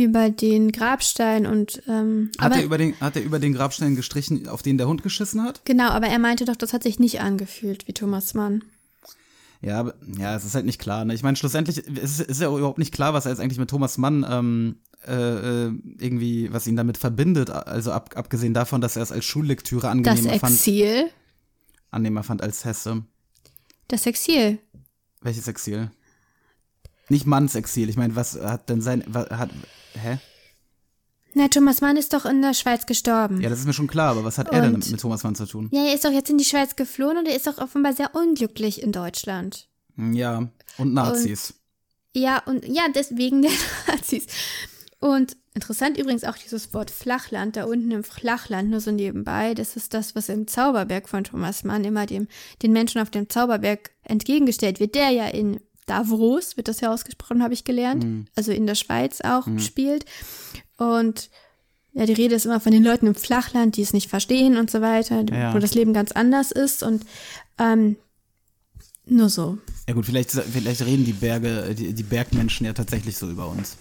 über 0.00 0.30
den 0.30 0.72
Grabstein 0.72 1.46
und, 1.46 1.82
ähm, 1.86 2.30
Hat, 2.38 2.46
aber, 2.52 2.56
er 2.56 2.64
über 2.64 2.78
den, 2.78 2.98
hat 3.00 3.16
er 3.16 3.22
über 3.22 3.38
den 3.38 3.52
Grabstein 3.52 3.94
gestrichen, 3.94 4.48
auf 4.48 4.62
den 4.62 4.78
der 4.78 4.88
Hund 4.88 5.02
geschissen 5.02 5.42
hat? 5.42 5.60
genau, 5.64 5.90
aber 5.90 6.08
er 6.08 6.18
meinte 6.18 6.44
doch, 6.44 6.56
das 6.56 6.72
hat 6.72 6.82
sich 6.82 6.98
nicht 6.98 7.20
angefühlt 7.20 7.86
wie 7.86 7.92
Thomas 7.92 8.34
Mann. 8.34 8.64
Ja, 9.62 9.78
aber- 9.80 9.94
ja, 10.18 10.34
es 10.34 10.44
ist 10.44 10.54
halt 10.54 10.64
nicht 10.64 10.80
klar. 10.80 11.04
Ne? 11.04 11.12
Ich 11.14 11.22
meine, 11.22 11.36
schlussendlich 11.36 11.78
ist, 11.78 12.20
ist 12.20 12.40
ja 12.40 12.48
überhaupt 12.48 12.78
nicht 12.78 12.94
klar, 12.94 13.12
was 13.12 13.26
er 13.26 13.32
jetzt 13.32 13.40
eigentlich 13.40 13.58
mit 13.58 13.68
Thomas 13.70 13.98
Mann 13.98 14.24
ähm, 14.28 14.76
äh, 15.06 15.12
äh, 15.66 15.72
irgendwie, 15.98 16.50
was 16.52 16.66
ihn 16.66 16.76
damit 16.76 16.96
verbindet. 16.96 17.50
Also 17.50 17.92
ab, 17.92 18.12
abgesehen 18.16 18.54
davon, 18.54 18.80
dass 18.80 18.96
er 18.96 19.02
es 19.02 19.12
als 19.12 19.24
Schullektüre 19.26 19.82
Das 19.82 19.90
angenehmer 19.90 20.38
fand, 20.38 20.54
Exil, 20.54 21.10
angenehmer 21.90 22.22
fand 22.22 22.40
als 22.42 22.64
Hesse. 22.64 23.04
das 23.88 24.06
Exil. 24.06 24.58
Welches 25.20 25.46
Exil? 25.46 25.90
Nicht 27.10 27.26
Manns 27.26 27.54
Exil. 27.54 27.88
Ich 27.90 27.96
meine, 27.96 28.16
was 28.16 28.40
hat 28.40 28.68
denn 28.70 28.80
sein, 28.80 29.04
was, 29.08 29.28
hat, 29.30 29.50
hä? 29.94 30.18
Na, 31.34 31.46
Thomas 31.48 31.80
Mann 31.80 31.96
ist 31.96 32.12
doch 32.12 32.26
in 32.26 32.42
der 32.42 32.54
Schweiz 32.54 32.86
gestorben. 32.86 33.40
Ja, 33.40 33.48
das 33.50 33.60
ist 33.60 33.66
mir 33.66 33.72
schon 33.72 33.86
klar, 33.86 34.10
aber 34.10 34.24
was 34.24 34.36
hat 34.36 34.48
er 34.52 34.62
denn 34.62 34.74
Und- 34.74 34.90
mit 34.90 35.00
Thomas 35.00 35.22
Mann 35.22 35.36
zu 35.36 35.46
tun? 35.46 35.68
Ja, 35.72 35.84
er 35.84 35.94
ist 35.94 36.04
doch 36.04 36.10
jetzt 36.10 36.28
in 36.28 36.38
die 36.38 36.44
Schweiz 36.44 36.74
geflohen 36.74 37.18
und 37.18 37.26
er 37.28 37.36
ist 37.36 37.46
doch 37.46 37.58
offenbar 37.58 37.92
sehr 37.92 38.14
unglücklich 38.16 38.82
in 38.82 38.90
Deutschland. 38.90 39.68
Ja, 39.96 40.48
und 40.78 40.92
Nazis. 40.94 41.54
Ja, 42.14 42.42
und 42.46 42.66
ja, 42.66 42.82
deswegen 42.92 43.42
der 43.42 43.52
Nazis. 43.86 44.26
Und 44.98 45.36
interessant 45.54 45.96
übrigens 45.98 46.24
auch 46.24 46.36
dieses 46.36 46.74
Wort 46.74 46.90
Flachland, 46.90 47.56
da 47.56 47.64
unten 47.64 47.90
im 47.92 48.02
Flachland, 48.04 48.68
nur 48.70 48.80
so 48.80 48.90
nebenbei, 48.90 49.54
das 49.54 49.76
ist 49.76 49.94
das, 49.94 50.14
was 50.16 50.28
im 50.28 50.46
Zauberberg 50.48 51.08
von 51.08 51.22
Thomas 51.24 51.62
Mann 51.64 51.84
immer 51.84 52.06
dem, 52.06 52.26
den 52.62 52.72
Menschen 52.72 53.00
auf 53.00 53.10
dem 53.10 53.28
Zauberberg 53.28 53.90
entgegengestellt 54.02 54.80
wird, 54.80 54.94
der 54.96 55.10
ja 55.10 55.28
in 55.28 55.60
Davros, 55.90 56.56
wird 56.56 56.68
das 56.68 56.80
ja 56.80 56.92
ausgesprochen, 56.92 57.42
habe 57.42 57.54
ich 57.54 57.64
gelernt, 57.64 58.28
also 58.36 58.52
in 58.52 58.66
der 58.66 58.74
Schweiz 58.74 59.20
auch 59.20 59.46
spielt. 59.58 60.04
Und 60.76 61.30
ja, 61.92 62.06
die 62.06 62.12
Rede 62.12 62.34
ist 62.36 62.46
immer 62.46 62.60
von 62.60 62.72
den 62.72 62.84
Leuten 62.84 63.06
im 63.08 63.14
Flachland, 63.14 63.76
die 63.76 63.82
es 63.82 63.92
nicht 63.92 64.08
verstehen 64.08 64.56
und 64.56 64.70
so 64.70 64.80
weiter, 64.80 65.24
Ja. 65.30 65.52
wo 65.54 65.58
das 65.58 65.74
Leben 65.74 65.92
ganz 65.92 66.12
anders 66.12 66.52
ist 66.52 66.82
und 66.82 67.04
ähm, 67.58 67.96
nur 69.06 69.28
so. 69.28 69.58
Ja 69.88 69.94
gut, 69.94 70.06
vielleicht, 70.06 70.30
vielleicht 70.30 70.82
reden 70.82 71.04
die 71.04 71.12
Berge, 71.12 71.74
die, 71.76 71.92
die 71.92 72.02
Bergmenschen 72.04 72.64
ja 72.66 72.72
tatsächlich 72.72 73.16
so 73.18 73.28
über 73.28 73.48
uns. 73.48 73.76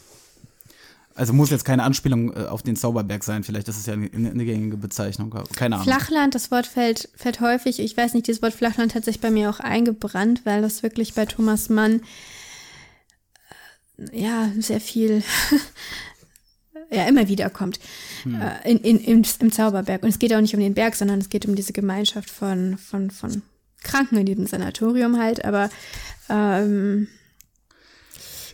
Also 1.19 1.33
muss 1.33 1.49
jetzt 1.49 1.65
keine 1.65 1.83
Anspielung 1.83 2.33
äh, 2.33 2.45
auf 2.45 2.63
den 2.63 2.75
Zauberberg 2.75 3.23
sein, 3.23 3.43
vielleicht 3.43 3.67
ist 3.67 3.77
es 3.77 3.85
ja 3.85 3.93
eine, 3.93 4.09
eine 4.11 4.45
gängige 4.45 4.77
Bezeichnung. 4.77 5.35
Keine 5.55 5.75
Ahnung. 5.75 5.85
Flachland, 5.85 6.33
das 6.33 6.49
Wort 6.49 6.65
fällt, 6.65 7.09
fällt 7.15 7.41
häufig. 7.41 7.79
Ich 7.79 7.95
weiß 7.95 8.13
nicht, 8.13 8.27
dieses 8.27 8.41
Wort 8.41 8.53
Flachland 8.53 8.95
hat 8.95 9.03
sich 9.03 9.19
bei 9.19 9.29
mir 9.29 9.49
auch 9.49 9.59
eingebrannt, 9.59 10.41
weil 10.45 10.61
das 10.61 10.81
wirklich 10.81 11.13
bei 11.13 11.25
Thomas 11.25 11.67
Mann 11.67 12.01
äh, 13.97 14.21
ja 14.21 14.49
sehr 14.59 14.79
viel 14.79 15.21
ja 16.89 17.05
immer 17.05 17.27
wieder 17.27 17.49
kommt 17.49 17.79
äh, 18.25 18.71
in, 18.71 18.79
in, 18.79 18.99
im, 18.99 19.23
im 19.39 19.51
Zauberberg. 19.51 20.03
Und 20.03 20.09
es 20.09 20.19
geht 20.19 20.33
auch 20.33 20.41
nicht 20.41 20.53
um 20.53 20.61
den 20.61 20.73
Berg, 20.73 20.95
sondern 20.95 21.19
es 21.19 21.29
geht 21.29 21.45
um 21.45 21.55
diese 21.55 21.73
Gemeinschaft 21.73 22.29
von, 22.29 22.77
von, 22.77 23.11
von 23.11 23.41
Kranken 23.83 24.17
in 24.17 24.25
diesem 24.25 24.47
Sanatorium 24.47 25.17
halt. 25.17 25.43
Aber 25.45 25.69
ähm, 26.29 27.07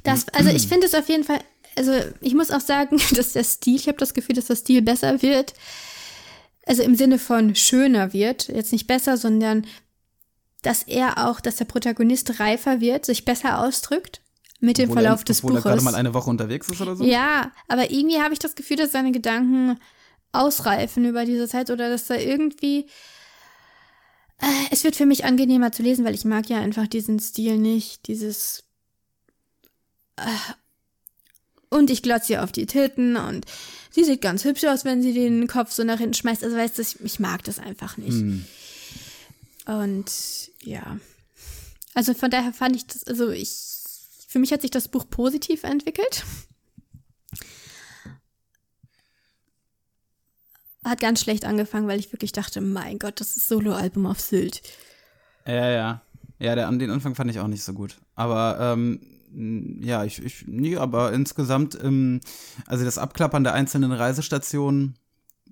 Das, 0.03 0.27
also 0.29 0.49
ich 0.49 0.67
finde 0.67 0.87
es 0.87 0.95
auf 0.95 1.09
jeden 1.09 1.23
Fall, 1.23 1.39
also 1.77 1.91
ich 2.21 2.33
muss 2.33 2.51
auch 2.51 2.61
sagen, 2.61 2.99
dass 3.15 3.33
der 3.33 3.43
Stil, 3.43 3.75
ich 3.75 3.87
habe 3.87 3.97
das 3.97 4.13
Gefühl, 4.13 4.35
dass 4.35 4.45
der 4.45 4.55
Stil 4.55 4.81
besser 4.81 5.21
wird. 5.21 5.53
Also 6.65 6.81
im 6.81 6.95
Sinne 6.95 7.19
von 7.19 7.55
schöner 7.55 8.11
wird. 8.13 8.47
Jetzt 8.47 8.71
nicht 8.71 8.87
besser, 8.87 9.17
sondern 9.17 9.67
dass 10.63 10.83
er 10.83 11.27
auch, 11.27 11.39
dass 11.39 11.57
der 11.57 11.65
Protagonist 11.65 12.39
reifer 12.39 12.81
wird, 12.81 13.05
sich 13.05 13.23
besser 13.23 13.59
ausdrückt 13.59 14.21
mit 14.59 14.77
dem 14.77 14.89
Obwohl 14.89 15.03
Verlauf 15.03 15.21
er, 15.21 15.25
des 15.25 15.43
obwohl 15.43 15.57
er 15.57 15.61
gerade 15.61 15.75
Buches. 15.75 15.83
mal 15.91 15.95
eine 15.95 16.13
Woche 16.13 16.29
unterwegs 16.29 16.69
ist 16.69 16.81
oder 16.81 16.95
so? 16.95 17.03
Ja, 17.03 17.51
aber 17.67 17.91
irgendwie 17.91 18.19
habe 18.19 18.33
ich 18.33 18.39
das 18.39 18.55
Gefühl, 18.55 18.77
dass 18.77 18.91
seine 18.91 19.11
Gedanken 19.11 19.77
ausreifen 20.31 21.05
über 21.05 21.25
diese 21.25 21.47
Zeit 21.47 21.69
oder 21.69 21.89
dass 21.89 22.07
da 22.07 22.15
irgendwie. 22.15 22.87
Äh, 24.39 24.65
es 24.71 24.83
wird 24.83 24.95
für 24.95 25.05
mich 25.05 25.23
angenehmer 25.23 25.71
zu 25.71 25.83
lesen, 25.83 26.03
weil 26.03 26.15
ich 26.15 26.25
mag 26.25 26.49
ja 26.49 26.59
einfach 26.59 26.87
diesen 26.87 27.19
Stil 27.19 27.57
nicht. 27.57 28.07
Dieses. 28.07 28.63
Äh, 30.17 30.23
und 31.69 31.89
ich 31.89 32.01
glotze 32.01 32.33
ihr 32.33 32.43
auf 32.43 32.51
die 32.51 32.65
Titten 32.65 33.15
und 33.17 33.45
sie 33.91 34.03
sieht 34.03 34.21
ganz 34.21 34.43
hübsch 34.43 34.65
aus, 34.65 34.85
wenn 34.85 35.01
sie 35.01 35.13
den 35.13 35.47
Kopf 35.47 35.71
so 35.71 35.83
nach 35.83 35.99
hinten 35.99 36.13
schmeißt. 36.13 36.43
Also 36.43 36.55
weißt 36.55 36.77
du, 36.77 36.81
ich, 36.81 36.99
ich 37.01 37.19
mag 37.19 37.43
das 37.43 37.59
einfach 37.59 37.97
nicht. 37.97 38.11
Hm. 38.11 38.45
Und 39.65 40.51
ja. 40.61 40.97
Also 41.93 42.13
von 42.13 42.29
daher 42.29 42.53
fand 42.53 42.75
ich 42.75 42.85
das, 42.87 43.05
also 43.05 43.29
ich, 43.31 43.51
für 44.27 44.39
mich 44.39 44.51
hat 44.51 44.61
sich 44.61 44.71
das 44.71 44.87
Buch 44.87 45.09
positiv 45.09 45.63
entwickelt. 45.63 46.23
Hat 50.83 50.99
ganz 50.99 51.21
schlecht 51.21 51.45
angefangen, 51.45 51.87
weil 51.87 51.99
ich 51.99 52.11
wirklich 52.11 52.31
dachte, 52.31 52.61
mein 52.61 52.99
Gott, 52.99 53.19
das 53.19 53.37
ist 53.37 53.47
Soloalbum 53.47 54.05
auf 54.05 54.19
Sylt. 54.19 54.61
Ja, 55.47 55.71
ja. 55.71 56.01
Ja, 56.37 56.53
der, 56.53 56.67
an 56.67 56.79
den 56.79 56.91
Anfang 56.91 57.15
fand 57.15 57.31
ich 57.31 57.39
auch 57.39 57.47
nicht 57.47 57.63
so 57.63 57.73
gut. 57.73 57.97
Aber 58.13 58.57
ähm, 58.59 58.99
ja, 59.81 60.03
ich, 60.03 60.23
ich, 60.23 60.45
nee, 60.47 60.77
aber 60.77 61.11
insgesamt, 61.13 61.77
ähm, 61.81 62.21
also 62.65 62.85
das 62.85 62.97
Abklappern 62.97 63.43
der 63.43 63.53
einzelnen 63.53 63.91
Reisestationen 63.91 64.97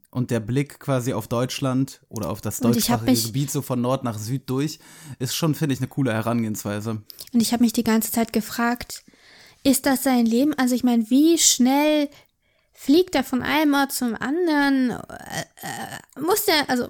und 0.10 0.32
der 0.32 0.40
Blick 0.40 0.80
quasi 0.80 1.14
auf 1.14 1.28
Deutschland 1.28 2.02
oder 2.08 2.30
auf 2.30 2.40
das 2.40 2.60
deutschsprachige 2.60 3.20
Gebiet 3.20 3.52
so 3.52 3.62
von 3.62 3.82
Nord 3.82 4.04
nach 4.04 4.18
Süd 4.18 4.50
durch, 4.50 4.80
ist 5.20 5.36
schon, 5.36 5.56
finde 5.56 5.74
ich, 5.74 5.80
eine 5.80 5.88
coole 5.88 6.14
Herangehensweise. 6.14 7.02
Und 7.34 7.42
ich 7.42 7.52
habe 7.52 7.64
mich 7.64 7.74
die 7.74 7.84
ganze 7.84 8.12
Zeit 8.12 8.32
gefragt, 8.32 9.04
ist 9.64 9.86
das 9.86 10.04
sein 10.04 10.26
Leben? 10.26 10.54
Also 10.54 10.76
ich 10.76 10.84
meine, 10.84 11.10
wie 11.10 11.38
schnell 11.38 12.10
fliegt 12.74 13.16
er 13.16 13.24
von 13.24 13.42
einem 13.42 13.74
Ort 13.74 13.92
zum 13.92 14.16
anderen? 14.16 14.92
Äh, 14.92 15.42
äh, 15.62 16.22
muss 16.22 16.46
der, 16.46 16.70
also 16.70 16.90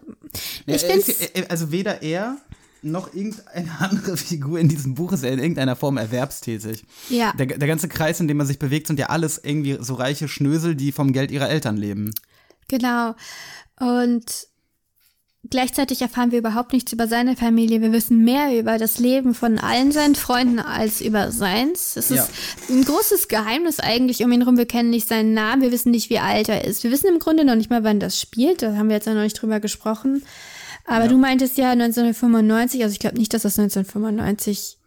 ich 0.65 0.81
Ja, 0.81 0.89
finde 0.89 1.11
äh, 1.11 1.41
äh, 1.41 1.47
Also 1.47 1.71
weder 1.71 2.01
er 2.01 2.37
noch 2.83 3.13
irgendeine 3.13 3.69
andere 3.79 4.17
Figur 4.17 4.59
in 4.59 4.67
diesem 4.69 4.95
Buch 4.95 5.11
ist 5.13 5.23
er 5.23 5.31
in 5.31 5.39
irgendeiner 5.39 5.75
Form 5.75 5.97
erwerbstätig. 5.97 6.83
ja. 7.09 7.33
Der, 7.37 7.45
der 7.45 7.67
ganze 7.67 7.87
Kreis, 7.87 8.19
in 8.19 8.27
dem 8.27 8.39
er 8.39 8.45
sich 8.45 8.59
bewegt, 8.59 8.87
sind 8.87 8.99
ja 8.99 9.07
alles 9.07 9.39
irgendwie 9.43 9.77
so 9.81 9.95
reiche 9.95 10.27
Schnösel, 10.27 10.75
die 10.75 10.91
vom 10.91 11.13
Geld 11.13 11.31
ihrer 11.31 11.49
Eltern 11.49 11.77
leben. 11.77 12.13
Genau. 12.67 13.15
Und 13.79 14.25
gleichzeitig 15.49 16.01
erfahren 16.01 16.31
wir 16.31 16.39
überhaupt 16.39 16.71
nichts 16.73 16.93
über 16.93 17.07
seine 17.07 17.35
Familie. 17.35 17.81
Wir 17.81 17.91
wissen 17.91 18.23
mehr 18.23 18.57
über 18.57 18.77
das 18.77 18.97
Leben 18.99 19.33
von 19.33 19.59
allen 19.59 19.91
seinen 19.91 20.15
Freunden 20.15 20.59
als 20.59 21.01
über 21.01 21.31
seins. 21.31 21.97
Es 21.97 22.09
Ja. 22.09 22.23
ist 22.23 22.31
ein 22.69 22.83
großes 22.85 23.27
Geheimnis 23.27 23.79
eigentlich 23.79 24.23
um 24.23 24.31
ihn 24.31 24.41
rum. 24.41 24.57
Wir 24.57 24.65
kennen 24.65 24.89
nicht 24.89 25.07
seinen 25.07 25.33
Namen, 25.33 25.61
wir 25.61 25.71
wissen 25.71 25.91
nicht, 25.91 26.09
wie 26.09 26.19
alt 26.19 26.47
er 26.49 26.63
ist. 26.65 26.83
Wir 26.83 26.91
wissen 26.91 27.07
im 27.07 27.19
Grunde 27.19 27.43
noch 27.45 27.55
nicht 27.55 27.69
mal, 27.69 27.83
wann 27.83 27.99
das 27.99 28.19
spielt. 28.19 28.61
Da 28.61 28.75
haben 28.77 28.87
wir 28.87 28.95
jetzt 28.95 29.07
ja 29.07 29.13
noch 29.13 29.21
nicht 29.23 29.41
drüber 29.41 29.59
gesprochen. 29.59 30.23
Aber 30.85 31.07
du 31.07 31.17
meintest 31.17 31.57
ja 31.57 31.71
1995, 31.71 32.83
also 32.83 32.93
ich 32.93 32.99
glaube 32.99 33.17
nicht, 33.17 33.33
dass 33.33 33.43
das 33.43 33.57
1995 33.57 34.77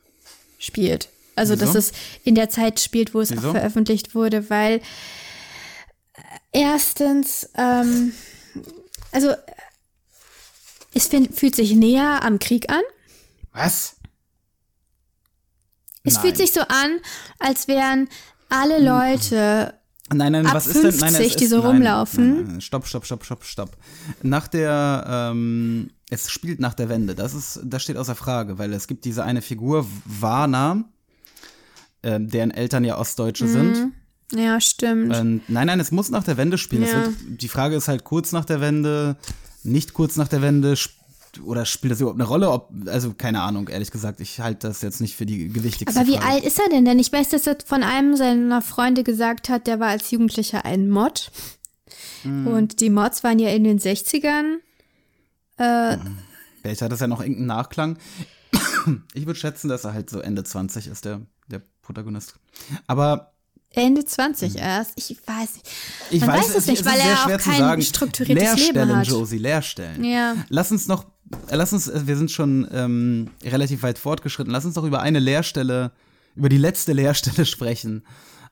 spielt. 0.59 1.09
Also, 1.37 1.55
Wieso? 1.55 1.65
dass 1.67 1.75
es 1.75 1.93
in 2.25 2.35
der 2.35 2.49
Zeit 2.51 2.81
spielt, 2.81 3.15
wo 3.15 3.21
es 3.21 3.31
Wieso? 3.31 3.49
auch 3.49 3.53
veröffentlicht 3.53 4.15
wurde, 4.15 4.49
weil 4.51 4.81
Erstens, 6.53 7.51
ähm, 7.59 8.15
also 9.13 9.35
es 10.95 11.09
fühlt 11.09 11.55
sich 11.55 11.75
näher 11.75 12.23
am 12.23 12.39
Krieg 12.39 12.71
an. 12.71 12.81
Was? 13.53 13.97
Es 16.03 16.15
Nein. 16.15 16.23
fühlt 16.23 16.37
sich 16.39 16.53
so 16.53 16.63
an, 16.63 16.99
als 17.39 17.69
wären 17.69 18.09
alle 18.49 18.79
Leute 18.79 19.75
Nein, 20.15 20.33
nein, 20.33 20.47
Ab 20.47 20.55
was 20.55 20.67
ist 20.67 20.77
denn? 20.77 20.97
Nein, 21.01 21.15
50, 21.15 21.27
ist, 21.27 21.41
die 21.41 21.47
so 21.47 21.59
nein, 21.59 21.67
rumlaufen. 21.67 22.35
Nein, 22.35 22.47
nein, 22.47 22.61
stopp, 22.61 22.87
stopp, 22.87 23.05
stopp, 23.05 23.25
stopp, 23.25 23.45
stopp. 23.45 23.77
Nach 24.23 24.47
der, 24.47 25.05
ähm, 25.09 25.91
es 26.11 26.31
spielt 26.31 26.61
nach 26.61 26.75
der 26.75 26.89
Wende. 26.89 27.15
Das 27.15 27.35
ist, 27.35 27.61
das 27.65 27.83
steht 27.83 27.97
außer 27.97 28.15
Frage, 28.15 28.59
weil 28.59 28.73
es 28.73 28.87
gibt 28.87 29.05
diese 29.05 29.25
eine 29.25 29.43
Figur, 29.43 29.87
Warna, 30.05 30.85
ähm, 32.03 32.29
deren 32.29 32.53
Eltern 32.53 32.85
ja 32.85 32.99
Ostdeutsche 32.99 33.49
sind. 33.49 33.93
Ja, 34.33 34.61
stimmt. 34.61 35.15
Ähm, 35.15 35.41
nein, 35.49 35.67
nein, 35.67 35.81
es 35.81 35.91
muss 35.91 36.11
nach 36.11 36.25
der 36.25 36.37
Wende 36.37 36.59
spielen. 36.59 36.83
Ja. 36.85 37.07
wird, 37.07 37.15
die 37.43 37.49
Frage 37.49 37.77
ist 37.77 37.89
halt 37.89 38.05
kurz 38.05 38.33
nach 38.33 38.45
der 38.45 38.61
Wende, 38.61 39.17
nicht 39.63 39.93
kurz 39.93 40.17
nach 40.17 40.29
der 40.29 40.43
Wende, 40.43 40.77
oder 41.45 41.65
spielt 41.65 41.93
das 41.93 42.01
überhaupt 42.01 42.21
eine 42.21 42.29
Rolle? 42.29 42.51
Ob, 42.51 42.71
also 42.87 43.15
keine 43.15 43.43
Ahnung, 43.43 43.69
ehrlich 43.69 43.91
gesagt, 43.91 44.21
ich 44.21 44.41
halte 44.41 44.69
das 44.69 44.83
jetzt 44.83 45.01
nicht 45.01 45.17
für 45.17 45.27
die 45.27 45.49
gewichtigste 45.49 45.99
Aber 45.99 46.09
wie 46.09 46.17
Frage. 46.17 46.27
alt 46.27 46.45
ist 46.45 46.59
er 46.59 46.69
denn? 46.69 46.85
Denn 46.85 46.99
ich 46.99 47.13
weiß, 47.13 47.29
dass 47.31 47.47
er 47.47 47.57
von 47.65 47.83
einem 47.83 48.17
seiner 48.17 48.63
Freunde 48.63 49.05
gesagt 49.05 49.49
hat, 49.49 49.67
der 49.67 49.81
war 49.81 49.89
als 49.89 50.11
Jugendlicher 50.11 50.65
ein 50.65 50.89
Mod. 50.89 51.31
Mhm. 52.25 52.47
Und 52.47 52.81
die 52.81 52.91
Mods 52.91 53.25
waren 53.25 53.39
ja 53.39 53.51
in 53.51 53.65
den 53.65 53.79
60ern. 53.79 54.57
Vielleicht 56.63 56.83
hat 56.83 56.93
das 56.93 57.01
ja 57.01 57.07
noch 57.07 57.21
irgendeinen 57.21 57.47
Nachklang. 57.47 57.99
Ich 59.15 59.27
würde 59.27 59.39
schätzen, 59.39 59.69
dass 59.69 59.85
er 59.85 59.95
halt 59.95 60.11
so 60.11 60.21
Ende 60.21 60.45
20 60.45 60.87
ist, 60.87 61.05
der, 61.05 61.23
der 61.49 61.63
Protagonist. 61.83 62.35
Aber 62.87 63.33
Ende 63.71 64.05
20 64.05 64.57
erst. 64.57 64.93
Ich 64.97 65.17
weiß 65.27 65.55
nicht. 65.55 65.69
ich 66.11 66.21
Man 66.21 66.31
weiß, 66.31 66.49
weiß 66.49 66.57
es 66.57 66.67
nicht, 66.67 66.85
weil 66.85 66.99
er 66.99 67.25
auch 67.25 67.39
kein 67.39 67.83
strukturiertes 67.83 68.43
Leerstellen, 68.43 68.89
Leben 68.89 69.01
hat. 69.01 69.07
Josie, 69.07 69.39
Leerstellen. 69.39 70.05
Ja. 70.05 70.37
Lass 70.49 70.71
uns 70.71 70.87
noch, 70.87 71.05
äh, 71.05 71.07
lass 71.51 71.73
uns, 71.73 71.89
äh, 71.89 72.07
wir 72.07 72.17
sind 72.17 72.31
schon 72.31 72.67
ähm, 72.73 73.31
relativ 73.45 73.83
weit 73.83 73.99
fortgeschritten. 73.99 74.53
Lass 74.53 74.65
uns 74.65 74.75
doch 74.75 74.85
über 74.85 75.01
eine 75.01 75.19
Leerstelle, 75.19 75.93
über 76.35 76.49
die 76.49 76.59
letzte 76.59 76.93
Leerstelle 76.95 77.47
sprechen. 77.47 78.05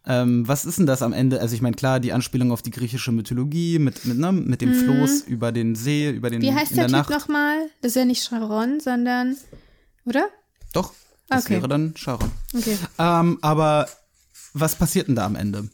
Ähm, 0.06 0.46
was 0.46 0.66
ist 0.66 0.78
denn 0.78 0.84
das 0.86 1.00
am 1.00 1.14
Ende? 1.14 1.40
Also 1.40 1.54
ich 1.54 1.62
meine, 1.62 1.76
klar, 1.76 1.98
die 1.98 2.12
Anspielung 2.12 2.52
auf 2.52 2.60
die 2.60 2.70
griechische 2.70 3.10
Mythologie 3.10 3.78
mit, 3.78 4.04
mit, 4.04 4.18
ne, 4.18 4.32
mit 4.32 4.60
dem 4.60 4.74
Floß 4.74 5.22
über 5.22 5.50
den 5.50 5.74
See, 5.74 6.10
über 6.10 6.28
den 6.28 6.40
Mhm. 6.40 6.44
Wie 6.44 6.52
heißt 6.54 6.72
in 6.72 6.76
der, 6.76 6.88
der 6.88 7.02
Typ 7.06 7.10
nochmal? 7.10 7.70
Das 7.80 7.92
ist 7.92 7.96
ja 7.96 8.04
nicht 8.04 8.22
Sharon, 8.22 8.80
sondern. 8.80 9.36
Oder? 10.04 10.28
Doch, 10.74 10.92
das 11.30 11.46
Okay. 11.46 11.54
wäre 11.54 11.68
dann 11.68 11.96
Sharon. 11.96 12.30
Okay. 12.54 12.76
Ähm, 12.98 13.38
aber 13.40 13.88
was 14.52 14.76
passiert 14.76 15.08
denn 15.08 15.16
da 15.16 15.24
am 15.24 15.36
Ende? 15.36 15.70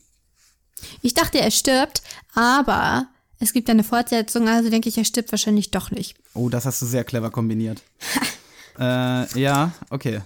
Ich 1.03 1.13
dachte, 1.15 1.41
er 1.41 1.51
stirbt, 1.51 2.01
aber 2.33 3.09
es 3.41 3.53
gibt 3.53 3.69
eine 3.71 3.83
Fortsetzung, 3.83 4.49
also 4.49 4.71
denke 4.71 4.89
ich, 4.89 4.99
er 4.99 5.05
stirbt 5.05 5.33
wahrscheinlich 5.33 5.71
doch 5.71 5.91
nicht. 5.91 6.17
Oh, 6.35 6.49
das 6.49 6.67
hast 6.67 6.81
du 6.83 6.87
sehr 6.87 7.05
clever 7.05 7.31
kombiniert. 7.31 7.83
äh, 8.79 9.41
ja, 9.41 9.73
okay. 9.89 10.21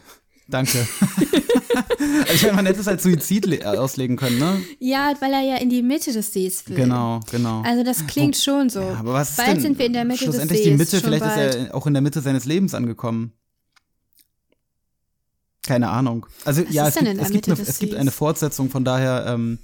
Danke. 0.49 0.87
also 2.21 2.35
ich 2.35 2.43
meine, 2.43 2.55
man 2.55 2.67
hätte 2.67 2.81
es 2.81 2.89
als 2.89 3.03
Suizid 3.03 3.47
le- 3.47 3.81
auslegen 3.81 4.17
können, 4.17 4.39
ne? 4.39 4.63
Ja, 4.79 5.15
weil 5.21 5.33
er 5.33 5.41
ja 5.41 5.57
in 5.57 5.71
die 5.71 5.83
Mitte 5.83 6.13
des 6.13 6.33
Sees 6.33 6.69
will. 6.69 6.77
Genau, 6.77 7.21
genau. 7.31 7.63
Also 7.63 7.83
das 7.83 8.07
klingt 8.07 8.37
schon 8.37 8.69
so. 8.69 8.81
Ja, 8.81 8.97
aber 8.97 9.15
was 9.15 9.31
ist 9.31 9.37
Bald 9.37 9.49
denn 9.49 9.61
sind 9.61 9.79
wir 9.79 9.87
in 9.87 9.95
der 9.95 10.05
Mitte 10.05 10.27
des 10.27 10.35
schlussendlich 10.35 10.59
Sees. 10.59 10.69
die 10.69 10.77
Mitte, 10.77 11.01
vielleicht 11.01 11.25
bald. 11.25 11.55
ist 11.55 11.69
er 11.69 11.75
auch 11.75 11.87
in 11.87 11.95
der 11.95 12.03
Mitte 12.03 12.21
seines 12.21 12.45
Lebens 12.45 12.75
angekommen. 12.75 13.33
Keine 15.63 15.89
Ahnung. 15.89 16.27
Also 16.45 16.63
ja, 16.69 16.87
ist 16.87 16.97
es 16.97 17.03
denn 17.03 17.05
gibt, 17.05 17.15
in 17.15 17.17
der 17.17 17.25
es, 17.27 17.33
gibt 17.33 17.47
Mitte 17.47 17.61
eine, 17.63 17.71
es 17.71 17.79
gibt 17.79 17.95
eine 17.95 18.11
Fortsetzung, 18.11 18.69
von 18.69 18.85
daher 18.85 19.25
ähm, 19.29 19.59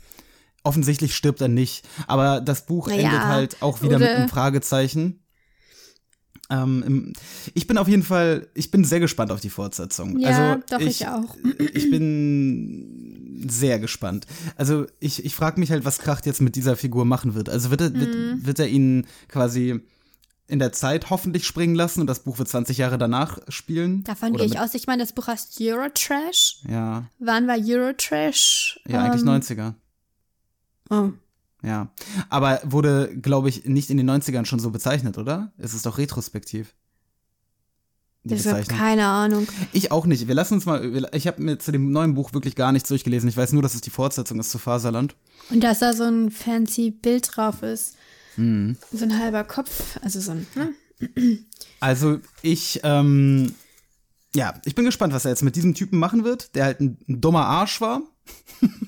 offensichtlich 0.62 1.14
stirbt 1.14 1.40
er 1.40 1.48
nicht. 1.48 1.86
Aber 2.06 2.40
das 2.40 2.66
Buch 2.66 2.88
Naja, 2.88 3.02
endet 3.02 3.22
halt 3.24 3.62
auch 3.62 3.82
wieder 3.82 3.98
mit 3.98 4.08
einem 4.10 4.28
Fragezeichen. 4.28 5.22
Ähm, 6.50 7.12
ich 7.54 7.66
bin 7.66 7.78
auf 7.78 7.86
jeden 7.88 8.02
Fall, 8.02 8.48
ich 8.54 8.70
bin 8.70 8.84
sehr 8.84 8.98
gespannt 9.00 9.30
auf 9.30 9.40
die 9.40 9.50
Fortsetzung. 9.50 10.18
Ja, 10.18 10.28
also 10.28 10.62
doch, 10.68 10.80
ich 10.80 11.06
auch. 11.06 11.36
Ich 11.74 11.90
bin 11.90 13.46
sehr 13.48 13.78
gespannt. 13.78 14.26
Also 14.56 14.86
ich, 14.98 15.24
ich 15.24 15.34
frage 15.34 15.60
mich 15.60 15.70
halt, 15.70 15.84
was 15.84 15.98
Kracht 16.00 16.26
jetzt 16.26 16.40
mit 16.40 16.56
dieser 16.56 16.76
Figur 16.76 17.04
machen 17.04 17.34
wird. 17.34 17.48
Also 17.48 17.70
wird 17.70 17.80
er, 17.80 17.90
Mhm. 17.90 18.00
wird, 18.00 18.46
wird 18.46 18.58
er 18.58 18.68
ihn 18.68 19.06
quasi 19.28 19.80
in 20.48 20.58
der 20.58 20.72
Zeit 20.72 21.10
hoffentlich 21.10 21.46
springen 21.46 21.76
lassen 21.76 22.00
und 22.00 22.08
das 22.08 22.24
Buch 22.24 22.38
wird 22.38 22.48
20 22.48 22.76
Jahre 22.78 22.98
danach 22.98 23.38
spielen? 23.48 24.02
Davon 24.02 24.32
gehe 24.34 24.44
ich 24.46 24.58
aus. 24.58 24.74
Ich 24.74 24.88
meine, 24.88 25.04
das 25.04 25.12
Buch 25.12 25.28
heißt 25.28 25.56
Eurotrash. 25.60 26.56
Ja, 26.68 27.04
Wann 27.20 27.46
war 27.46 27.56
Eurotrash? 27.60 28.80
ja, 28.88 29.04
eigentlich 29.04 29.22
Ähm, 29.22 29.28
90er. 29.28 29.74
Oh. 30.90 31.10
Ja. 31.62 31.88
Aber 32.28 32.60
wurde, 32.64 33.14
glaube 33.20 33.48
ich, 33.48 33.64
nicht 33.66 33.90
in 33.90 33.96
den 33.96 34.10
90ern 34.10 34.44
schon 34.44 34.60
so 34.60 34.70
bezeichnet, 34.70 35.18
oder? 35.18 35.52
Es 35.58 35.74
ist 35.74 35.86
doch 35.86 35.98
retrospektiv. 35.98 36.74
Die 38.24 38.34
Ich 38.34 38.46
habe 38.46 38.58
Bezeichnung. 38.58 38.78
keine 38.78 39.06
Ahnung. 39.06 39.46
Ich 39.72 39.92
auch 39.92 40.04
nicht. 40.04 40.28
Wir 40.28 40.34
lassen 40.34 40.54
uns 40.54 40.66
mal. 40.66 41.08
Ich 41.14 41.26
habe 41.26 41.42
mir 41.42 41.58
zu 41.58 41.72
dem 41.72 41.90
neuen 41.90 42.14
Buch 42.14 42.34
wirklich 42.34 42.54
gar 42.54 42.70
nichts 42.72 42.88
durchgelesen. 42.90 43.28
Ich 43.30 43.36
weiß 43.36 43.52
nur, 43.52 43.62
dass 43.62 43.74
es 43.74 43.80
die 43.80 43.90
Fortsetzung 43.90 44.38
ist 44.40 44.50
zu 44.50 44.58
Faserland. 44.58 45.16
Und 45.48 45.62
dass 45.64 45.78
da 45.78 45.94
so 45.94 46.04
ein 46.04 46.30
fancy 46.30 46.90
Bild 46.90 47.34
drauf 47.34 47.62
ist. 47.62 47.96
Mhm. 48.36 48.76
So 48.92 49.04
ein 49.04 49.18
halber 49.18 49.44
Kopf. 49.44 49.98
Also 50.02 50.20
so 50.20 50.32
ein. 50.32 50.46
Hm? 50.54 51.38
Also 51.80 52.18
ich, 52.42 52.80
ähm, 52.82 53.54
ja, 54.34 54.52
ich 54.66 54.74
bin 54.74 54.84
gespannt, 54.84 55.14
was 55.14 55.24
er 55.24 55.30
jetzt 55.30 55.42
mit 55.42 55.56
diesem 55.56 55.74
Typen 55.74 55.98
machen 55.98 56.24
wird, 56.24 56.54
der 56.54 56.64
halt 56.64 56.80
ein, 56.80 56.98
ein 57.08 57.20
dummer 57.22 57.46
Arsch 57.46 57.80
war. 57.80 58.02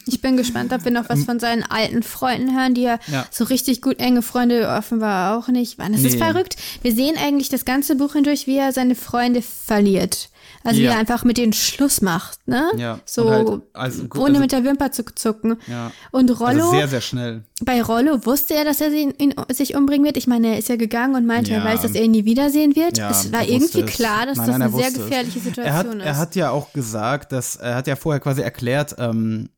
Ich 0.06 0.20
bin 0.20 0.36
gespannt, 0.36 0.72
ob 0.74 0.84
wir 0.84 0.92
noch 0.92 1.08
was 1.08 1.24
von 1.24 1.40
seinen 1.40 1.62
alten 1.62 2.02
Freunden 2.02 2.54
hören, 2.54 2.74
die 2.74 2.82
ja, 2.82 2.98
Ja. 3.10 3.26
so 3.30 3.44
richtig 3.44 3.80
gut 3.80 3.98
enge 4.00 4.20
Freunde 4.20 4.68
offenbar 4.68 5.38
auch 5.38 5.48
nicht 5.48 5.78
waren. 5.78 5.92
Das 5.92 6.02
ist 6.02 6.12
Nee. 6.14 6.18
verrückt. 6.18 6.56
Wir 6.82 6.94
sehen 6.94 7.16
eigentlich 7.16 7.48
das 7.48 7.64
ganze 7.64 7.96
Buch 7.96 8.12
hindurch, 8.12 8.46
wie 8.46 8.58
er 8.58 8.72
seine 8.72 8.94
Freunde 8.94 9.40
verliert. 9.40 10.28
Also 10.64 10.78
wie 10.80 10.84
Ja. 10.84 10.92
er 10.92 10.98
einfach 10.98 11.24
mit 11.24 11.38
denen 11.38 11.52
Schluss 11.52 12.00
macht, 12.02 12.46
ne? 12.46 12.70
Ja, 12.76 13.00
So 13.04 13.30
halt, 13.30 13.62
also, 13.72 14.04
gu- 14.08 14.18
ohne 14.20 14.28
also- 14.30 14.40
mit 14.40 14.52
der 14.52 14.64
Wimper 14.64 14.92
zu 14.92 15.04
zucken. 15.14 15.56
Ja. 15.66 15.90
Und 16.10 16.30
Rollo, 16.38 16.46
Also 16.46 16.70
sehr, 16.70 16.88
sehr 16.88 17.00
schnell. 17.00 17.42
bei 17.64 17.82
Rollo 17.82 18.24
wusste 18.26 18.54
er, 18.54 18.64
dass 18.64 18.80
er 18.80 18.92
ihn, 18.92 19.12
ihn, 19.18 19.34
sich 19.50 19.74
umbringen 19.74 20.04
wird. 20.04 20.16
Ich 20.16 20.26
meine, 20.26 20.48
er 20.48 20.58
ist 20.58 20.68
ja 20.68 20.76
gegangen 20.76 21.14
und 21.16 21.26
meinte, 21.26 21.50
er 21.52 21.58
Ja. 21.58 21.64
weiß, 21.64 21.82
dass 21.82 21.92
er 21.94 22.04
ihn 22.04 22.12
nie 22.12 22.24
wiedersehen 22.24 22.76
wird. 22.76 22.98
Ja, 22.98 23.10
es 23.10 23.32
war 23.32 23.40
er 23.40 23.48
irgendwie 23.48 23.80
es. 23.80 23.90
klar, 23.90 24.26
dass 24.26 24.38
Nein, 24.38 24.46
das 24.46 24.58
nein, 24.58 24.60
er 24.60 24.66
eine 24.68 24.76
sehr 24.76 24.86
wusste 24.86 25.00
es. 25.00 25.06
gefährliche 25.06 25.38
Er 25.38 25.42
Situation 25.44 25.74
hat, 25.74 25.96
ist. 25.96 26.04
er 26.04 26.16
hat 26.18 26.36
ja 26.36 26.50
auch 26.50 26.72
gesagt, 26.72 27.32
dass 27.32 27.56
er 27.56 27.74
hat 27.74 27.86
ja 27.86 27.96
vorher 27.96 28.20
quasi 28.20 28.42
erklärt, 28.42 28.94
ähm, 28.98 29.48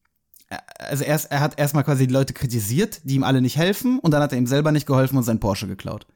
er- 0.48 0.62
also 0.78 1.04
erst, 1.04 1.30
er 1.30 1.40
hat 1.40 1.58
erstmal 1.58 1.84
quasi 1.84 2.06
die 2.06 2.12
Leute 2.14 2.32
kritisiert, 2.32 3.00
die 3.04 3.16
ihm 3.16 3.24
alle 3.24 3.40
nicht 3.40 3.56
helfen, 3.56 3.98
und 3.98 4.10
dann 4.12 4.22
hat 4.22 4.32
er 4.32 4.38
ihm 4.38 4.46
selber 4.46 4.72
nicht 4.72 4.86
geholfen 4.86 5.16
und 5.18 5.22
sein 5.24 5.40
Porsche 5.40 5.66
geklaut. 5.66 6.06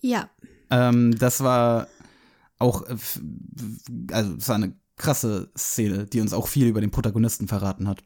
ja. 0.00 0.28
Ähm, 0.70 1.16
das 1.18 1.42
war 1.42 1.86
auch, 2.58 2.82
äh, 2.88 2.96
also 4.12 4.34
es 4.36 4.48
war 4.48 4.56
eine 4.56 4.74
krasse 4.96 5.50
Szene, 5.56 6.06
die 6.06 6.20
uns 6.20 6.32
auch 6.32 6.48
viel 6.48 6.66
über 6.66 6.80
den 6.80 6.90
Protagonisten 6.90 7.46
verraten 7.46 7.86
hat. 7.86 8.02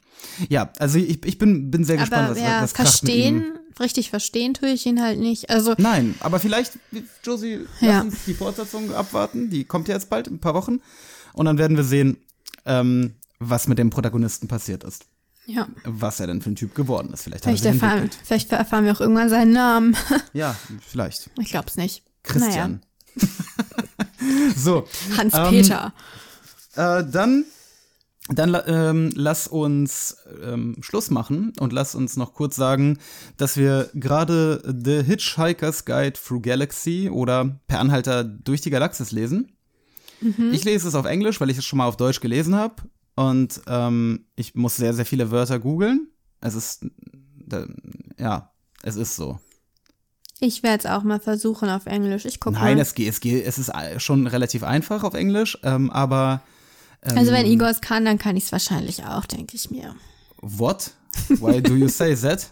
Ja, 0.51 0.71
also 0.79 0.99
ich, 0.99 1.25
ich 1.25 1.39
bin, 1.39 1.71
bin 1.71 1.85
sehr 1.85 1.97
gespannt, 1.97 2.25
Aber 2.29 2.37
was, 2.37 2.43
ja, 2.43 2.63
was 2.63 2.73
verstehen, 2.73 3.59
richtig 3.81 4.11
verstehen 4.11 4.53
tue 4.53 4.69
ich 4.69 4.85
ihn 4.85 5.01
halt 5.01 5.19
nicht. 5.19 5.49
Also, 5.49 5.75
Nein, 5.79 6.15
aber 6.21 6.39
vielleicht, 6.39 6.79
Josie, 7.25 7.61
Ja. 7.81 7.97
lass 7.99 8.05
uns 8.05 8.25
die 8.27 8.35
Fortsetzung 8.35 8.93
abwarten. 8.95 9.49
Die 9.49 9.65
kommt 9.65 9.89
ja 9.89 9.95
jetzt 9.95 10.11
bald, 10.11 10.27
in 10.29 10.35
ein 10.35 10.41
paar 10.41 10.53
Wochen. 10.55 10.81
Und 11.33 11.47
dann 11.47 11.57
werden 11.57 11.79
wir 11.79 11.85
sehen, 11.85 12.19
ähm, 12.67 13.15
was 13.39 13.69
mit 13.69 13.79
dem 13.79 13.89
Protagonisten 13.89 14.47
passiert 14.47 14.85
ist. 14.85 15.07
ja. 15.47 15.67
Was 15.85 16.21
er 16.21 16.27
denn 16.27 16.43
für 16.43 16.51
ein 16.51 16.57
Typ 16.57 16.75
geworden 16.75 17.11
ist. 17.15 17.23
Vielleicht, 17.23 17.45
Vielleicht 17.45 17.65
er 17.65 17.73
erfahren, 17.73 18.11
vielleicht 18.23 18.53
erfahren 18.53 18.85
wir 18.85 18.93
auch 18.93 19.01
irgendwann 19.01 19.31
seinen 19.31 19.53
Namen. 19.53 19.97
Ja, 20.35 20.55
vielleicht. 20.87 21.31
Ich 21.41 21.49
glaub's 21.51 21.77
nicht. 21.79 22.05
Christian. 22.23 22.83
so, 24.57 24.87
Hans-Peter. 25.17 25.93
äh, 26.77 27.05
dann, 27.11 27.45
dann 28.29 28.57
ähm, 28.67 29.11
lass 29.15 29.49
uns 29.49 30.17
ähm, 30.43 30.77
Schluss 30.81 31.11
machen 31.11 31.53
und 31.59 31.73
lass 31.73 31.95
uns 31.95 32.17
noch 32.17 32.35
kurz 32.35 32.57
sagen, 32.57 32.99
dass 33.37 33.57
wir 33.57 33.91
gerade 33.95 34.63
The 34.65 35.03
Hitchhiker's 35.03 35.85
Guide 35.85 36.15
Through 36.15 36.43
Galaxy 36.43 37.11
oder 37.11 37.61
Per 37.67 37.81
Anhalter 37.81 38.25
durch 38.25 38.61
die 38.61 38.71
Galaxis 38.71 39.13
lesen. 39.13 39.53
Ich 40.53 40.65
lese 40.65 40.87
es 40.87 40.95
auf 40.95 41.05
Englisch, 41.05 41.41
weil 41.41 41.51
ich 41.51 41.59
es 41.59 41.65
schon 41.65 41.79
mal 41.79 41.87
auf 41.87 41.97
Deutsch 41.97 42.21
gelesen 42.21 42.55
habe. 42.55 42.77
Und 43.15 43.61
ähm, 43.67 44.27
ich 44.37 44.55
muss 44.55 44.77
sehr, 44.77 44.95
sehr 44.95 45.05
viele 45.05 45.31
Wörter 45.31 45.59
googeln. 45.59 46.09
Es 46.41 46.55
ist, 46.55 46.87
da, 47.45 47.67
ja, 48.19 48.53
es 48.83 48.97
ist 48.97 49.17
so. 49.17 49.39
Ich 50.45 50.65
werde 50.65 50.81
es 50.81 50.87
auch 50.87 51.05
mal 51.05 51.21
versuchen 51.21 51.69
auf 51.69 51.87
Englisch. 51.87 52.25
Ich 52.25 52.41
gucke 52.41 52.57
Nein, 52.57 52.75
mal. 52.75 52.83
es 52.83 52.95
geht, 52.95 53.09
es 53.09 53.21
geht, 53.21 53.47
es 53.47 53.59
ist 53.59 53.71
schon 53.99 54.27
relativ 54.27 54.65
einfach 54.65 55.05
auf 55.05 55.15
Englisch, 55.15 55.57
ähm, 55.63 55.89
aber 55.91 56.43
also 57.03 57.33
wenn 57.33 57.47
Igor 57.47 57.69
es 57.69 57.81
kann, 57.81 58.05
dann 58.05 58.19
kann 58.19 58.37
ich 58.37 58.45
es 58.45 58.53
wahrscheinlich 58.53 59.05
auch, 59.05 59.25
denke 59.27 59.55
ich 59.55 59.71
mir. 59.71 59.95
What? 60.41 60.91
Why 61.29 61.63
do 61.63 61.77
you 61.77 61.89
say 61.89 62.17
that? 62.17 62.51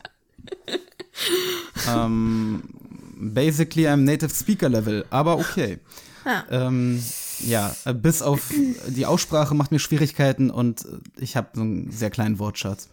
um, 1.92 2.62
basically, 3.16 3.88
I'm 3.88 4.04
native 4.04 4.32
speaker 4.32 4.68
level, 4.68 5.04
aber 5.10 5.38
okay. 5.38 5.78
Ah. 6.24 6.42
Ähm, 6.50 7.02
ja, 7.40 7.74
äh, 7.84 7.94
bis 7.94 8.22
auf 8.22 8.52
die 8.86 9.06
Aussprache 9.06 9.54
macht 9.54 9.72
mir 9.72 9.78
Schwierigkeiten 9.78 10.50
und 10.50 10.84
äh, 10.84 10.98
ich 11.18 11.36
habe 11.36 11.48
so 11.54 11.62
einen 11.62 11.90
sehr 11.90 12.10
kleinen 12.10 12.38
Wortschatz. 12.38 12.88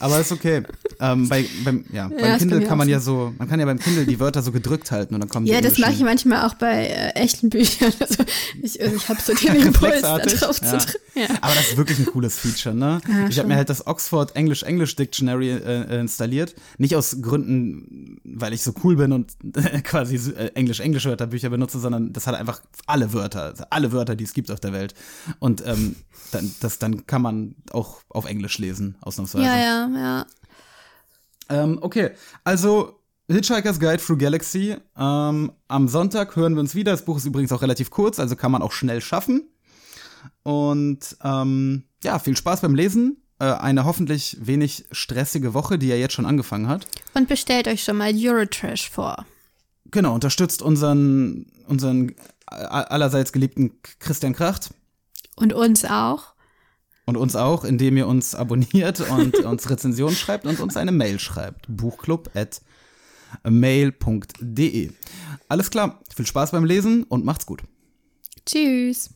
Aber 0.00 0.20
ist 0.20 0.30
okay. 0.30 0.62
Ähm, 1.00 1.28
bei, 1.28 1.44
beim, 1.64 1.84
ja, 1.92 2.08
beim 2.08 2.16
ist 2.16 2.20
bei 2.20 2.38
Kindle 2.38 2.60
kann 2.60 2.72
auch 2.72 2.76
man 2.76 2.88
ja 2.88 3.00
so, 3.00 3.34
man 3.38 3.48
kann 3.48 3.58
ja 3.58 3.66
beim 3.66 3.78
Kindle 3.78 4.06
die 4.06 4.20
Wörter 4.20 4.42
so 4.42 4.52
gedrückt 4.52 4.90
halten 4.90 5.14
und 5.14 5.20
dann 5.20 5.28
kommen 5.28 5.46
die 5.46 5.52
Ja, 5.52 5.60
das 5.60 5.78
mache 5.78 5.92
ich 5.92 6.00
manchmal 6.00 6.46
auch 6.46 6.54
bei 6.54 6.86
äh, 6.86 7.10
echten 7.14 7.50
Büchern. 7.50 7.92
Also 8.00 8.24
ich, 8.62 8.80
ich 8.80 9.08
habe 9.08 9.20
so 9.20 9.34
den 9.34 9.56
Impuls, 9.66 10.02
da 10.02 10.18
drauf 10.18 10.60
ja. 10.62 10.78
zu 10.78 10.86
drücken. 10.86 10.98
Ja. 11.14 11.26
Aber 11.40 11.54
das 11.54 11.70
ist 11.70 11.76
wirklich 11.76 11.98
ein 11.98 12.06
cooles 12.06 12.38
Feature, 12.38 12.74
ne? 12.74 13.00
Ja, 13.08 13.28
ich 13.28 13.38
habe 13.38 13.48
mir 13.48 13.56
halt 13.56 13.68
das 13.68 13.86
Oxford 13.86 14.34
English 14.36 14.62
English 14.62 14.94
Dictionary 14.96 15.50
äh, 15.50 15.96
äh, 15.96 16.00
installiert. 16.00 16.54
Nicht 16.78 16.94
aus 16.96 17.20
Gründen, 17.20 18.20
weil 18.24 18.52
ich 18.52 18.62
so 18.62 18.72
cool 18.84 18.96
bin 18.96 19.12
und 19.12 19.36
quasi 19.84 20.16
äh, 20.32 20.50
Englisch 20.54 20.80
Englisch 20.80 21.06
Wörterbücher 21.06 21.50
benutze, 21.50 21.80
sondern 21.80 22.12
das 22.12 22.26
hat 22.26 22.34
einfach 22.36 22.60
alle 22.86 23.12
Wörter, 23.12 23.42
also 23.42 23.64
alle 23.70 23.92
Wörter, 23.92 24.14
die 24.14 24.24
es 24.24 24.32
gibt 24.32 24.50
auf 24.50 24.60
der 24.60 24.72
Welt. 24.72 24.94
Und 25.38 25.66
ähm, 25.66 25.96
dann, 26.30 26.50
das, 26.60 26.78
dann 26.78 27.06
kann 27.06 27.22
man 27.22 27.54
auch 27.72 28.02
auf 28.08 28.26
Englisch 28.26 28.58
lesen, 28.58 28.96
ausnahmsweise. 29.00 29.44
Ja, 29.56 29.88
ja, 29.88 29.98
ja. 29.98 30.26
Ähm, 31.50 31.78
okay, 31.80 32.10
also 32.44 33.00
Hitchhiker's 33.28 33.80
Guide 33.80 33.98
Through 33.98 34.18
Galaxy. 34.18 34.76
Ähm, 34.96 35.52
am 35.68 35.88
Sonntag 35.88 36.36
hören 36.36 36.54
wir 36.54 36.60
uns 36.60 36.74
wieder. 36.74 36.92
Das 36.92 37.04
Buch 37.04 37.18
ist 37.18 37.26
übrigens 37.26 37.52
auch 37.52 37.62
relativ 37.62 37.90
kurz, 37.90 38.18
also 38.18 38.36
kann 38.36 38.52
man 38.52 38.62
auch 38.62 38.72
schnell 38.72 39.00
schaffen. 39.00 39.48
Und 40.42 41.16
ähm, 41.22 41.84
ja, 42.02 42.18
viel 42.18 42.36
Spaß 42.36 42.62
beim 42.62 42.74
Lesen. 42.74 43.22
Äh, 43.38 43.44
eine 43.44 43.84
hoffentlich 43.84 44.36
wenig 44.40 44.86
stressige 44.90 45.54
Woche, 45.54 45.78
die 45.78 45.88
ja 45.88 45.96
jetzt 45.96 46.14
schon 46.14 46.26
angefangen 46.26 46.68
hat. 46.68 46.86
Und 47.14 47.28
bestellt 47.28 47.68
euch 47.68 47.84
schon 47.84 47.98
mal 47.98 48.12
Eurotrash 48.14 48.90
vor. 48.90 49.26
Genau, 49.90 50.14
unterstützt 50.14 50.60
unseren, 50.60 51.46
unseren 51.66 52.10
äh, 52.50 52.54
allerseits 52.54 53.32
geliebten 53.32 53.72
Christian 54.00 54.32
Kracht 54.34 54.70
Und 55.36 55.52
uns 55.52 55.84
auch. 55.84 56.34
Und 57.08 57.16
uns 57.16 57.36
auch, 57.36 57.64
indem 57.64 57.96
ihr 57.96 58.06
uns 58.06 58.34
abonniert 58.34 59.00
und 59.00 59.34
uns 59.46 59.70
Rezensionen 59.70 60.14
schreibt 60.14 60.44
und 60.44 60.60
uns 60.60 60.76
eine 60.76 60.92
Mail 60.92 61.18
schreibt. 61.18 61.64
Buchclub 61.66 62.28
at 62.34 62.60
mail.de. 63.48 64.90
Alles 65.48 65.70
klar, 65.70 66.02
viel 66.14 66.26
Spaß 66.26 66.50
beim 66.50 66.66
Lesen 66.66 67.04
und 67.04 67.24
macht's 67.24 67.46
gut. 67.46 67.62
Tschüss. 68.44 69.08